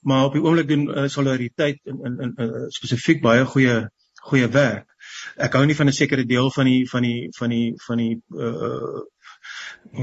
maar 0.04 0.26
op 0.28 0.36
die 0.36 0.42
oomblik 0.44 0.68
doen 0.68 0.84
uh, 0.90 1.06
solidariteit 1.14 1.80
in 1.88 2.04
in 2.10 2.20
in 2.26 2.36
uh, 2.44 2.66
spesifiek 2.76 3.24
baie 3.24 3.48
goeie 3.54 3.78
goeie 4.26 4.50
werk. 4.58 4.92
Ek 5.40 5.56
hou 5.56 5.64
nie 5.64 5.78
van 5.78 5.88
'n 5.88 5.96
sekere 6.02 6.28
deel 6.34 6.52
van 6.58 6.68
die 6.68 6.84
van 6.92 7.08
die 7.08 7.30
van 7.38 7.56
die 7.56 7.72
van 7.86 8.04
die 8.04 8.12
uh 8.36 9.00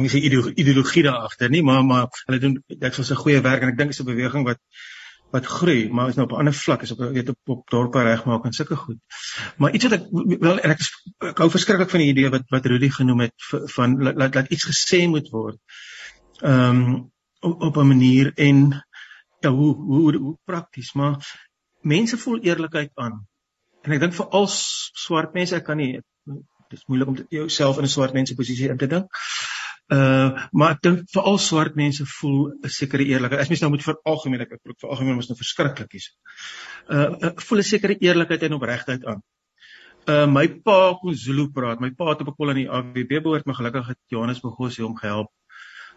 nie 0.01 0.09
se 0.09 0.17
ideologie 0.17 1.03
daar 1.05 1.29
agter 1.29 1.53
nie, 1.53 1.61
maar 1.61 1.85
maar 1.85 2.09
hulle 2.25 2.39
doen 2.39 2.57
dit 2.67 2.99
is 3.05 3.11
'n 3.11 3.21
goeie 3.21 3.41
werk 3.41 3.61
en 3.61 3.69
ek 3.69 3.77
dink 3.77 3.93
dit 3.93 3.99
is 3.99 4.05
'n 4.05 4.11
beweging 4.11 4.49
wat 4.49 4.57
wat 5.33 5.45
groei, 5.49 5.89
maar 5.89 6.11
is 6.11 6.15
nou 6.15 6.27
op 6.27 6.33
'n 6.35 6.39
ander 6.43 6.53
vlak, 6.53 6.81
is 6.81 6.91
op 6.91 6.99
weet 6.99 7.29
op, 7.29 7.37
op 7.55 7.69
dorpe 7.69 8.01
regmaak 8.03 8.45
en 8.45 8.53
sulke 8.53 8.75
goed. 8.75 8.99
Maar 9.57 9.73
iets 9.73 9.83
wat 9.83 9.93
ek 9.93 10.05
wel 10.39 10.59
en 10.59 10.69
ek, 10.69 10.79
is, 10.79 10.91
ek 11.17 11.37
hou 11.37 11.49
verskriklik 11.49 11.89
van 11.89 11.99
die 11.99 12.09
idee 12.13 12.29
wat 12.29 12.45
wat 12.53 12.65
Rudy 12.65 12.89
genoem 12.89 13.25
het 13.25 13.47
van 13.75 13.97
laat 14.03 14.35
laat 14.35 14.51
iets 14.53 14.67
gesê 14.69 15.07
moet 15.07 15.29
word. 15.29 15.57
Ehm 16.41 16.83
um, 16.83 17.11
op, 17.39 17.61
op 17.61 17.77
'n 17.77 17.87
manier 17.87 18.31
en 18.35 18.85
ja, 19.39 19.49
hoe 19.49 19.75
hoe 19.75 20.01
hoe, 20.01 20.17
hoe 20.17 20.37
prakties, 20.45 20.93
maar 20.93 21.17
mense 21.81 22.17
voel 22.17 22.39
eerlikheid 22.39 22.91
aan. 22.93 23.27
En 23.81 23.91
ek 23.91 23.99
dink 23.99 24.13
vir 24.13 24.27
al 24.27 24.47
swart 24.47 25.33
mense, 25.33 25.55
ek 25.55 25.65
kan 25.65 25.77
nie 25.77 26.01
dit 26.69 26.79
is 26.79 26.85
moeilik 26.85 27.07
om 27.07 27.17
jouself 27.29 27.77
in 27.77 27.83
'n 27.83 27.95
swart 27.95 28.13
mense 28.13 28.35
posisie 28.35 28.69
in 28.69 28.77
te 28.77 28.87
dink. 28.87 29.05
Uh 29.91 30.47
maar 30.51 30.77
ek 30.77 30.81
dink 30.85 30.99
veral 31.11 31.37
swart 31.37 31.75
mense 31.75 32.05
voel 32.07 32.53
'n 32.63 32.69
sekere 32.69 33.03
eerlikheid. 33.03 33.41
As 33.41 33.49
mens 33.49 33.61
nou 33.61 33.69
moet 33.73 33.83
vir 33.83 33.97
algemeen 34.05 34.41
ek 34.41 34.53
ek 34.55 34.61
vir 34.79 34.89
algemeen 34.89 35.15
mos 35.15 35.27
nou 35.29 35.35
verskriklik 35.37 35.93
is. 35.93 36.09
Uh 36.87 37.33
voel 37.35 37.59
'n 37.59 37.63
sekere 37.63 37.97
eerlikheid 37.99 38.43
en 38.43 38.53
opregtheid 38.53 39.05
aan. 39.05 39.21
Uh 40.07 40.25
my 40.27 40.47
pa 40.47 40.93
kon 41.01 41.15
Zulu 41.15 41.49
praat. 41.51 41.79
My 41.79 41.91
pa 41.91 42.09
het 42.09 42.21
op 42.21 42.27
'n 42.27 42.35
kol 42.35 42.49
in 42.49 42.61
die 42.63 42.69
AWB 42.69 43.21
behoort, 43.23 43.45
maar 43.45 43.55
gelukkig 43.55 43.87
het 43.87 43.99
Johannes 44.07 44.39
Bogosie 44.39 44.85
hom 44.85 44.95
gehelp 44.95 45.31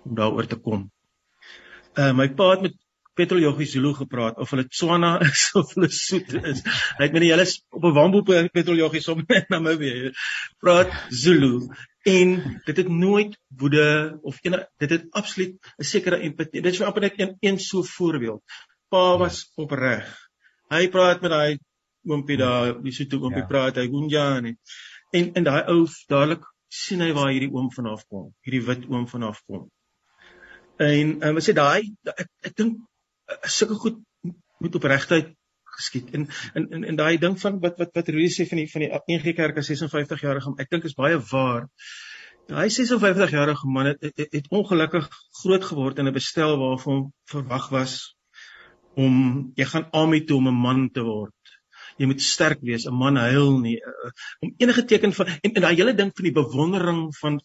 om 0.04 0.14
daaroor 0.14 0.46
te 0.46 0.56
kom. 0.56 0.90
Uh 1.94 2.12
my 2.12 2.28
pa 2.34 2.50
het 2.50 2.62
met 2.62 2.74
Petroljoggie 3.16 3.66
Zulu 3.66 3.94
gepraat 3.94 4.36
of 4.36 4.50
hulle 4.50 4.68
Tswana 4.68 5.20
is 5.30 5.50
of 5.54 5.74
hulle 5.74 5.88
soet 5.88 6.32
is. 6.42 6.62
Hy 6.98 7.04
het 7.06 7.12
met 7.12 7.22
hele 7.22 7.46
op 7.70 7.84
'n 7.84 7.94
wambo 7.94 8.22
Petroljoggie 8.22 9.00
som 9.00 9.22
net 9.26 9.48
na 9.50 9.58
my 9.58 9.76
weer 9.76 10.12
praat 10.58 10.90
Zulu 11.08 11.68
en 12.06 12.60
dit 12.64 12.76
het 12.76 12.88
nooit 12.88 13.34
woede 13.58 14.18
of 14.22 14.38
enige 14.42 14.68
dit 14.82 14.90
het 14.90 15.06
absoluut 15.10 15.54
'n 15.78 15.84
sekere 15.84 16.18
empatie. 16.18 16.62
Dit 16.62 16.72
is 16.72 16.80
amper 16.80 17.02
net 17.02 17.20
een 17.20 17.36
een 17.40 17.58
so 17.58 17.82
voorbeeld. 17.82 18.42
Pa 18.88 19.18
was 19.18 19.52
opreg. 19.54 20.06
Hy 20.68 20.88
praat 20.88 21.20
met 21.20 21.30
daai 21.30 21.58
oompie 22.04 22.36
daar, 22.36 22.82
die 22.82 22.92
soet 22.92 23.14
oompie 23.14 23.42
ja. 23.42 23.46
praat 23.46 23.76
hy 23.76 23.88
Gunja 23.88 24.36
en 24.36 25.34
en 25.34 25.44
daai 25.44 25.62
ou 25.66 25.86
dadelik 26.08 26.44
sien 26.68 27.00
hy 27.00 27.12
waar 27.12 27.30
hierdie 27.30 27.52
oom 27.52 27.70
vanaf 27.70 28.06
kom. 28.06 28.34
Hierdie 28.40 28.66
wit 28.66 28.86
oom 28.88 29.06
vanaf 29.08 29.42
kom. 29.46 29.70
En 30.78 31.22
um, 31.28 31.36
as 31.36 31.46
jy 31.46 31.54
daai 31.54 31.90
ek, 32.04 32.30
ek 32.42 32.56
dink 32.56 32.78
sulke 33.42 33.74
goed 33.74 33.98
moet 34.58 34.74
opregtheid 34.74 35.34
geskied. 35.78 36.10
En 36.16 36.28
en 36.54 36.68
en, 36.70 36.84
en 36.92 36.98
daai 37.00 37.18
ding 37.22 37.38
van 37.40 37.60
wat 37.60 37.78
wat 37.82 37.94
wat 37.98 38.12
Rudy 38.14 38.28
sê 38.32 38.48
van 38.50 38.62
die 38.62 38.68
van 38.72 38.84
die 38.84 39.18
NG 39.18 39.34
Kerk 39.38 39.62
as 39.62 39.70
56 39.72 40.26
jarige, 40.28 40.54
ek 40.58 40.70
dink 40.70 40.84
is 40.88 40.98
baie 40.98 41.20
waar. 41.32 41.68
Hy 42.46 42.68
56 42.70 43.32
jarige 43.34 43.66
man 43.66 43.86
het, 43.90 44.04
het, 44.06 44.28
het 44.32 44.52
ongelukkig 44.54 45.08
groot 45.42 45.64
geword 45.64 45.98
in 45.98 46.06
'n 46.06 46.14
bestel 46.14 46.58
waarvan 46.60 47.08
verwag 47.32 47.70
was 47.74 47.96
om 48.96 49.16
jy 49.56 49.64
gaan 49.64 49.90
army 49.92 50.20
toe 50.24 50.36
om 50.38 50.48
'n 50.48 50.62
man 50.66 50.90
te 50.90 51.02
word. 51.02 51.32
Jy 51.96 52.06
moet 52.06 52.22
sterk 52.22 52.60
wees, 52.60 52.86
'n 52.86 52.94
man 52.94 53.16
huil 53.16 53.58
nie. 53.60 53.76
Uh, 53.76 54.10
om 54.40 54.54
enige 54.58 54.84
teken 54.84 55.12
van 55.12 55.26
en, 55.26 55.52
en 55.52 55.62
daai 55.62 55.76
hele 55.76 55.94
ding 55.94 56.12
van 56.14 56.24
die 56.24 56.32
bewondering 56.32 57.02
van 57.16 57.40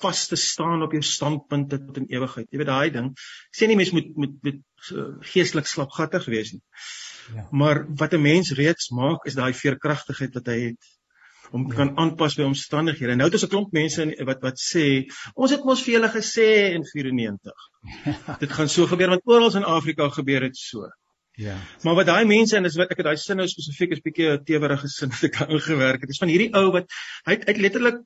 vas 0.00 0.26
te 0.28 0.36
staan 0.36 0.82
op 0.82 0.92
jou 0.92 1.02
standpunte 1.02 1.78
tot 1.84 1.96
in 1.96 2.06
ewigheid. 2.08 2.46
Jy 2.50 2.58
weet 2.58 2.70
daai 2.70 2.90
ding. 2.90 3.10
Ek 3.50 3.60
sê 3.60 3.66
nie 3.66 3.76
mens 3.76 3.90
moet 3.90 4.16
moet 4.16 4.36
met 4.42 4.60
uh, 4.92 5.08
geestelik 5.32 5.66
slapgattig 5.66 6.24
wees 6.30 6.52
nie. 6.52 6.62
Ja. 7.34 7.48
Maar 7.50 7.84
wat 7.94 8.12
'n 8.12 8.20
mens 8.22 8.52
reeds 8.52 8.88
maak 8.88 9.24
is 9.24 9.34
daai 9.34 9.52
veerkragtigheid 9.54 10.34
wat 10.34 10.46
hy 10.46 10.60
het 10.60 10.98
om 11.50 11.66
ja. 11.68 11.74
kan 11.74 11.96
aanpas 11.96 12.36
by 12.36 12.42
omstandighede. 12.42 13.14
Nou 13.16 13.28
het 13.28 13.36
ons 13.38 13.44
'n 13.44 13.52
klomp 13.54 13.72
mense 13.72 14.02
in, 14.02 14.24
wat 14.26 14.40
wat 14.42 14.60
sê, 14.60 15.08
ons 15.34 15.50
het 15.50 15.64
mos 15.64 15.82
vir 15.82 15.94
julle 15.94 16.08
gesê 16.08 16.48
in 16.76 16.84
94. 16.84 17.68
Dit 18.42 18.52
gaan 18.52 18.68
so 18.68 18.86
gebeur 18.86 19.08
want 19.08 19.22
oral 19.24 19.56
in 19.56 19.64
Afrika 19.64 20.08
gebeur 20.08 20.40
dit 20.40 20.56
so. 20.56 20.88
Ja. 21.38 21.56
Maar 21.82 21.94
wat 21.94 22.06
daai 22.06 22.24
mense 22.26 22.56
en 22.56 22.62
dis 22.62 22.76
wat 22.76 22.90
ek 22.90 22.98
het 22.98 23.06
daai 23.06 23.16
sin 23.16 23.36
nou 23.36 23.46
spesifiek 23.46 23.92
is 23.94 24.02
bietjie 24.02 24.32
'n 24.32 24.44
tewerige 24.44 24.88
sin 24.88 25.08
wat 25.08 25.22
ek 25.22 25.48
ingewerk 25.48 26.00
het. 26.00 26.08
Dis 26.08 26.18
van 26.18 26.28
hierdie 26.28 26.52
ou 26.52 26.72
wat 26.72 26.90
hy 27.26 27.32
het, 27.36 27.44
hy 27.46 27.52
het 27.52 27.62
letterlik 27.62 28.00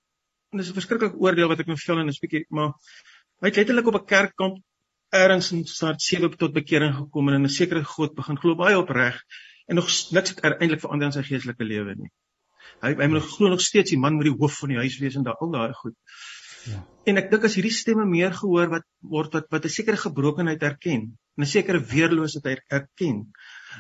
en 0.53 0.59
dis 0.59 0.69
'n 0.69 0.77
verskriklike 0.77 1.17
oordeel 1.17 1.49
wat 1.49 1.61
ek 1.61 1.67
nou 1.67 1.79
vel 1.81 1.99
en 1.99 2.09
'n 2.09 2.21
bietjie 2.21 2.45
maar 2.51 2.75
hy 3.41 3.49
het 3.49 3.57
letterlik 3.57 3.87
op 3.87 3.95
'n 4.01 4.07
kerkkamp 4.07 4.61
ergens 5.13 5.53
in 5.53 5.65
start 5.69 6.03
7 6.03 6.33
tot 6.41 6.55
bekering 6.57 6.95
gekom 6.97 7.29
en 7.29 7.35
in 7.41 7.47
'n 7.47 7.57
sekere 7.61 7.85
God 7.85 8.15
begin 8.17 8.39
glo 8.41 8.55
baie 8.57 8.79
opreg 8.79 9.19
en 9.69 9.77
nog 9.77 9.89
niks 10.11 10.31
het 10.35 10.41
eintlik 10.45 10.81
verander 10.81 11.07
in 11.07 11.13
sy 11.13 11.23
geestelike 11.27 11.65
lewe 11.65 11.95
nie. 11.95 12.11
Hy 12.83 12.95
hy 13.01 13.09
moet 13.13 13.27
glo 13.35 13.49
nog 13.49 13.61
steeds 13.61 13.91
die 13.91 13.99
man 13.99 14.17
met 14.17 14.31
die 14.31 14.37
hoof 14.39 14.59
van 14.63 14.73
die 14.73 14.79
huis 14.79 14.99
wees 15.03 15.17
en 15.17 15.27
daai 15.27 15.37
al 15.39 15.53
daai 15.53 15.73
goed. 15.73 15.97
Ja. 16.71 16.81
En 17.05 17.19
ek 17.19 17.31
dink 17.31 17.45
as 17.45 17.55
hierdie 17.59 17.75
stemme 17.75 18.07
meer 18.07 18.33
gehoor 18.33 18.71
wat 18.71 18.87
word 19.01 19.33
wat 19.37 19.51
wat 19.51 19.65
'n 19.65 19.77
sekere 19.77 19.97
gebrokenheid 19.97 20.63
erken, 20.63 21.19
'n 21.39 21.47
sekere 21.47 21.81
weerloosheid 21.95 22.65
erken. 22.69 23.33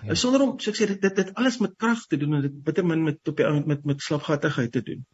Ja. 0.04 0.14
Sonder 0.14 0.42
om 0.42 0.58
so 0.58 0.70
ek 0.70 0.76
sê 0.76 0.86
dit 0.86 1.00
dit, 1.00 1.16
dit 1.16 1.34
alles 1.34 1.58
met 1.58 1.78
krag 1.78 2.06
te 2.06 2.16
doen 2.16 2.34
en 2.34 2.42
dit 2.42 2.62
bitter 2.64 2.84
min 2.84 3.04
met 3.04 3.28
op 3.28 3.36
die 3.36 3.46
ou 3.46 3.64
met 3.66 3.84
met 3.84 4.02
slapgattigheid 4.02 4.72
te 4.72 4.82
doen 4.82 5.06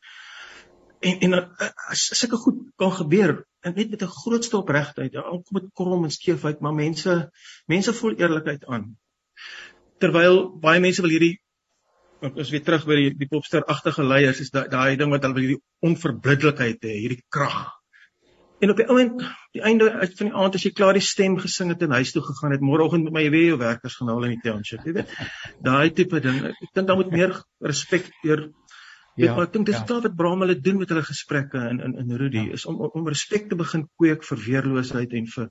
en 1.01 1.21
en 1.21 1.33
eh, 1.39 1.69
as 1.91 2.07
sulke 2.21 2.37
goed 2.37 2.63
kan 2.77 2.93
gebeur 2.93 3.35
en 3.61 3.75
net 3.75 3.91
met 3.91 4.03
'n 4.03 4.17
grootste 4.21 4.57
opregtheid 4.57 5.17
al 5.17 5.43
kom 5.43 5.61
dit 5.61 5.71
krom 5.75 6.05
en 6.05 6.11
skeefheid 6.11 6.61
maar 6.61 6.75
mense 6.75 7.31
mense 7.67 7.93
voel 7.93 8.17
eerlikheid 8.17 8.65
aan. 8.67 8.97
Terwyl 9.99 10.59
baie 10.61 10.81
mense 10.81 11.03
wil 11.03 11.11
hierdie 11.11 11.39
as 12.21 12.51
weer 12.51 12.65
terug 12.65 12.87
by 12.87 12.97
die 12.99 13.11
die 13.15 13.31
popster 13.31 13.65
agtige 13.65 14.03
leiers 14.03 14.41
is 14.41 14.51
daai 14.51 14.69
daai 14.69 14.97
ding 14.97 15.11
wat 15.11 15.23
hulle 15.23 15.35
wil 15.35 15.47
hierdie 15.47 15.63
onverbiddelikheid 15.91 16.83
hê 16.83 16.95
hierdie 17.03 17.25
krag. 17.29 17.79
En 18.59 18.71
op 18.71 18.77
die 18.81 18.89
oomblik 18.91 19.21
die 19.55 19.63
einde 19.63 19.87
van 20.19 20.31
die 20.31 20.35
aand 20.35 20.57
as 20.59 20.65
jy 20.67 20.73
klaar 20.75 20.97
die 20.99 21.05
stem 21.05 21.37
gesing 21.39 21.71
het 21.71 21.83
en 21.83 21.95
huis 21.95 22.11
toe 22.13 22.23
gegaan 22.27 22.57
het 22.57 22.65
môreoggend 22.65 23.07
met 23.07 23.15
my 23.15 23.29
weer 23.31 23.59
werkers 23.59 23.95
gaan 23.99 24.11
haal 24.11 24.27
in 24.27 24.35
die 24.35 24.43
township 24.43 24.87
jy 24.87 24.97
weet. 24.97 25.13
Daai 25.63 25.91
tipe 25.95 26.21
ding 26.25 26.41
ek 26.51 26.73
dink 26.75 26.89
daar 26.89 26.99
moet 26.99 27.15
meer 27.15 27.37
respek 27.63 28.11
deur 28.25 28.49
Ja, 29.19 29.35
maar 29.35 29.49
ek 29.49 29.53
dink 29.57 29.67
dis 29.67 29.79
ja. 29.79 29.99
wat 29.99 30.15
Bram 30.17 30.43
hulle 30.45 30.55
doen 30.63 30.79
met 30.79 30.93
hulle 30.93 31.03
gesprekke 31.03 31.63
in 31.73 31.81
in 31.85 31.95
in 32.03 32.17
Rudy 32.21 32.45
ja. 32.47 32.59
is 32.59 32.67
om 32.71 32.79
om 32.87 33.09
respek 33.11 33.49
te 33.51 33.59
begin 33.59 33.89
kweek 33.99 34.25
vir 34.29 34.43
weerloosheid 34.45 35.17
en 35.19 35.27
vir 35.35 35.49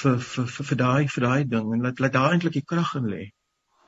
vir 0.00 0.18
vir 0.28 0.46
vir, 0.56 0.68
vir 0.70 0.80
daai 0.82 1.08
vir 1.16 1.26
daai 1.26 1.44
ding 1.56 1.72
en 1.76 1.84
laat 1.84 2.00
laat 2.00 2.16
daar 2.16 2.36
eintlik 2.36 2.56
die 2.56 2.64
krag 2.72 2.94
in 3.00 3.10
lê. 3.12 3.22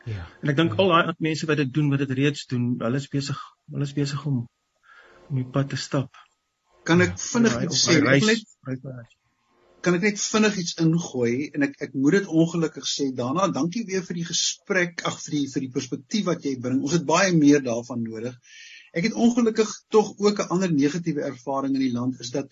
Ja. 0.07 0.27
En 0.43 0.53
ek 0.53 0.61
dink 0.61 0.77
ja. 0.77 0.83
al 0.85 0.93
daai 0.93 1.25
mense 1.31 1.49
wat 1.51 1.63
dit 1.63 1.73
doen 1.79 1.91
wat 1.95 2.05
dit 2.05 2.15
reeds 2.21 2.47
doen, 2.53 2.69
hulle 2.85 3.03
is 3.03 3.09
besig 3.17 3.41
hulle 3.73 3.89
is 3.89 3.97
besig 3.97 4.29
om 4.33 4.45
om 5.31 5.43
die 5.43 5.49
pad 5.57 5.73
te 5.73 5.81
stap. 5.81 6.21
Kan 6.87 7.03
ek 7.03 7.17
ja, 7.17 7.23
vinnig 7.33 7.61
iets 7.67 7.87
sê? 7.89 7.99
Net 8.05 9.15
kan 9.87 9.95
ek 9.95 10.03
net 10.03 10.19
vinnig 10.19 10.57
iets 10.61 10.77
ingooi 10.83 11.33
en 11.55 11.65
ek 11.67 11.77
ek 11.87 11.93
moet 11.95 12.17
dit 12.19 12.31
ongelukkig 12.43 12.87
sê 12.91 13.05
daarna 13.15 13.47
dankie 13.55 13.85
weer 13.89 14.03
vir 14.07 14.19
die 14.19 14.29
gesprek 14.29 15.05
ag 15.09 15.19
vir 15.25 15.37
die 15.37 15.43
vir 15.53 15.65
die 15.67 15.75
perspektief 15.77 16.25
wat 16.27 16.47
jy 16.49 16.57
bring 16.63 16.81
ons 16.83 16.97
het 16.97 17.05
baie 17.07 17.35
meer 17.37 17.63
daarvan 17.63 18.03
nodig 18.03 18.35
Ek 18.97 19.09
het 19.09 19.19
ongelukkig 19.27 19.71
tog 19.93 20.15
ook 20.17 20.41
'n 20.41 20.51
ander 20.55 20.73
negatiewe 20.73 21.27
ervaring 21.29 21.75
in 21.75 21.85
die 21.85 21.93
land 21.93 22.21
is 22.21 22.31
dat 22.35 22.49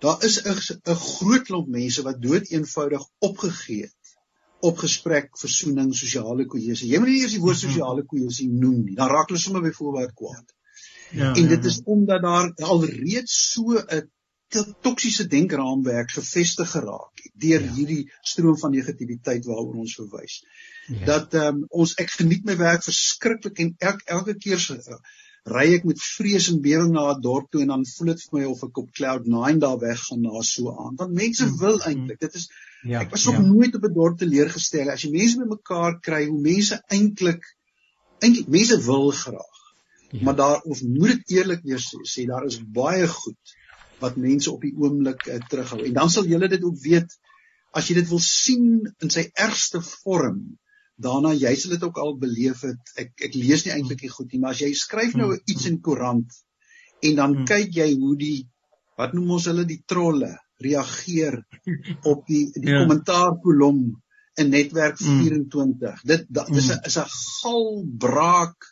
daar 0.00 0.24
is 0.24 0.40
'n 0.42 0.94
groot 0.94 1.42
klomp 1.42 1.68
mense 1.68 2.02
wat 2.02 2.22
dood 2.22 2.50
eenvoudig 2.50 3.04
opgegee 3.18 3.82
het 3.82 4.16
op 4.60 4.78
gesprek, 4.78 5.38
versoening, 5.38 5.94
sosiale 5.96 6.46
kohesie. 6.46 6.90
Jy 6.90 6.98
moet 7.00 7.08
nie 7.08 7.20
eers 7.20 7.36
die 7.36 7.40
woord 7.44 7.56
mhm. 7.56 7.66
sosiale 7.66 8.04
kohesie 8.04 8.48
noem 8.48 8.82
nie. 8.84 8.96
Dan 8.96 9.08
raak 9.08 9.30
hulle 9.32 9.40
sommer 9.40 9.62
byvoorbeeld 9.62 10.12
kwaad. 10.14 10.54
Ja. 11.10 11.34
En 11.34 11.48
dit 11.48 11.62
ja, 11.62 11.68
is 11.68 11.76
ja. 11.76 11.82
omdat 11.84 12.22
daar 12.22 12.52
alreeds 12.54 13.36
so 13.52 13.78
'n 13.78 14.74
toksiese 14.82 15.26
denkraamwerk 15.26 16.10
gevestig 16.10 16.70
geraak 16.70 17.22
het 17.22 17.32
deur 17.34 17.62
ja. 17.62 17.72
hierdie 17.74 18.12
stroom 18.20 18.58
van 18.58 18.70
negativiteit 18.70 19.44
waaroor 19.44 19.74
ons 19.84 19.94
verwys. 19.94 20.40
Ja. 20.86 21.04
Dat 21.04 21.34
ehm 21.34 21.46
um, 21.46 21.64
ons 21.68 21.94
ek 21.94 22.10
geniet 22.10 22.44
my 22.44 22.56
werk 22.56 22.82
verskriklik 22.82 23.58
en 23.58 23.74
elke 23.78 24.04
elke 24.04 24.34
keer 24.34 24.58
se 24.58 24.80
ry 25.48 25.66
ek 25.74 25.84
met 25.88 26.00
vrees 26.02 26.48
en 26.52 26.60
bewering 26.60 26.92
na 26.92 27.12
'n 27.12 27.20
dorp 27.20 27.50
toe 27.50 27.62
en 27.62 27.72
dan 27.72 27.86
voel 27.86 28.12
dit 28.12 28.22
vir 28.22 28.38
my 28.38 28.44
of 28.44 28.64
ek 28.64 28.78
op 28.78 28.90
cloud 28.92 29.26
9 29.26 29.58
daar 29.58 29.78
weg 29.78 30.00
gaan 30.08 30.20
na 30.22 30.42
so 30.42 30.72
aan. 30.72 30.96
Want 30.96 31.12
mense 31.12 31.46
mm, 31.46 31.56
wil 31.58 31.80
eintlik. 31.80 32.20
Dit 32.20 32.34
is 32.34 32.50
ja, 32.82 33.00
ek 33.00 33.10
was 33.10 33.24
nog 33.24 33.40
ja. 33.40 33.46
nooit 33.46 33.74
op 33.74 33.84
'n 33.84 33.94
dorp 33.94 34.18
teleurgestel 34.18 34.90
as 34.90 35.02
jy 35.02 35.10
mense 35.10 35.38
bymekaar 35.38 36.00
kry 36.00 36.26
hoe 36.26 36.40
mense 36.40 36.82
eintlik 36.88 37.42
eintlik 38.20 38.48
mense 38.48 38.80
wil 38.84 39.10
graag. 39.10 39.58
Ja. 40.10 40.22
Maar 40.22 40.36
daar 40.36 40.60
ons 40.62 40.82
moet 40.82 41.16
dit 41.16 41.38
eerlik 41.38 41.62
weer 41.62 41.80
sê, 41.80 42.02
sê 42.02 42.26
daar 42.26 42.44
is 42.44 42.60
baie 42.60 43.06
goed 43.08 43.56
wat 44.00 44.16
mense 44.16 44.50
op 44.50 44.60
die 44.60 44.74
oomblik 44.76 45.26
uh, 45.26 45.38
terughou. 45.48 45.84
En 45.84 45.92
dan 45.92 46.10
sal 46.10 46.26
julle 46.26 46.48
dit 46.48 46.62
ook 46.64 46.78
weet 46.82 47.18
as 47.70 47.88
jy 47.88 48.00
dit 48.00 48.08
wil 48.08 48.22
sien 48.24 48.66
in 48.98 49.12
sy 49.12 49.30
ergste 49.34 49.80
vorm 49.84 50.58
daarna 51.04 51.32
jy 51.36 51.52
sal 51.56 51.74
dit 51.74 51.86
ook 51.86 51.98
al 52.02 52.14
beleef 52.20 52.62
het 52.66 52.94
ek 53.04 53.26
ek 53.28 53.36
lees 53.38 53.64
nie 53.64 53.74
eintlik 53.76 54.04
die 54.04 54.12
goed 54.12 54.32
nie 54.32 54.40
maar 54.42 54.56
as 54.56 54.62
jy 54.64 54.70
skryf 54.76 55.16
nou 55.18 55.30
hmm. 55.32 55.42
iets 55.52 55.68
in 55.70 55.80
koerant 55.86 56.38
en 57.08 57.16
dan 57.22 57.36
hmm. 57.36 57.48
kyk 57.48 57.74
jy 57.80 57.88
hoe 57.94 58.14
die 58.20 58.38
wat 59.00 59.16
noem 59.16 59.36
ons 59.38 59.48
hulle 59.50 59.64
die 59.68 59.80
trolle 59.88 60.34
reageer 60.60 61.40
op 62.12 62.26
die 62.28 62.44
die 62.56 62.68
ja. 62.68 62.82
kommentaarkolom 62.82 63.80
in 64.40 64.52
netwerk 64.52 65.00
24 65.00 66.02
hmm. 66.02 66.10
dit 66.12 66.28
da, 66.28 66.44
dis 66.50 66.70
'n 66.74 66.84
is 66.90 66.98
'n 67.00 67.08
galbraak 67.16 68.70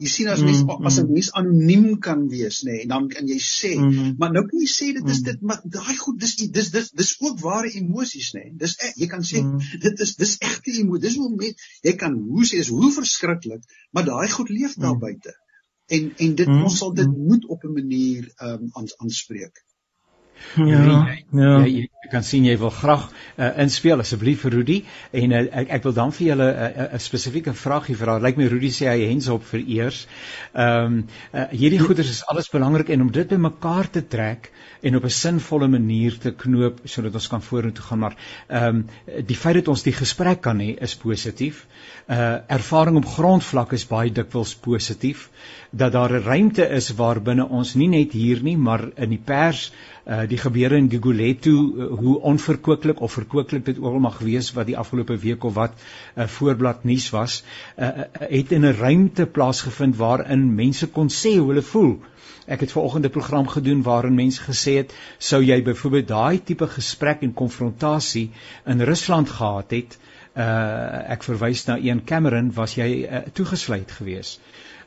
Jy 0.00 0.08
sien 0.08 0.28
as 0.32 0.40
mens 0.40 0.62
mm, 0.64 0.86
as 0.88 0.96
'n 0.98 1.06
mm. 1.06 1.16
mens 1.16 1.30
anoniem 1.40 1.86
kan 2.06 2.22
wees 2.32 2.60
nê 2.64 2.72
nee, 2.72 2.82
en 2.84 2.92
dan 2.94 3.08
kan 3.14 3.26
jy 3.28 3.36
sê, 3.46 3.72
mm. 3.76 4.14
maar 4.22 4.32
nou 4.36 4.44
kan 4.48 4.62
jy 4.62 4.68
sê 4.72 4.88
dit 4.96 5.10
is 5.14 5.20
mm. 5.20 5.26
dit 5.28 5.42
maar 5.50 5.60
daai 5.76 5.96
goed 6.02 6.20
dis 6.24 6.34
dis 6.58 6.70
dis 6.76 6.90
dis 7.02 7.12
ook 7.20 7.36
ware 7.44 7.72
emosies 7.82 8.32
nê. 8.36 8.46
Nee. 8.46 8.56
Dis 8.64 8.76
ek, 8.86 8.96
jy 9.02 9.10
kan 9.12 9.26
sê 9.32 9.42
mm. 9.44 9.80
dit 9.84 10.04
is 10.06 10.14
dis 10.22 10.34
egte 10.50 10.72
emosie. 10.72 11.04
Dis 11.06 11.18
hoe 11.20 11.30
mens 11.36 11.66
jy 11.88 11.94
kan 12.02 12.16
hoe 12.32 12.48
sê 12.48 12.64
is 12.64 12.72
hoe 12.72 12.92
verskriklik, 12.96 13.64
maar 13.92 14.08
daai 14.08 14.28
goed 14.36 14.52
leef 14.56 14.76
daar 14.80 14.96
mm. 14.96 15.04
buite. 15.06 15.36
En 15.96 16.12
en 16.26 16.34
dit 16.42 16.48
mm. 16.48 16.64
ons 16.68 16.78
sal 16.82 16.94
dit 16.94 17.08
mm. 17.10 17.26
moet 17.28 17.48
op 17.56 17.64
'n 17.68 17.76
manier 17.80 18.30
ehm 18.36 18.70
um, 18.80 18.88
aanspreek. 19.04 19.64
Ja, 20.56 20.80
jy, 20.82 21.24
ja. 21.36 21.50
Jy, 21.64 21.84
jy 21.86 22.10
kan 22.10 22.24
sien 22.26 22.46
jy 22.48 22.56
wil 22.58 22.72
graag 22.74 23.06
uh, 23.06 23.50
inspel 23.62 24.02
asseblief 24.02 24.42
vir 24.44 24.54
Rudy 24.56 24.78
en 25.16 25.34
uh, 25.36 25.42
ek 25.62 25.70
ek 25.76 25.84
wil 25.86 25.94
dan 25.96 26.14
vir 26.16 26.26
julle 26.30 26.48
'n 26.50 26.64
uh, 26.66 26.86
uh, 26.86 26.98
spesifieke 26.98 27.54
vraagie 27.54 27.96
vra. 27.96 28.16
Lyk 28.18 28.24
like 28.24 28.40
my 28.40 28.48
Rudy 28.50 28.70
sê 28.74 28.88
hy 28.90 29.06
hens 29.10 29.28
op 29.28 29.44
vir 29.52 29.62
eers. 29.66 30.06
Ehm 30.54 30.86
um, 30.86 30.98
uh, 31.34 31.46
hierdie 31.52 31.78
goeders 31.82 32.10
is 32.10 32.24
alles 32.26 32.50
belangrik 32.50 32.90
en 32.90 33.06
om 33.06 33.12
dit 33.12 33.28
bymekaar 33.28 33.90
te 33.90 34.02
trek 34.02 34.50
en 34.82 34.96
op 34.96 35.04
'n 35.04 35.16
sinvolle 35.20 35.68
manier 35.68 36.18
te 36.18 36.32
knoop 36.32 36.80
sodat 36.84 37.14
ons 37.14 37.28
kan 37.28 37.42
vorentoe 37.42 37.84
gaan 37.84 37.98
maar 37.98 38.16
ehm 38.48 38.66
um, 38.66 38.86
die 39.26 39.36
feit 39.36 39.54
dat 39.54 39.68
ons 39.68 39.82
die 39.82 39.94
gesprek 39.94 40.40
kan 40.40 40.58
hê 40.58 40.74
is 40.80 40.96
positief. 40.96 41.66
Uh 42.08 42.38
ervaring 42.48 42.96
op 42.96 43.06
grondvlak 43.06 43.72
is 43.72 43.86
baie 43.86 44.10
dikwels 44.10 44.54
positief 44.54 45.28
dat 45.70 45.92
daar 45.92 46.12
'n 46.12 46.22
ruimte 46.22 46.68
is 46.68 46.94
waarbinne 46.94 47.48
ons 47.48 47.74
nie 47.74 47.88
net 47.88 48.12
hier 48.12 48.42
nie 48.42 48.56
maar 48.56 48.88
in 48.94 49.08
die 49.08 49.22
pers 49.24 49.72
uh 50.06 50.26
die 50.28 50.38
gebeure 50.38 50.76
in 50.76 50.90
Gugulethu 50.90 51.52
uh, 51.52 51.86
hoe 51.98 52.20
onverkooklik 52.20 53.00
of 53.00 53.12
verkooklik 53.12 53.64
dit 53.64 53.78
ook 53.78 53.92
al 53.92 53.98
mag 53.98 54.18
wees 54.18 54.52
wat 54.52 54.66
die 54.66 54.76
afgelope 54.76 55.16
week 55.18 55.44
of 55.44 55.54
wat 55.54 55.72
'n 56.16 56.20
uh, 56.20 56.26
voorblad 56.26 56.84
nuus 56.84 57.10
was 57.10 57.44
uh, 57.78 57.86
uh, 57.86 58.04
het 58.18 58.52
in 58.52 58.66
'n 58.66 58.76
ruimte 58.78 59.26
plaasgevind 59.26 59.96
waarin 59.96 60.54
mense 60.54 60.86
kon 60.86 61.08
sê 61.08 61.38
hoe 61.38 61.48
hulle 61.48 61.62
voel. 61.62 61.98
Ek 62.46 62.60
het 62.60 62.72
vanoggend 62.72 63.04
'n 63.04 63.10
program 63.10 63.48
gedoen 63.48 63.82
waarin 63.82 64.14
mense 64.14 64.42
gesê 64.42 64.76
het 64.76 64.94
sou 65.18 65.42
jy 65.42 65.62
byvoorbeeld 65.62 66.08
daai 66.08 66.42
tipe 66.44 66.66
gesprek 66.66 67.22
en 67.22 67.32
konfrontasie 67.32 68.30
in 68.66 68.80
Rusland 68.80 69.30
gehad 69.30 69.70
het 69.70 69.98
uh 70.36 71.12
ek 71.14 71.22
verwys 71.22 71.64
na 71.66 71.78
een 71.78 72.04
Cameron 72.04 72.52
was 72.54 72.74
jy 72.74 73.06
uh, 73.10 73.18
toegesluit 73.32 73.90
geweest. 73.90 74.40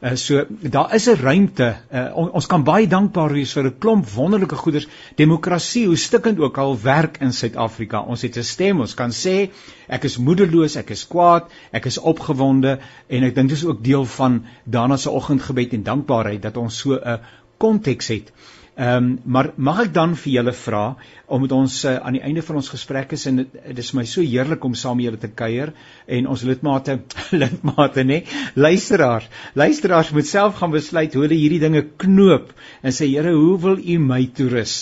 Uh, 0.04 0.16
so 0.16 0.46
daar 0.60 0.94
is 0.96 1.06
'n 1.08 1.16
ruimte. 1.16 1.76
Uh, 1.94 2.18
on, 2.18 2.32
ons 2.32 2.46
kan 2.46 2.64
baie 2.64 2.88
dankbaar 2.88 3.32
wees 3.32 3.54
vir 3.56 3.64
'n 3.64 3.78
klomp 3.80 4.10
wonderlike 4.10 4.56
goeders. 4.56 4.88
Demokrasie, 5.16 5.86
hoe 5.88 5.96
stikkend 5.96 6.40
ook 6.40 6.58
al 6.58 6.76
werk 6.82 7.18
in 7.18 7.34
Suid-Afrika. 7.34 8.02
Ons 8.02 8.22
het 8.22 8.38
'n 8.38 8.44
stem. 8.44 8.80
Ons 8.80 8.94
kan 8.94 9.12
sê 9.12 9.50
ek 9.88 10.04
is 10.04 10.18
moedeloos, 10.18 10.76
ek 10.76 10.90
is 10.90 11.08
kwaad, 11.08 11.48
ek 11.72 11.86
is 11.86 11.98
opgewonde 11.98 12.80
en 13.08 13.24
ek 13.24 13.36
dink 13.36 13.50
dis 13.50 13.66
ook 13.66 13.84
deel 13.84 14.06
van 14.06 14.46
daarna 14.66 14.98
se 14.98 15.10
oggendgebed 15.10 15.74
en 15.74 15.84
dankbaarheid 15.84 16.42
dat 16.42 16.58
ons 16.58 16.78
so 16.78 17.00
'n 17.00 17.20
konteks 17.58 18.08
het. 18.08 18.32
Ehm 18.76 19.06
um, 19.06 19.20
maar 19.26 19.52
mag 19.56 19.80
ek 19.84 19.92
dan 19.94 20.16
vir 20.18 20.32
julle 20.34 20.52
vra 20.58 20.96
om 21.30 21.44
met 21.46 21.52
ons 21.54 21.74
uh, 21.86 21.92
aan 22.02 22.16
die 22.18 22.24
einde 22.26 22.42
van 22.42 22.58
ons 22.58 22.70
gesprek 22.74 23.12
is 23.14 23.28
en 23.30 23.44
dit 23.44 23.82
is 23.84 23.92
my 23.94 24.06
so 24.10 24.26
heerlik 24.26 24.66
om 24.66 24.74
saam 24.74 24.98
met 24.98 25.06
julle 25.06 25.20
te 25.22 25.30
kuier 25.30 25.76
en 26.18 26.30
ons 26.34 26.46
lidmate 26.50 26.96
lidmate 27.44 28.06
nê 28.10 28.24
luisteraars 28.56 29.30
luisteraars 29.54 30.10
moet 30.18 30.26
self 30.26 30.58
gaan 30.58 30.74
besluit 30.74 31.14
hoe 31.14 31.22
hulle 31.28 31.38
hierdie 31.38 31.62
dinge 31.62 31.84
knoop 32.06 32.50
en 32.82 32.98
sê 32.98 33.12
Here 33.12 33.36
hoe 33.38 33.62
wil 33.62 33.78
u 33.78 34.00
my 34.08 34.24
toerus 34.34 34.76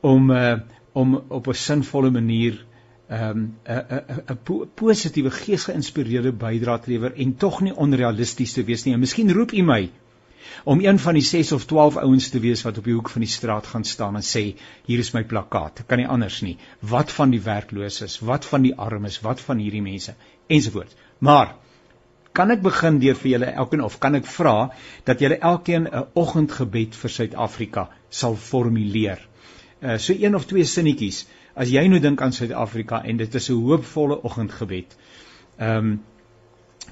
om 0.00 0.32
uh, 0.32 0.56
om 0.96 1.20
op 1.28 1.52
'n 1.52 1.60
sinvolle 1.66 2.10
manier 2.10 2.64
ehm, 3.08 3.44
'n 3.68 3.84
'n 3.98 4.38
'n 4.38 4.68
positiewe 4.74 5.30
gees 5.30 5.68
geïnspireerde 5.68 6.32
bydrae 6.32 6.80
te 6.80 6.90
lewer 6.90 7.12
en 7.12 7.36
tog 7.36 7.60
nie 7.60 7.76
onrealisties 7.76 8.52
te 8.52 8.64
wees 8.64 8.84
nie. 8.84 8.94
En 8.94 9.00
miskien 9.00 9.32
roep 9.32 9.52
u 9.52 9.62
my 9.62 9.90
om 10.64 10.80
een 10.80 10.98
van 10.98 11.14
die 11.14 11.22
6 11.22 11.52
of 11.52 11.64
12 11.64 11.96
ouens 11.96 12.28
te 12.28 12.40
wees 12.40 12.62
wat 12.66 12.78
op 12.78 12.84
die 12.84 12.94
hoek 12.94 13.10
van 13.10 13.24
die 13.24 13.30
straat 13.30 13.66
gaan 13.66 13.84
staan 13.84 14.16
en 14.16 14.26
sê 14.26 14.42
hier 14.86 14.98
is 14.98 15.12
my 15.14 15.22
plakkaat. 15.24 15.82
Kan 15.86 16.02
nie 16.02 16.08
anders 16.08 16.40
nie. 16.42 16.56
Wat 16.80 17.12
van 17.12 17.30
die 17.30 17.40
werklooses? 17.42 18.18
Wat 18.18 18.44
van 18.44 18.66
die 18.66 18.74
armes? 18.74 19.20
Wat 19.20 19.40
van 19.40 19.62
hierdie 19.62 19.82
mense? 19.82 20.14
Ensovoorts. 20.46 20.96
Maar 21.18 21.54
kan 22.32 22.50
ek 22.54 22.62
begin 22.62 23.00
deur 23.02 23.16
vir 23.18 23.30
julle 23.30 23.50
elkeen 23.62 23.82
of 23.84 23.98
kan 23.98 24.14
ek 24.14 24.26
vra 24.26 24.70
dat 25.04 25.20
julle 25.24 25.38
elkeen 25.38 25.88
'n 25.88 26.04
oggendgebed 26.14 26.94
vir 26.96 27.10
Suid-Afrika 27.10 27.88
sal 28.10 28.36
formuleer? 28.36 29.18
Uh, 29.82 29.96
so 29.98 30.12
een 30.12 30.34
of 30.34 30.46
twee 30.46 30.64
sinnetjies. 30.64 31.26
As 31.54 31.68
jy 31.70 31.86
nou 31.88 32.00
dink 32.00 32.20
aan 32.22 32.32
Suid-Afrika 32.32 33.02
en 33.04 33.16
dit 33.16 33.34
is 33.34 33.50
'n 33.50 33.62
hoopvolle 33.62 34.22
oggendgebed 34.22 34.96
ehm 35.58 35.76
um, 35.76 36.00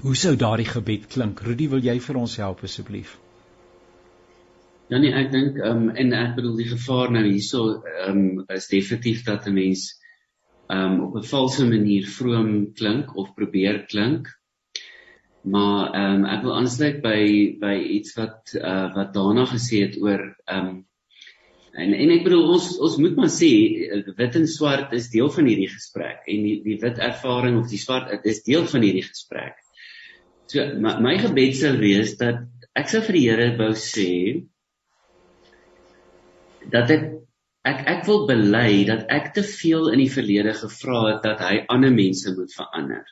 hoe 0.01 0.15
sou 0.15 0.35
daardie 0.35 0.65
gebed 0.65 1.07
klink? 1.07 1.39
Rudy 1.41 1.69
wil 1.69 1.79
jy 1.79 1.99
vir 1.99 2.17
ons 2.17 2.35
help 2.37 2.63
asseblief 2.63 3.17
Ja 4.87 4.99
nee, 5.03 5.11
ek 5.11 5.33
dink 5.33 5.57
ehm 5.59 5.87
um, 5.89 5.95
en 5.99 6.13
ek 6.15 6.37
bedoel 6.37 6.61
die 6.61 6.69
gevaar 6.69 7.09
nou 7.11 7.25
hierso 7.25 7.63
ehm 7.75 8.19
um, 8.39 8.45
is 8.55 8.69
definitief 8.71 9.25
dat 9.27 9.47
'n 9.49 9.55
mens 9.57 9.89
ehm 10.71 10.93
um, 10.93 11.01
op 11.07 11.17
'n 11.19 11.27
valse 11.31 11.65
manier 11.67 12.07
vroom 12.07 12.51
klink 12.73 13.11
of 13.15 13.33
probeer 13.35 13.83
klink. 13.91 14.31
Maar 15.43 15.91
ehm 15.91 16.23
um, 16.23 16.25
ek 16.37 16.41
wil 16.47 16.55
aansluit 16.55 17.01
by 17.03 17.19
by 17.59 17.75
iets 17.97 18.15
wat 18.15 18.55
uh 18.55 18.87
wat 18.95 19.13
daarna 19.19 19.45
gesê 19.51 19.83
het 19.83 19.99
oor 19.99 20.23
ehm 20.45 20.71
um, 20.71 20.81
en 21.83 21.93
en 21.93 22.15
ek 22.15 22.23
bedoel 22.23 22.49
ons 22.55 22.73
ons 22.79 22.97
moet 23.03 23.15
maar 23.19 23.33
sê 23.35 23.53
wit 24.17 24.35
en 24.39 24.47
swart 24.47 24.93
is 24.95 25.11
deel 25.11 25.29
van 25.29 25.51
hierdie 25.51 25.71
gesprek 25.75 26.23
en 26.31 26.43
die 26.49 26.59
die 26.63 26.79
wit 26.81 26.97
ervaring 27.11 27.59
of 27.59 27.67
die 27.69 27.85
swart 27.85 28.23
is 28.23 28.43
deel 28.43 28.63
van 28.71 28.87
hierdie 28.87 29.07
gesprek. 29.11 29.59
So 30.47 30.63
my, 30.79 30.99
my 31.03 31.17
gebed 31.19 31.59
sou 31.59 31.75
wees 31.77 32.15
dat 32.21 32.47
ek 32.71 32.87
sou 32.87 33.03
vir 33.03 33.19
die 33.19 33.29
Here 33.29 33.57
wou 33.59 33.75
sê 33.75 34.13
dat 36.71 36.91
ek 36.93 37.05
ek 37.67 37.83
ek 37.93 38.05
wil 38.07 38.25
bely 38.29 38.85
dat 38.87 39.07
ek 39.11 39.33
te 39.35 39.43
veel 39.43 39.89
in 39.91 40.01
die 40.03 40.11
verlede 40.11 40.53
gevra 40.55 40.99
het 41.09 41.23
dat 41.25 41.43
hy 41.43 41.63
ander 41.73 41.91
mense 41.93 42.31
moet 42.35 42.53
verander. 42.55 43.05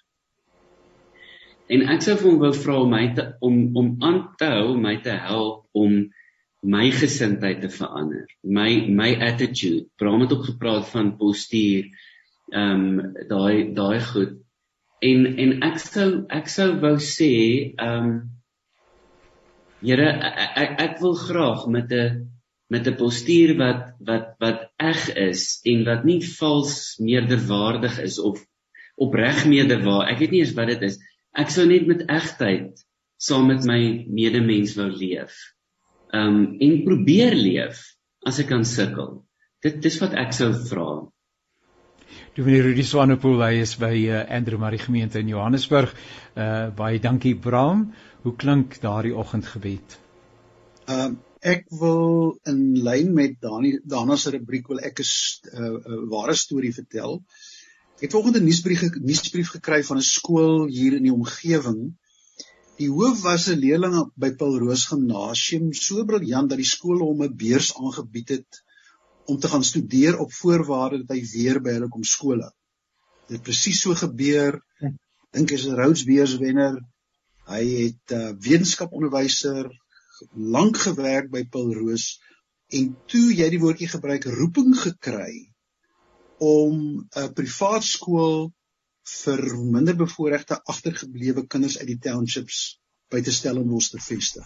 En 1.68 1.88
ek 1.96 2.06
sou 2.06 2.16
vir 2.20 2.30
hom 2.30 2.42
wou 2.44 2.52
vra 2.54 2.78
om 2.84 2.94
my 2.94 3.06
te 3.18 3.26
om 3.46 3.58
om 3.82 3.90
aan 4.06 4.22
te 4.40 4.50
hou, 4.54 4.76
my 4.80 4.96
te 5.04 5.16
help 5.28 5.66
om 5.74 5.98
my 6.66 6.90
gesindheid 6.94 7.62
te 7.62 7.70
verander. 7.74 8.26
My 8.44 8.70
my 9.02 9.12
attitude. 9.28 9.88
Bram 9.98 10.24
het 10.24 10.34
ook 10.34 10.46
gepraat 10.52 10.90
van 10.94 11.16
postuur. 11.18 11.90
Ehm 12.54 12.86
um, 12.86 13.14
daai 13.30 13.74
daai 13.74 14.00
goed. 14.12 14.38
En 15.02 15.26
en 15.42 15.58
ek 15.72 15.82
sou 15.82 16.10
ek 16.30 16.50
sou 16.54 16.70
wou 16.86 16.96
sê 17.02 17.34
ehm 17.76 18.10
um, 18.14 18.16
Here 19.86 20.06
ek, 20.08 20.38
ek 20.58 20.80
ek 20.82 20.94
wil 21.02 21.14
graag 21.20 21.66
met 21.70 21.92
'n 21.94 22.35
met 22.68 22.88
'n 22.88 22.98
postuur 22.98 23.56
wat 23.58 23.94
wat 24.00 24.36
wat 24.40 24.62
eg 24.82 25.10
is 25.16 25.60
en 25.64 25.84
wat 25.86 26.04
nie 26.04 26.22
vals 26.22 26.98
meerderwaardig 26.98 28.00
is 28.02 28.20
of 28.20 28.42
opreg 28.96 29.46
meerderwaardig. 29.46 30.14
Ek 30.14 30.20
weet 30.20 30.32
nie 30.32 30.42
eens 30.42 30.56
wat 30.58 30.68
dit 30.74 30.82
is. 30.82 31.00
Ek 31.34 31.50
sou 31.50 31.66
net 31.68 31.88
met 31.88 32.08
egtheid 32.10 32.86
saam 33.18 33.48
met 33.48 33.66
my 33.66 34.06
medemens 34.08 34.76
wou 34.76 34.90
leef. 34.90 35.36
Um 36.14 36.58
en 36.60 36.84
probeer 36.84 37.36
leef 37.36 37.84
as 38.26 38.40
ek 38.40 38.50
kan 38.50 38.66
sukkel. 38.66 39.22
Dit 39.62 39.82
dis 39.82 40.00
wat 40.02 40.14
ek 40.14 40.34
sou 40.34 40.52
vra. 40.70 40.90
Dominee 42.36 42.62
Rudy 42.62 42.84
Swanepoel, 42.84 43.42
hy 43.44 43.62
is 43.64 43.76
by 43.80 43.94
uh, 44.10 44.26
Andrew 44.30 44.60
Marie 44.60 44.80
gemeente 44.80 45.20
in 45.20 45.32
Johannesburg. 45.32 45.94
Uh 46.36 46.72
baie 46.76 47.00
dankie 47.00 47.36
Bram. 47.36 47.94
Hoe 48.24 48.36
klink 48.36 48.80
daardie 48.82 49.16
oggendgebed? 49.16 50.00
Um 50.90 51.20
ek 51.46 51.68
wil 51.80 52.40
in 52.50 52.62
lyn 52.86 53.12
met 53.14 53.36
Dani 53.42 53.76
Dana 53.86 54.18
se 54.18 54.32
rubriek 54.34 54.72
wil 54.72 54.82
ek 54.90 55.02
'n 55.02 55.06
uh, 55.06 55.68
uh, 55.78 56.00
ware 56.14 56.34
storie 56.34 56.74
vertel. 56.74 57.22
Ek 57.96 58.08
het 58.08 58.16
volgende 58.18 58.42
nuusbrief 58.42 58.82
nuusbrief 58.98 59.52
gekry 59.54 59.84
van 59.90 60.02
'n 60.02 60.08
skool 60.08 60.66
hier 60.78 60.98
in 60.98 61.06
die 61.06 61.14
omgewing. 61.14 61.94
Die 62.82 62.90
hoof 62.90 63.22
was 63.28 63.48
'n 63.50 63.62
leerling 63.62 63.96
by 64.18 64.32
Paul 64.40 64.58
Roos 64.64 64.88
Gimnasium, 64.90 65.70
so 65.74 66.04
briljant 66.04 66.50
dat 66.50 66.58
die 66.58 66.72
skool 66.74 67.06
hom 67.06 67.22
'n 67.24 67.38
beurs 67.38 67.72
aangebied 67.78 68.30
het 68.30 68.62
om 69.26 69.40
te 69.40 69.48
gaan 69.48 69.64
studeer 69.64 70.20
op 70.20 70.34
voorwaarde 70.34 71.06
dat 71.06 71.16
hy 71.18 71.22
weer 71.36 71.62
by 71.62 71.78
hulle 71.78 71.90
kom 71.94 72.04
skool. 72.04 72.42
Dit 73.30 73.42
presies 73.42 73.82
so 73.82 73.94
gebeur. 73.94 74.62
Dink 75.32 75.50
hy's 75.50 75.66
'n 75.70 75.78
Rhodes 75.78 76.06
beurs 76.10 76.38
wenner. 76.42 76.82
Hy 77.46 77.64
het 77.86 78.06
'n 78.12 78.22
uh, 78.22 78.34
wetenskaponderwyser 78.42 79.70
lank 80.56 80.78
gewerk 80.78 81.32
by 81.32 81.44
Paul 81.52 81.74
Roos 81.74 82.20
en 82.74 82.96
toe 83.12 83.34
jy 83.34 83.50
die 83.54 83.62
woordjie 83.62 83.90
gebruik 83.92 84.26
roeping 84.26 84.74
gekry 84.78 85.48
om 86.42 87.08
'n 87.16 87.34
privaat 87.34 87.84
skool 87.84 88.52
vir 89.06 89.42
minderbevoorregte 89.76 90.62
agtergeblewe 90.74 91.46
kinders 91.48 91.78
uit 91.80 91.88
die 91.88 92.02
townships 92.08 92.80
by 93.14 93.22
te 93.22 93.32
stel 93.32 93.62
en 93.62 93.76
ons 93.78 93.90
te 93.90 94.02
vestig. 94.02 94.46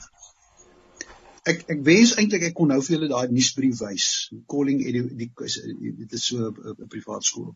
Ek 1.48 1.64
ek 1.72 1.84
wens 1.88 2.16
eintlik 2.20 2.44
ek 2.50 2.56
kon 2.58 2.68
nou 2.68 2.82
vir 2.82 2.96
julle 2.98 3.12
daai 3.12 3.32
nuusbrief 3.32 3.80
wys. 3.80 4.08
Calling 4.52 4.82
edu 4.84 5.06
die 5.22 5.32
dit 5.32 6.14
is 6.14 6.26
so 6.26 6.52
'n 6.52 6.90
privaat 6.90 7.24
skool. 7.24 7.56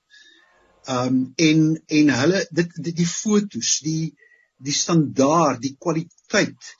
Um 0.88 1.34
en 1.38 1.60
en 1.88 2.10
hulle 2.20 2.46
dit 2.52 2.72
die, 2.76 2.94
die 2.94 3.08
fotos, 3.08 3.80
die 3.84 4.16
die 4.58 4.76
standaard, 4.76 5.62
die 5.62 5.76
kwaliteit 5.76 6.72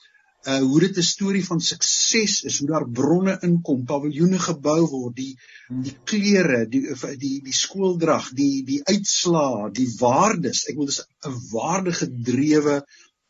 uh 0.46 0.58
hoe 0.60 0.80
dit 0.80 0.98
'n 0.98 1.02
storie 1.02 1.44
van 1.44 1.60
sukses 1.60 2.42
is, 2.44 2.58
hoe 2.58 2.68
daar 2.68 2.88
bronne 2.88 3.38
inkom, 3.48 3.84
paviljoene 3.84 4.38
gebou 4.38 4.80
word, 4.86 5.16
die 5.16 5.38
die 5.86 5.96
klere, 6.04 6.66
die 6.68 6.82
die 7.18 7.40
die 7.44 7.56
skooldrag, 7.56 8.30
die 8.36 8.64
die 8.64 8.80
uitslaa, 8.84 9.70
die 9.70 9.88
waardes. 10.00 10.66
Ek 10.68 10.76
wil 10.76 10.90
dis 10.90 11.00
'n 11.00 11.38
waardegedrewe 11.52 12.82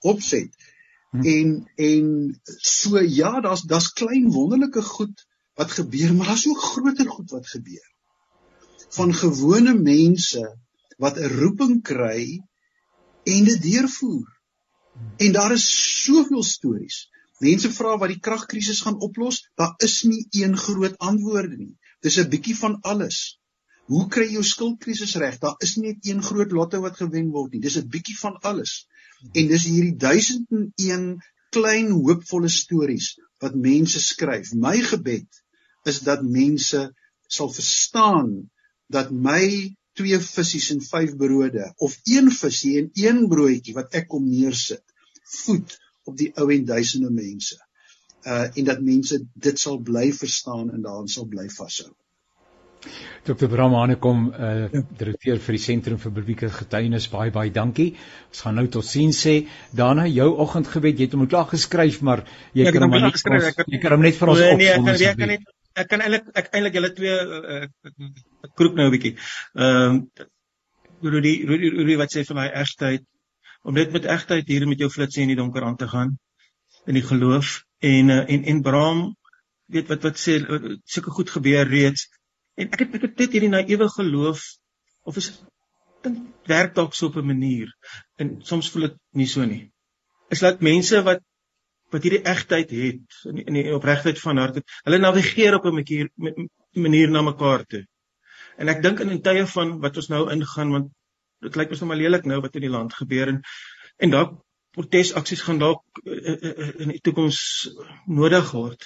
opset. 0.02 0.50
Hm. 1.12 1.22
En 1.22 1.70
en 1.76 2.40
so 2.58 2.98
ja, 2.98 3.40
daar's 3.40 3.62
daar's 3.62 3.92
klein 3.92 4.30
wonderlike 4.32 4.82
goed 4.82 5.26
wat 5.54 5.70
gebeur, 5.70 6.14
maar 6.14 6.26
daar's 6.26 6.48
ook 6.48 6.62
groter 6.62 7.08
goed 7.08 7.30
wat 7.30 7.46
gebeur. 7.46 7.88
Van 8.98 9.14
gewone 9.14 9.74
mense 9.74 10.42
wat 10.98 11.18
'n 11.18 11.30
roeping 11.38 11.82
kry 11.82 12.42
en 13.24 13.44
dit 13.44 13.62
deurvoer. 13.62 14.33
En 15.16 15.32
daar 15.32 15.52
is 15.52 15.66
soveel 16.04 16.42
stories. 16.42 17.08
Mense 17.42 17.70
vra 17.74 17.96
wat 17.98 18.12
die 18.12 18.20
kragkrisis 18.22 18.82
gaan 18.86 19.00
oplos, 19.02 19.40
daar 19.58 19.74
is 19.82 20.02
nie 20.06 20.26
een 20.30 20.56
groot 20.56 20.98
antwoord 20.98 21.56
nie. 21.58 21.74
Dis 22.00 22.18
'n 22.18 22.28
bietjie 22.30 22.56
van 22.56 22.78
alles. 22.80 23.40
Hoe 23.90 24.06
kry 24.08 24.24
jy 24.24 24.38
jou 24.38 24.44
skuldkrisis 24.44 25.14
reg? 25.20 25.38
Daar 25.38 25.56
is 25.58 25.76
nie 25.76 25.92
net 25.92 26.06
een 26.08 26.22
groot 26.22 26.52
lotto 26.52 26.80
wat 26.80 26.96
gewen 26.96 27.30
word 27.30 27.52
nie. 27.52 27.60
Dis 27.60 27.76
'n 27.76 27.88
bietjie 27.88 28.18
van 28.18 28.36
alles. 28.50 28.86
En 29.32 29.48
dis 29.48 29.64
hierdie 29.64 29.96
1001 29.96 31.18
klein 31.50 31.90
hoopvolle 31.90 32.48
stories 32.48 33.14
wat 33.42 33.54
mense 33.54 34.00
skryf. 34.00 34.52
My 34.52 34.80
gebed 34.80 35.42
is 35.84 36.00
dat 36.00 36.22
mense 36.22 36.94
sal 37.26 37.52
verstaan 37.52 38.50
dat 38.86 39.10
my 39.10 39.74
twee 39.98 40.18
visse 40.18 40.74
en 40.74 40.82
vyf 40.82 41.16
brode 41.20 41.72
of 41.76 41.96
een 42.04 42.30
visie 42.30 42.78
en 42.82 42.90
een 42.94 43.26
broodjie 43.28 43.74
wat 43.74 43.94
ek 44.00 44.08
kom 44.14 44.26
neersit 44.28 44.82
voed 45.40 45.76
op 46.04 46.16
die 46.18 46.30
ou 46.40 46.50
en 46.52 46.64
duisende 46.68 47.10
mense. 47.10 47.58
Uh 48.24 48.48
en 48.54 48.70
dat 48.70 48.80
mense 48.80 49.20
dit 49.34 49.60
sal 49.60 49.78
bly 49.90 50.10
verstaan 50.12 50.70
en 50.72 50.82
daarin 50.82 51.08
sal 51.08 51.28
bly 51.28 51.48
vashou. 51.48 51.92
Dr. 53.24 53.48
Bramane 53.48 53.96
kom 53.96 54.26
uh 54.28 54.68
direkteur 54.98 55.40
vir 55.46 55.56
die 55.56 55.62
sentrum 55.62 56.00
vir 56.02 56.12
publieke 56.18 56.50
getuienis 56.52 57.08
baie 57.12 57.32
baie 57.32 57.52
dankie. 57.52 57.94
Ons 58.28 58.44
gaan 58.44 58.58
nou 58.60 58.66
tot 58.68 58.84
sien 58.84 59.14
sê. 59.16 59.36
Daarna 59.72 60.06
jou 60.10 60.30
oggendgebed, 60.44 60.98
jy 60.98 61.08
het 61.08 61.16
hom 61.16 61.28
klaar 61.28 61.48
geskryf, 61.52 62.02
maar 62.02 62.26
jy 62.52 62.68
ja, 62.68 62.74
kan 62.74 62.88
hom 62.88 62.96
net 62.98 63.16
geskryf. 63.16 63.52
Jy 63.66 63.80
kan 63.80 63.96
hom 63.96 64.04
net 64.04 64.20
vir 64.20 64.34
ons 64.34 64.42
nee, 64.44 64.56
nee, 64.60 64.72
ek 64.74 64.84
kan 64.84 65.12
ek 65.12 65.20
kan 65.22 65.36
net 65.36 65.52
ek 65.80 65.88
kan 65.90 66.04
eintlik 66.04 66.30
ek 66.40 66.52
eintlik 66.52 66.78
julle 66.78 66.92
twee 66.94 67.16
uh, 67.38 67.64
ek 68.46 68.54
kroek 68.58 68.76
nou 68.78 68.86
'n 68.88 68.94
bietjie. 68.94 69.16
Ehm 69.54 70.00
uh, 70.02 70.30
Rudy 71.04 71.34
Rudy 71.48 71.70
Rudy 71.74 71.96
wat 72.00 72.14
sê 72.14 72.24
vir 72.24 72.36
my 72.38 72.48
egtheid 72.62 73.04
om 73.64 73.74
net 73.74 73.92
met 73.92 74.06
egtheid 74.16 74.48
hier 74.48 74.66
met 74.68 74.80
jou 74.80 74.90
flitsie 74.90 75.24
in 75.24 75.32
die 75.32 75.40
donker 75.40 75.64
aan 75.64 75.76
te 75.76 75.88
gaan 75.88 76.16
in 76.86 76.98
die 76.98 77.06
geloof 77.10 77.62
en 77.80 78.12
uh, 78.12 78.22
en 78.28 78.44
en 78.52 78.62
Bram 78.62 79.02
weet 79.66 79.88
wat 79.92 80.06
wat 80.06 80.20
sê 80.20 80.38
sulke 80.84 81.10
goed 81.10 81.30
gebeur 81.36 81.68
reeds 81.68 82.08
en 82.60 82.70
ek 82.70 82.84
het 82.84 82.96
ek 83.00 83.06
het 83.08 83.20
net 83.24 83.36
hierdie 83.36 83.52
naïewe 83.52 83.88
geloof 83.96 84.46
of 85.04 85.20
is 85.20 85.30
dink 86.04 86.48
werk 86.48 86.74
dalk 86.76 86.94
so 86.94 87.10
op 87.10 87.16
'n 87.20 87.30
manier 87.32 87.72
en 88.20 88.36
soms 88.50 88.70
voel 88.70 88.88
dit 88.88 88.98
nie 89.12 89.26
so 89.26 89.44
nie. 89.44 89.70
Is 90.30 90.40
dat 90.40 90.60
mense 90.60 91.02
wat 91.02 91.22
wat 91.94 92.06
hierdie 92.06 92.24
egtheid 92.26 92.72
het 92.74 93.18
in 93.30 93.38
die, 93.38 93.44
in 93.46 93.58
die 93.58 93.74
opregtheid 93.74 94.20
van 94.20 94.40
hart 94.42 94.60
het. 94.60 94.76
Hulle 94.86 95.00
navigeer 95.02 95.58
op 95.58 95.66
'n 95.70 95.78
manier 95.78 96.08
manier 96.86 97.10
na 97.10 97.22
mekaar 97.22 97.64
toe. 97.70 97.84
En 98.58 98.68
ek 98.68 98.82
dink 98.82 99.00
in 99.00 99.12
'n 99.12 99.22
tye 99.22 99.46
van 99.46 99.78
wat 99.80 99.96
ons 99.96 100.08
nou 100.08 100.30
ingaan 100.32 100.70
want 100.70 100.90
dit 101.46 101.56
lyk 101.56 101.70
mos 101.70 101.80
nou 101.80 101.88
maar 101.88 102.02
lelik 102.02 102.24
nou 102.24 102.40
wat 102.40 102.54
in 102.54 102.66
die 102.66 102.74
land 102.76 102.94
gebeur 102.94 103.28
en 103.28 103.40
en 103.98 104.10
dalk 104.10 104.32
protesaksies 104.74 105.42
gaan 105.46 105.58
dalk 105.58 105.82
uh, 106.02 106.34
uh, 106.34 106.68
in 106.82 106.88
die 106.88 107.00
toekoms 107.00 107.40
nodig 108.06 108.50
word. 108.50 108.82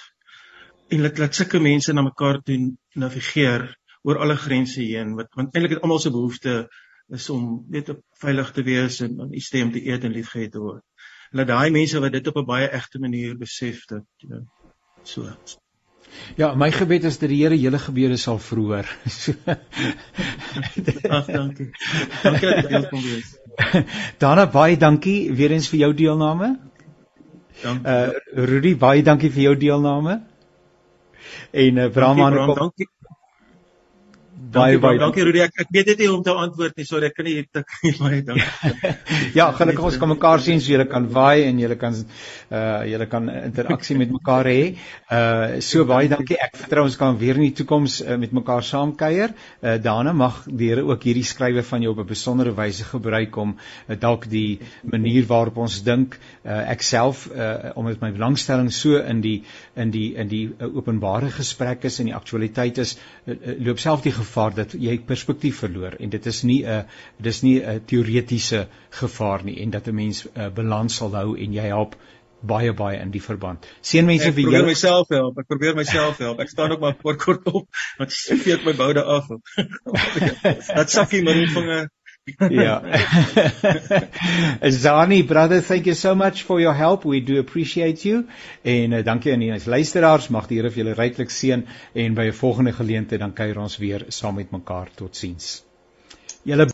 En 0.89 1.01
laat 1.01 1.17
laat 1.17 1.35
sulke 1.35 1.59
mense 1.59 1.93
na 1.93 2.01
mekaar 2.01 2.41
toe 2.45 2.59
navigeer 2.93 3.65
oor 4.03 4.17
alle 4.17 4.35
grense 4.35 4.81
heen 4.81 5.15
wat 5.15 5.33
want 5.35 5.55
eintlik 5.55 5.77
het 5.77 5.81
almal 5.81 5.99
se 5.99 6.11
behoefte 6.11 6.69
is 7.09 7.29
om 7.29 7.65
net 7.69 7.89
veilig 8.21 8.51
te 8.51 8.63
wees 8.63 9.01
en 9.01 9.19
om 9.19 9.33
iets 9.33 9.49
te 9.49 9.65
eet 9.85 10.03
en 10.03 10.13
liefgehad 10.13 10.51
te 10.51 10.59
word 10.59 10.83
dat 11.31 11.47
daai 11.47 11.69
mense 11.69 11.99
wat 11.99 12.11
dit 12.11 12.27
op 12.27 12.37
'n 12.37 12.45
baie 12.45 12.69
egte 12.69 12.99
manier 12.99 13.37
besef 13.37 13.85
dat 13.85 14.03
know, 14.17 14.45
so 15.03 15.27
Ja, 16.35 16.55
my 16.55 16.71
gebed 16.71 17.03
is 17.03 17.17
dat 17.19 17.29
die 17.29 17.43
Here 17.43 17.57
julle 17.59 17.79
gebede 17.79 18.17
sal 18.17 18.39
verhoor. 18.39 18.85
Ag, 21.17 21.25
dankie. 21.25 21.69
Dankie 22.23 22.49
dat 22.49 22.69
jy 22.69 22.81
kom 22.89 23.01
wees. 23.01 23.37
Daarna 24.17 24.47
baie 24.49 24.77
dankie 24.77 25.33
weer 25.33 25.51
eens 25.51 25.69
vir 25.69 25.79
jou 25.79 25.93
deelname. 25.93 26.59
Dankie. 27.61 27.85
Uh 27.85 28.45
Rudy, 28.49 28.75
baie 28.77 29.03
dankie 29.03 29.31
vir 29.31 29.41
jou 29.49 29.55
deelname. 29.57 30.21
En 31.51 31.77
uh 31.77 31.89
Brahman, 31.91 32.33
dankie, 32.33 32.45
Bram, 32.45 32.55
dankie 32.57 32.89
baie 34.53 34.79
baie 34.81 34.99
dankie 34.99 35.23
Rudy. 35.25 35.41
Ek, 35.43 35.53
ek 35.63 35.71
weet 35.73 35.91
net 35.91 36.01
nie 36.01 36.07
hoe 36.09 36.17
om 36.17 36.23
te 36.25 36.33
antwoord 36.33 36.77
nie. 36.79 36.85
Sorry 36.87 37.09
ek 37.09 37.15
kan 37.17 37.27
nie 37.27 37.43
tik 37.45 37.73
nie 37.83 37.93
baie 37.99 38.21
dankie 38.25 38.93
ja 39.39 39.49
gelukkig 39.57 39.87
ons 39.91 39.99
kan 40.01 40.11
mekaar 40.11 40.43
sien 40.43 40.61
so 40.63 40.73
julle 40.73 40.87
kan 40.89 41.07
waai 41.13 41.45
en 41.47 41.61
julle 41.61 41.77
kan 41.79 41.95
uh 41.95 42.81
julle 42.89 43.07
kan 43.11 43.29
interaksie 43.29 43.97
met 43.99 44.11
mekaar 44.13 44.49
hê. 44.49 44.61
Uh 45.11 45.59
so 45.65 45.85
baie 45.89 46.09
dankie. 46.11 46.37
Ek 46.41 46.57
vertrou 46.63 46.85
ons 46.89 46.97
kan 46.99 47.17
weer 47.21 47.39
in 47.39 47.47
die 47.47 47.55
toekoms 47.61 47.99
uh, 48.01 48.17
met 48.21 48.33
mekaar 48.35 48.65
saam 48.65 48.95
kuier 48.99 49.35
uh 49.35 49.77
daarna 49.77 50.13
mag 50.13 50.43
die 50.47 50.69
Here 50.69 50.83
ook 50.85 51.05
hierdie 51.07 51.25
skrywe 51.25 51.63
van 51.65 51.81
jou 51.81 51.95
op 51.95 52.03
'n 52.03 52.09
besondere 52.09 52.53
wyse 52.57 52.85
gebruik 52.85 53.37
om 53.41 53.55
uh, 53.55 53.95
dalk 53.97 54.27
die 54.29 54.59
manier 54.83 55.25
waarop 55.29 55.57
ons 55.65 55.81
dink 55.83 56.17
uh 56.45 56.59
ek 56.73 56.81
self 56.85 57.27
uh 57.29 57.71
omdat 57.75 58.01
my 58.01 58.11
belangstelling 58.11 58.71
so 58.73 58.97
in 58.97 59.21
die 59.21 59.43
in 59.75 59.91
die 59.91 60.15
in 60.15 60.27
die 60.27 60.45
uh, 60.49 60.69
openbare 60.75 61.31
gesprek 61.33 61.85
is 61.89 61.99
en 61.99 62.11
die 62.11 62.15
aktualiteit 62.15 62.77
is 62.77 62.97
uh, 63.25 63.35
loop 63.59 63.79
self 63.79 64.01
die 64.05 64.13
gevaar 64.13 64.38
gevaar 64.39 64.55
dat 64.55 64.73
jy 64.79 64.99
perspektief 65.03 65.59
verloor 65.59 65.97
en 65.99 66.09
dit 66.09 66.25
is 66.25 66.43
nie 66.43 66.63
'n 66.65 66.85
dis 67.17 67.41
nie 67.41 67.59
'n 67.59 67.81
teoretiese 67.85 68.67
gevaar 68.89 69.43
nie 69.43 69.61
en 69.61 69.69
dat 69.69 69.87
'n 69.87 69.95
mens 69.95 70.25
'n 70.25 70.39
uh, 70.39 70.49
balans 70.49 70.95
sal 70.95 71.15
hou 71.15 71.37
en 71.37 71.53
jy 71.53 71.67
help 71.67 71.95
baie 72.41 72.73
baie 72.73 72.99
in 73.01 73.11
die 73.11 73.21
verband. 73.21 73.65
Seën 73.81 74.05
mense 74.05 74.31
vir 74.31 74.41
jou. 74.41 74.47
Ek 74.47 74.55
probeer 74.55 74.65
myself 74.65 75.07
help. 75.09 75.37
Ek 75.39 75.47
probeer 75.47 75.75
myself 75.75 76.17
help. 76.17 76.39
Ek 76.39 76.49
staan 76.49 76.71
ook 76.71 76.79
maar 76.79 76.95
kort 76.95 77.19
kort 77.23 77.45
op 77.47 77.67
want 77.97 78.11
ek 78.31 78.43
weet 78.45 78.63
my 78.65 78.73
boude 78.73 79.03
af. 79.03 79.27
Dat 80.77 80.89
sakkie 80.89 81.21
nie 81.21 81.47
vinge 81.47 81.89
yeah. 82.49 82.81
Zani 84.83 85.27
brother 85.27 85.61
thank 85.61 85.85
you 85.85 85.93
so 85.93 86.15
much 86.15 86.43
for 86.43 86.59
your 86.59 86.73
help. 86.73 87.05
We 87.05 87.19
do 87.21 87.39
appreciate 87.39 88.05
you. 88.05 88.25
En 88.61 88.91
uh, 88.91 89.03
dankie 89.03 89.33
aan 89.33 89.39
die 89.39 89.61
luisteraars. 89.65 90.29
Mag 90.29 90.47
die 90.47 90.59
Here 90.59 90.71
vir 90.71 90.83
julle 90.83 90.97
ryklik 90.97 91.31
seën 91.31 91.65
en 91.93 92.13
by 92.13 92.29
'n 92.29 92.33
volgende 92.33 92.73
geleentheid 92.73 93.19
dan 93.19 93.33
kuier 93.33 93.59
ons 93.59 93.77
weer 93.77 94.05
saam 94.07 94.35
met 94.35 94.51
mekaar. 94.51 94.89
Totsiens. 94.95 95.63
Julle 96.43 96.69